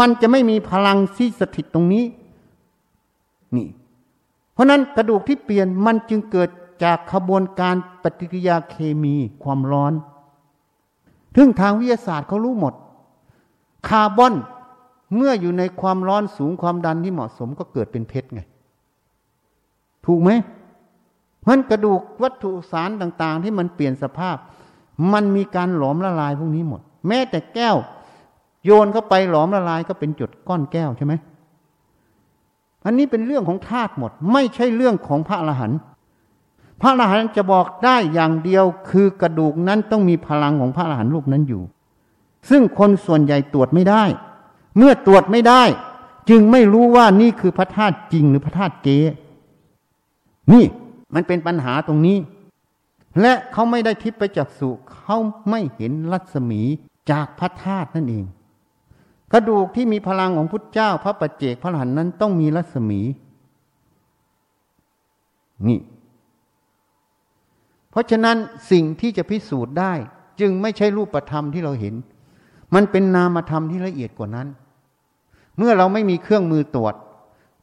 [0.00, 2.04] มันจะไม่มีพลังที่สถิตตรงนี้
[3.56, 3.68] นี่
[4.52, 6.48] เพราะนั้นกระดูกที่เปลี่ยนมันจึงเกิด
[6.84, 9.92] จากขบวนการปฏิกิริยาเคมีความร้อน
[11.36, 12.74] ถึงทางวิทยาศาสตร์เขารู้หมด
[13.88, 14.34] คาร์บอน
[15.16, 18.40] เมื่ออยู่ในความร้อนสูงความดันที่เหมาะสมก็เกิดเป็นเพชรไง
[20.06, 20.30] ถูกไหม
[21.48, 24.36] มันกระดูกวัตถุสารต่าง ๆ ที่มันเปลี่ยนสภาพ
[25.12, 27.76] มันมีการหลอมละลายพวกนี้หมด แม้แต่แก้ว
[28.64, 31.14] โยนเข้าไปหลอมละลายก็เป็นจุดก้อนแก้วใช่ไหม
[32.84, 35.78] อันนี้เป็นเรื่องของธาตุหมด ไม่ใช่เรื่องของพระอรหันต์
[36.80, 41.62] พระอรหันต์จะบอกได้อย่างเดียวคือกระดูกนั้นต้องมีพลังของพระอรหันต์รูปนั้นอยู่
[42.50, 44.04] ซึ่งคนส่วนใหญ่ตรวจไม่ได้
[44.76, 45.62] เมื่อตรวจไม่ได้
[46.30, 48.88] จึงไม่รู้ว่านี่คือพระธาตุจริงหรือพระธาตุเก
[50.52, 50.64] นี่
[51.14, 52.16] มันเป็นปัญหาตรงนี้
[53.20, 55.16] และเขาไม่ได้ทิพย์ไปจากสุเขา
[55.50, 56.62] ไม่เห็นรัศมี
[57.10, 58.24] จากพระธาตุนั่นเอง
[59.32, 63.00] กระดูกที่มีพลังของพุทธเจ้า พระปัจเจกพระหันนั้นต้องมีรัศมี
[65.68, 65.80] นี่
[67.90, 68.36] เพราะฉะนั้น
[68.70, 69.92] สิ่งที่จะพิสูจน์ได้
[70.40, 71.94] จึงไม่ใช่รูปธรรมที่เราเห็น
[72.74, 74.48] มันเป็นนามธรรมที่ละเอียดกว่านั้น
[75.56, 76.94] เมื่อเราไม่มีเครื่องมือตรวจ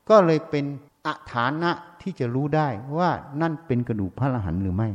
[0.09, 0.65] ก็เลยเป็น
[1.05, 1.71] อัฐานะ
[2.01, 2.67] ที่จะรู้ได้
[2.97, 3.09] ว่า
[3.41, 4.89] นั่นเป็นกระดูกพระอรหันต์หรือไม่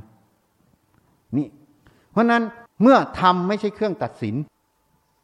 [2.12, 2.42] เพราะนั้น
[2.82, 4.34] เมื่อทำไม่ใช่เครื่องตัดสิน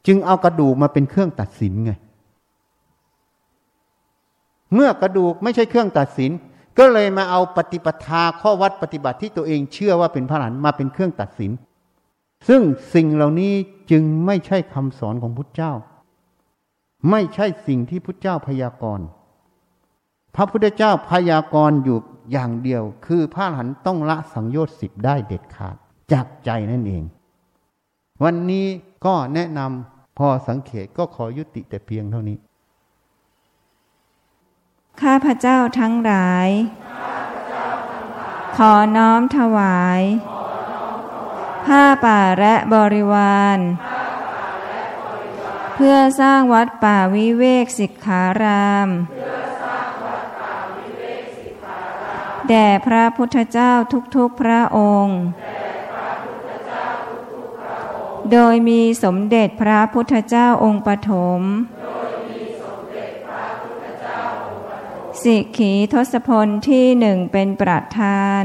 [0.07, 1.93] จึงเอากระดูกมาเป็นเครื่องตัดสินไง
[4.75, 6.31] เมื่อกระดูกไม่ใช่เครื่องตัดสิน
[6.79, 11.51] ก็เลยมาเอาปฏิปทาข้อวัดปฏิบัติที่ตัวเองเชื่อว่าเป็นพระหลานมาเป็นเครื่องตัดสิน
[12.49, 12.63] ซึ่ง
[12.95, 13.55] สิ่งเหล่านี้
[13.91, 15.73] จึงไม่ใช่คำสอนของพุทธเจ้า
[17.11, 19.07] ไม่ใช่สิ่งที่พุทธเจ้าพยากรณ์
[20.35, 21.99] พระพุทธเจ้าพยากรณ์อยู่
[22.33, 25.77] อย่างเดียว คือพระหลานต้องละสังโยชน์สิบได้เด็ดขาด
[26.13, 27.05] จากใจนั่นเอง
[28.25, 28.67] วันนี้
[29.07, 32.37] ก็แนะนำพอสังเกตก็ขอยุติแต่เพียงเท่านี้
[35.01, 36.49] ข้าพระเจ้าทั้งหลาย
[38.57, 40.03] ขอน้อมถวาย
[41.67, 43.59] ผ้าป่าและบริวาร
[45.75, 48.89] เพื่อสร้างวัดป่าวิเวกสิกขาราม
[52.49, 53.73] แด่พระพุทธเจ้า
[54.17, 55.21] ทุกๆพระองค์
[58.33, 61.41] โดยมีสมเด็จพระพุทธเจ้าองค์ปฐม
[65.23, 68.45] สิกขีทศพลที่หนึ่งเป็นประธาน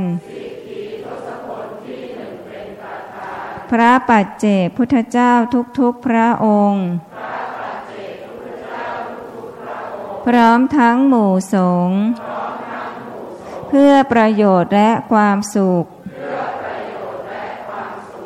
[3.71, 5.33] พระปัจเจกพุทธเจ้า
[5.79, 6.87] ทุกๆพระองค์
[10.25, 11.55] พร้อมทั้งหมู่ส
[11.87, 11.99] งฆ์
[13.69, 15.85] เพื่อประโยชน์และความสุข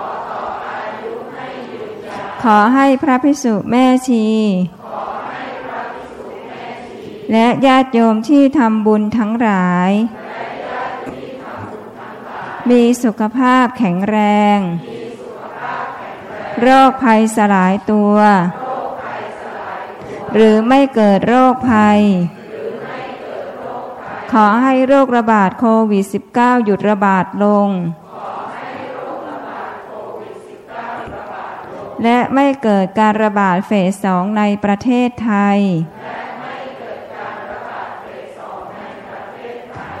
[2.43, 4.27] ขอให้พระพิสุแม่ชี
[7.31, 9.91] และญาติโยมที่ทำบุญทั้งหลาย
[12.69, 14.17] มีสุขภาพแข็งแร
[14.57, 14.59] ง
[16.61, 18.15] โรคภัยสลายตัว
[20.33, 22.01] หรือไม่เกิดโรคภัย
[24.31, 26.05] ขอให้โรคระบาดโควิด
[26.35, 27.69] -19 หยุดระบาดลง
[32.03, 35.59] และไม่เกิดการระบาดเฟสสองในประเทศไทย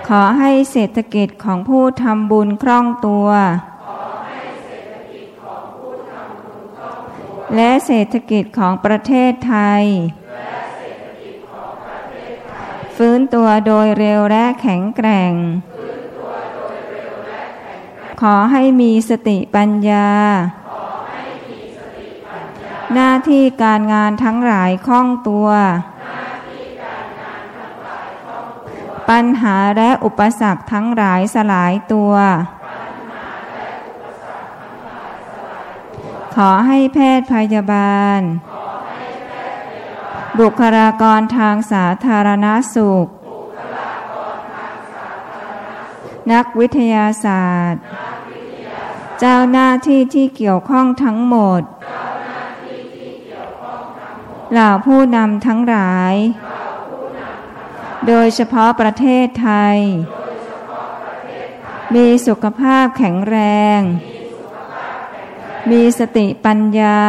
[0.07, 3.27] ขอให้เศรษฐกิจของผู้ทำบุญคล่องตัว
[7.55, 9.83] และเศรษฐกิจของประเทศไทย
[12.95, 15.33] ฟื้นตัวโดยเร็วและแข็งแกร่ง
[18.21, 20.09] ขอให้มีสติปัญญา
[22.93, 25.47] หน้าที่การงานทั้งหลายคล่องตัว
[29.09, 32.13] ปัญหาและอุปสรรคทั้งหลายสลายตัว
[36.35, 38.21] ขอให้แพทย์พยาบาล
[40.39, 43.07] บุคลากรทางสาธารณสุข
[46.31, 47.81] นักวิทยาศาสตร์
[49.19, 51.61] เจ้าหน้าที่ที่เกี่ยวข้องทั้งหมด
[54.51, 56.15] เหล่าผู้นำทั้งหลาย
[58.07, 59.77] โดยเฉพาะประเทศไทย
[61.95, 63.37] มีสุขภาพแข็งแร
[63.77, 63.79] ง
[65.71, 67.01] มีสติปัญญา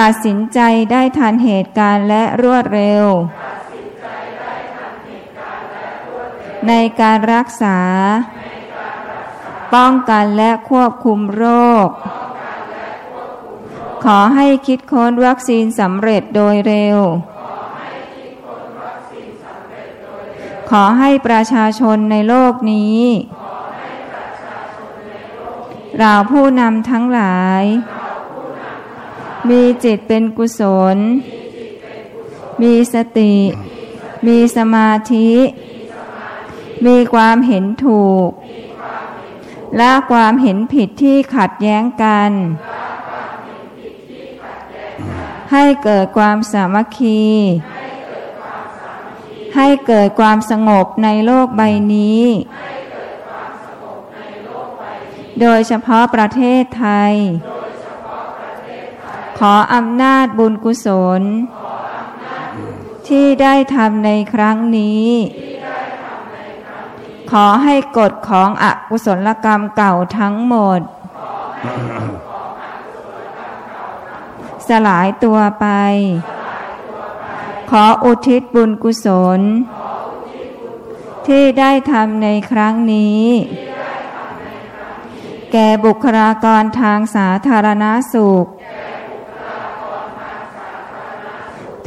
[0.00, 0.60] ตัดสินใจ
[0.92, 3.06] ได้ทันเหตุการณ์และรวดเร็ว
[6.68, 7.78] ในการรักษา
[9.74, 11.44] ป้องกันและควบคุมโร
[11.86, 11.88] ค
[14.04, 16.98] ขอให้คิดค้นวัคซีนสำเร็จโดยเร็ว
[20.70, 23.02] ขอให้ประชาชนในโลกนี้
[25.98, 27.62] เราผู้นำทั้งหลาย
[29.48, 30.60] มีจิตเป็นกุศ
[30.94, 30.96] ล
[32.62, 33.34] มีสติ
[34.26, 35.30] มีสมาธิ
[36.86, 38.28] มีความเห็นถูก
[39.76, 42.30] และความเห็นผิดที่ขัดแย้งกัน
[45.52, 47.22] ให้เกิดความสามัคคี
[49.56, 51.62] ให้เกิดความสงบในโลกใบ
[51.94, 52.24] นี้
[55.40, 57.14] โดยเฉพาะประเทศไทย
[59.38, 60.88] ขออำนาจบุญกุศ
[61.20, 61.22] ล
[63.08, 65.08] ที่ได้ทำในครั้งนี้
[67.30, 70.80] ขอให้กฎของอกุศลกรรมเก่าทั้งหมด
[74.70, 75.66] สลายตัวไป
[77.70, 79.06] ขออุทิศบุญกุศ
[79.38, 79.40] ล
[81.26, 83.24] ที่ได้ทำในครั้งนี้
[85.52, 87.84] แก่บุคลากรทางสาธารณ
[88.14, 88.46] สุข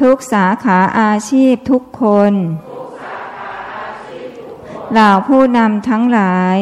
[0.01, 2.33] ทุกสาขาอาชีพทุกคน
[4.91, 6.57] เหล่าผู้นำทั้งหลาย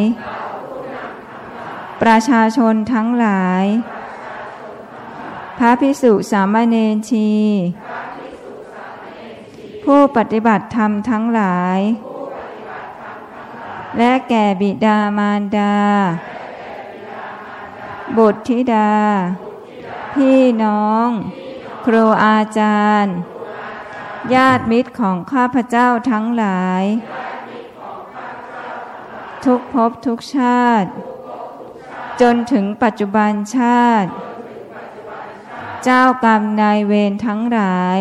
[2.01, 3.90] ประชาชนทั้งหลายพ
[5.61, 7.31] ระพิสุสามเณรชี
[9.83, 11.79] ผู้ปฏิบัติธรรมทั้งหลาย
[13.97, 15.77] และแก่บิดามารดา
[18.17, 18.93] บุตรธิดา
[20.13, 21.07] พี่น้อง
[21.85, 23.15] ครูอาจารย์
[24.33, 26.83] ญาติมิตรของข้าพเจ้าทั้งหลาย
[29.45, 30.89] ทุกภพทุกชาติ
[32.21, 34.11] จนถึงปัจจุบันชาติ
[35.83, 37.99] เจ้ากรรมนายเวรทั้งหลาย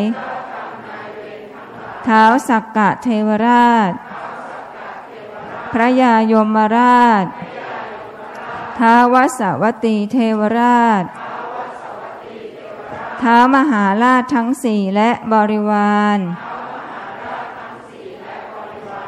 [2.05, 3.93] เท้าสักกะเทวราช
[5.73, 7.27] พระยายมราช
[8.79, 11.05] ท้าวสวัตตีเทวราช
[13.23, 16.19] ท้ามหาราชทั้งสี่และบริวาร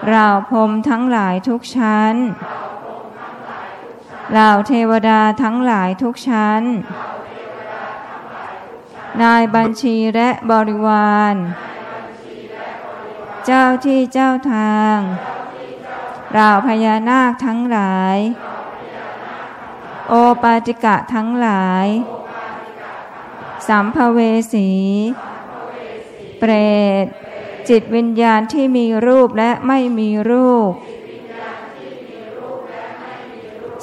[0.09, 2.15] เราพรมทั้งหลายทุกชั้น
[4.33, 6.63] เหล่าเทวดาทั้งหลายทุกชั้น
[9.21, 11.35] นายบัญชีและบริวาร
[13.47, 14.99] เจ้าที่เจ้าทาง
[16.33, 18.19] เราพญานาคทั้งหลาย
[20.09, 21.87] โอปาติกะทั้งหลาย
[23.69, 24.19] สัมภเว
[24.53, 24.71] สี
[26.39, 26.53] เปร
[27.05, 27.07] ต
[27.69, 30.73] จิตวิญญาณที่มีรูปและไม่มีรูป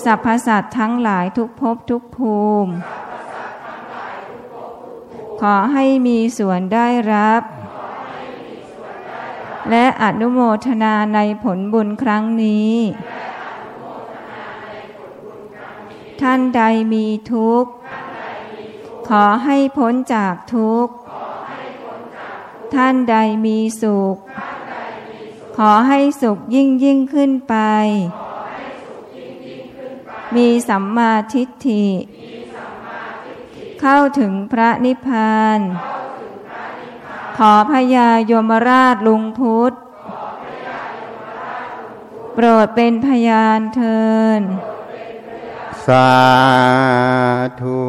[0.03, 2.71] สรรพสัตว์ทั้งหลายทุกภพทุกภูมิ
[5.39, 7.43] ขอให้มีส่วนได้รับ
[9.69, 12.75] และอนุโมทนาในผลบุญครั้งนี้
[16.21, 16.61] ท่านใด
[16.93, 17.71] มีทุกข์
[19.09, 20.93] ขอให้พ้นจากทุกข์
[22.75, 24.15] ท่านใดมีสุข
[25.57, 27.55] ขอให้สุขยิ่งยิ่งขึ้นไป
[30.35, 31.85] มีสัมมาทิฏฐิ
[33.81, 35.59] เข้าถึงพระนิพพาน
[37.37, 39.73] ขอพญายมราชลุงพุทธ
[42.33, 44.01] โปรดเป็นพยานเทิ
[44.39, 44.41] น
[45.85, 46.09] สา
[47.61, 47.81] ธุ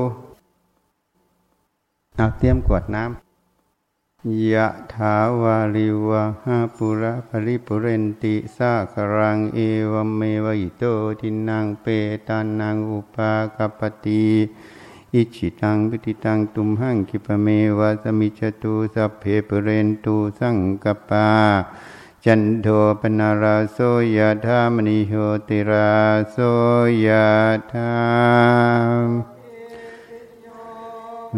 [2.16, 9.58] เอาเตรียมกวดน้ำยะถาวาริวะหาปุระภริปุเรนติสาครังเอ
[9.90, 10.84] วเมวิโต
[11.20, 11.86] ทินังเป
[12.28, 14.28] ตานังอุปากปติ
[15.14, 17.46] อิจิตังปิติตังตุมหังคิปเม
[17.78, 21.28] วะสมิจตุสัพเพปเรนตุสังกปา
[22.24, 22.66] จันโท
[23.00, 23.78] ปนาราโส
[24.16, 25.12] ยธามณิโห
[25.48, 25.92] ติรา
[26.30, 26.36] โส
[27.06, 27.08] ย
[27.72, 27.94] ธา
[29.04, 29.08] ม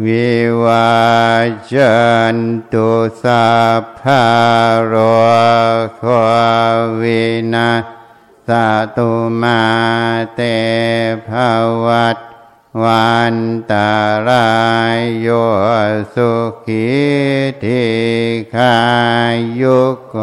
[0.03, 0.31] วิ
[0.63, 0.87] วา
[1.71, 1.93] จั
[2.35, 2.37] น
[2.73, 2.89] ตุ
[3.21, 3.45] สั
[3.81, 4.01] พพ
[4.85, 4.93] โร
[5.95, 6.01] โค
[6.99, 7.23] วิ
[7.53, 7.69] นา
[8.47, 8.49] ส
[8.95, 9.09] ตุ
[9.41, 9.61] มา
[10.35, 10.39] เต
[11.27, 11.29] ภ
[11.85, 12.32] วัต
[12.81, 13.35] วัน
[13.71, 13.91] ตา
[14.27, 14.51] รา
[14.97, 15.27] ยโย
[16.13, 16.31] สุ
[16.65, 16.91] ขิ
[17.63, 17.85] ธิ
[18.55, 18.75] ขา
[19.61, 19.81] ยุ
[20.11, 20.15] ก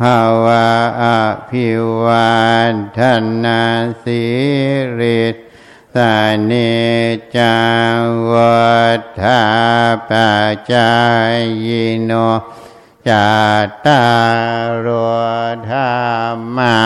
[0.00, 0.68] ภาวะ
[1.02, 1.04] อ
[1.48, 1.68] ภิ
[2.02, 2.38] วั
[2.72, 3.00] นท
[3.44, 3.62] นา
[4.02, 4.24] สิ
[4.98, 5.24] ริ
[5.94, 5.96] ส
[6.44, 6.52] เน
[7.36, 7.56] จา
[8.30, 8.70] วั
[9.20, 9.42] ฏา
[10.08, 10.10] ป
[10.72, 10.92] จา
[11.64, 11.68] ย
[12.04, 12.12] โน
[13.08, 13.30] จั
[13.66, 14.04] ตตา
[14.84, 14.86] ร
[15.70, 16.78] ธรรมา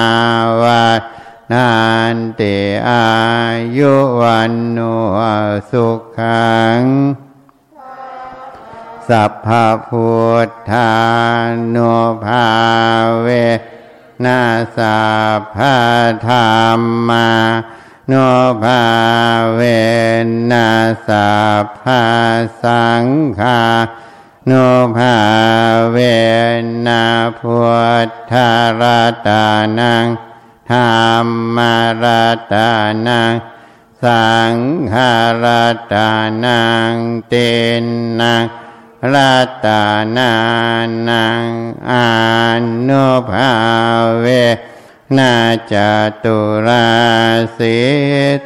[0.62, 1.24] วัฏ
[1.55, 1.72] นั
[2.14, 2.56] นติ
[2.89, 3.06] อา
[3.78, 4.78] ยุวันโน
[5.70, 5.86] สุ
[6.18, 6.82] ขัง
[9.09, 9.48] สัพพ
[9.89, 10.12] พุ
[10.47, 10.93] ทธา
[11.74, 11.94] นุ
[12.24, 12.48] ภา
[13.22, 13.28] เว
[14.24, 14.40] นา
[14.76, 15.02] สั
[15.39, 15.59] พพ
[16.26, 16.35] ธร
[16.78, 17.31] รมา
[18.10, 18.28] นุ
[18.62, 18.82] ภา
[19.55, 19.60] เว
[20.51, 20.68] นา
[21.09, 21.32] สั
[21.62, 21.85] พพ
[22.62, 23.05] สัง
[23.40, 23.62] ฆา
[24.51, 24.66] นุ
[24.97, 25.16] ภา
[25.93, 25.98] เว
[26.86, 27.05] นา
[27.39, 27.59] พุ
[28.06, 28.35] ทธ
[28.81, 29.47] รัตา
[29.78, 30.06] นัง
[30.70, 31.27] ธรร
[31.57, 31.59] ม
[32.03, 32.55] รัต
[33.07, 33.32] นัง
[34.03, 34.55] สัง
[34.93, 34.95] ฆ
[35.45, 36.11] รัตา
[36.45, 36.93] นัง
[37.28, 37.35] เต
[37.82, 37.85] น
[38.20, 38.45] นัง
[39.12, 39.85] รัตา
[40.16, 40.32] นา
[41.09, 41.47] นัง
[41.91, 42.09] อา
[42.89, 43.53] นุภา
[44.20, 44.27] เว
[45.16, 45.35] นา
[45.73, 45.74] จ
[46.24, 46.89] ตุรา
[47.59, 47.78] สิ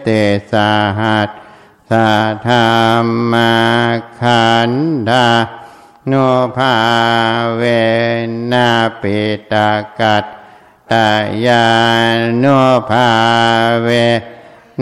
[0.02, 0.08] เต
[0.52, 1.28] สาหัส
[1.90, 2.10] สา
[2.46, 3.54] ธรรมา
[4.20, 4.72] ขัน
[5.08, 5.28] ธา
[6.06, 6.12] โน
[6.56, 6.76] ภา
[7.56, 7.62] เว
[8.52, 8.68] นา
[9.00, 9.18] ปิ
[9.52, 9.70] ตา
[10.00, 10.24] กัต
[10.92, 11.10] ตา
[11.46, 11.66] ยา
[12.42, 12.60] นุ
[12.90, 13.10] ภา
[13.82, 13.88] เว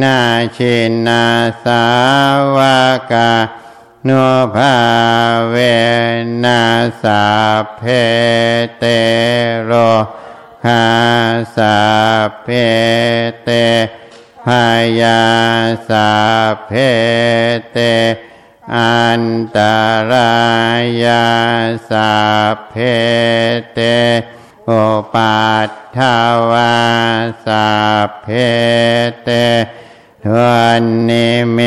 [0.02, 0.18] นา
[0.56, 0.76] ชิ
[1.06, 1.24] นา
[1.64, 1.84] สา
[2.56, 2.58] ว
[3.12, 3.30] กา
[4.08, 4.76] นุภา
[5.50, 5.56] เว
[6.44, 6.62] นา
[7.02, 7.24] สา
[7.76, 7.82] เพ
[8.78, 8.84] เต
[9.64, 9.72] โร
[10.66, 10.86] หา
[11.56, 11.76] สา
[12.42, 12.48] เพ
[13.44, 13.50] เต
[14.46, 14.66] พา
[15.00, 15.22] ยา
[15.88, 16.10] สา
[16.66, 16.72] เพ
[17.72, 17.78] เต
[18.76, 19.24] อัน
[19.56, 19.58] ต
[20.10, 20.36] รา
[21.04, 21.26] ยา
[21.90, 22.12] สา
[22.68, 22.74] เพ
[23.74, 23.80] เต
[24.70, 24.72] อ
[25.14, 26.16] ปัตถา
[26.50, 26.76] วา
[27.46, 27.68] สา
[28.22, 28.26] เพ
[29.24, 29.30] เต
[30.34, 31.58] วันนิเม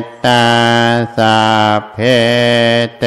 [0.00, 0.44] ตตา
[1.16, 1.38] สา
[1.92, 1.98] เพ
[2.98, 3.04] เต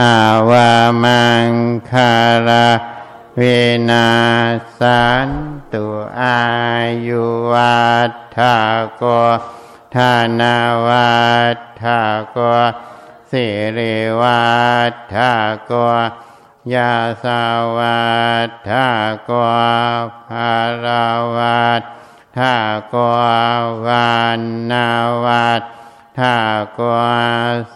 [0.00, 0.18] อา
[0.50, 0.72] วา
[1.04, 1.50] มัง
[1.90, 2.14] คา
[2.46, 2.68] รา
[3.38, 3.60] วิ
[3.90, 4.08] นา
[4.78, 5.28] สัน
[5.72, 5.86] ตุ
[6.20, 6.42] อา
[7.06, 8.38] ยุวัฏฐ
[8.96, 9.02] โก
[9.94, 10.56] ธานา
[10.86, 11.18] วั
[11.54, 11.84] ฏฐ
[12.30, 12.38] โก
[13.30, 13.46] สิ
[13.76, 14.42] ริวั
[14.90, 15.16] ฏฐ
[15.66, 15.72] โก
[16.74, 17.42] ยาสา
[17.76, 18.08] วั
[18.48, 18.88] ตถา
[19.28, 19.70] กวา
[20.28, 20.52] ภา
[20.84, 21.82] ราวัต
[22.38, 22.54] ถา
[22.92, 23.40] กวา
[23.86, 24.40] วัน
[24.70, 24.88] นา
[25.24, 25.62] วัต
[26.18, 26.36] ถา
[26.78, 27.18] กวา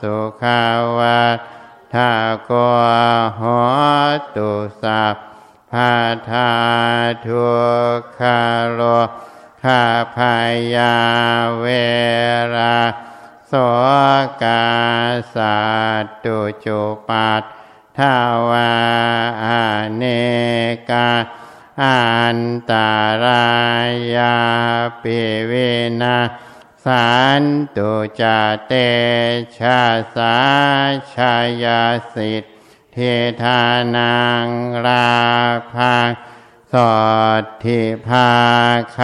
[0.00, 0.62] สุขา
[0.98, 1.38] วัต
[1.94, 2.12] ถา
[2.48, 3.02] กวา
[3.40, 3.60] หอ
[4.36, 4.50] ตุ
[4.82, 5.16] สัพ
[5.72, 5.92] พา
[6.30, 6.52] ทา
[7.26, 7.50] ทุ
[7.96, 8.40] กขา
[8.72, 8.80] โล
[9.62, 9.82] ขา
[10.14, 10.36] พา
[10.74, 10.94] ยา
[11.58, 11.64] เว
[12.54, 12.78] รา
[13.48, 13.52] โส
[14.42, 14.64] กา
[15.34, 15.58] สั
[16.02, 17.42] ตตุจุปัต
[17.98, 18.16] ทา
[18.50, 18.72] วา
[19.96, 20.04] เน
[20.90, 21.10] กา
[21.82, 22.02] อั
[22.36, 22.38] น
[22.70, 22.90] ตา
[23.24, 23.48] รา
[24.14, 24.36] ยา
[25.02, 25.52] ปิเว
[26.00, 26.18] นะ
[26.84, 27.42] สัน
[27.76, 28.22] ตุจ
[28.66, 28.72] เต
[29.58, 29.82] ชา
[30.14, 30.36] สา
[31.14, 31.82] ชายา
[32.14, 32.44] สิท
[32.92, 32.98] เท
[33.42, 33.62] ธา
[33.96, 34.46] นัง
[34.86, 35.12] รา
[35.72, 35.96] พั
[36.72, 36.94] สอ
[37.40, 38.30] ดทิภา
[38.96, 38.98] ค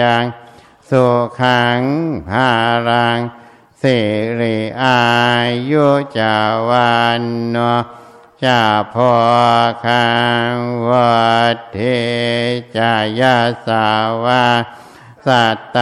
[0.00, 0.24] ยัง
[0.88, 1.06] สุ
[1.40, 1.80] ขัง
[2.30, 2.50] ภา
[2.88, 3.20] รัง
[3.82, 3.98] สิ
[4.40, 5.00] ริอา
[5.70, 5.88] ยุ
[6.18, 6.36] จา
[6.68, 7.56] วันโน
[8.44, 8.64] จา
[8.94, 9.12] พอ
[9.84, 10.06] คั
[10.52, 10.56] ง
[10.88, 11.78] วัดเท
[12.76, 13.88] จายาสา
[14.24, 14.46] วา
[15.26, 15.78] สัตต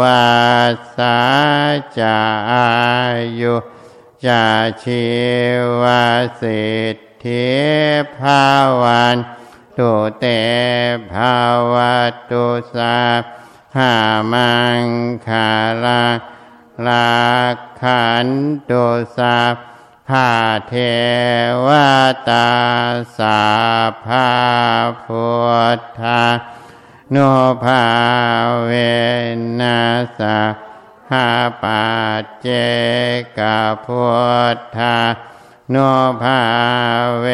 [0.00, 0.24] วา
[0.96, 1.18] สา
[1.98, 2.18] จา
[2.50, 2.68] อา
[3.40, 3.54] ยุ
[4.26, 4.44] จา
[4.82, 5.04] ชี
[5.80, 6.04] วา
[6.40, 6.64] สิ
[6.94, 7.52] ทธิ
[8.18, 8.44] ภา
[8.82, 9.16] วัน
[9.78, 10.24] ตุเต
[11.12, 11.36] ภา
[11.72, 11.74] ว
[12.30, 12.98] ตุสา
[13.76, 13.94] หา
[14.32, 14.84] มัง
[15.26, 15.50] คา
[15.84, 16.04] ลา
[16.86, 17.08] ลา
[17.80, 18.28] ขัน
[18.70, 18.84] ตุ
[19.18, 19.38] สา
[20.08, 20.30] ภา
[20.68, 20.74] เท
[21.66, 21.68] ว
[22.28, 22.50] ตา
[23.18, 23.42] สา
[24.06, 24.28] ภา
[25.04, 25.26] พุ
[25.78, 26.22] ทธา
[27.10, 27.16] โน
[27.64, 27.84] ภา
[28.64, 28.70] เว
[29.60, 29.80] นั
[30.18, 30.38] สา
[31.10, 31.28] หา
[31.62, 31.84] ปั
[32.22, 32.48] จเจ
[33.38, 33.40] ก
[33.84, 34.04] พุ
[34.56, 34.96] ทธา
[35.70, 35.76] โน
[36.22, 36.40] ภา
[37.20, 37.26] เว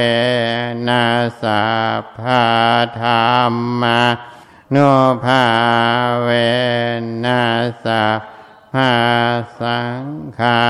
[0.88, 1.04] นั
[1.42, 1.62] สา
[2.18, 2.44] ภา
[3.00, 3.08] ธร
[3.52, 4.02] รมา
[4.72, 4.76] โน
[5.24, 5.44] ภา
[6.22, 6.28] เว
[7.24, 7.42] นั
[7.84, 8.02] สา
[8.72, 8.90] ภา
[9.60, 10.04] สัง
[10.38, 10.60] ฆา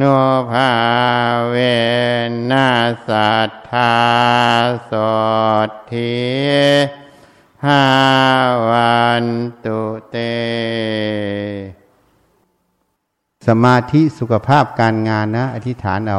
[0.00, 0.02] น
[0.50, 0.70] ภา
[1.48, 1.54] เว
[2.50, 2.68] นั
[3.06, 3.94] สัทธา
[4.84, 4.92] โส
[5.90, 6.14] ทิ
[7.64, 7.84] หา
[8.68, 9.26] วัน
[9.64, 10.16] ตุเต
[13.46, 16.18] สมาธิสุขภาพการงานนะ อธิษฐานเอา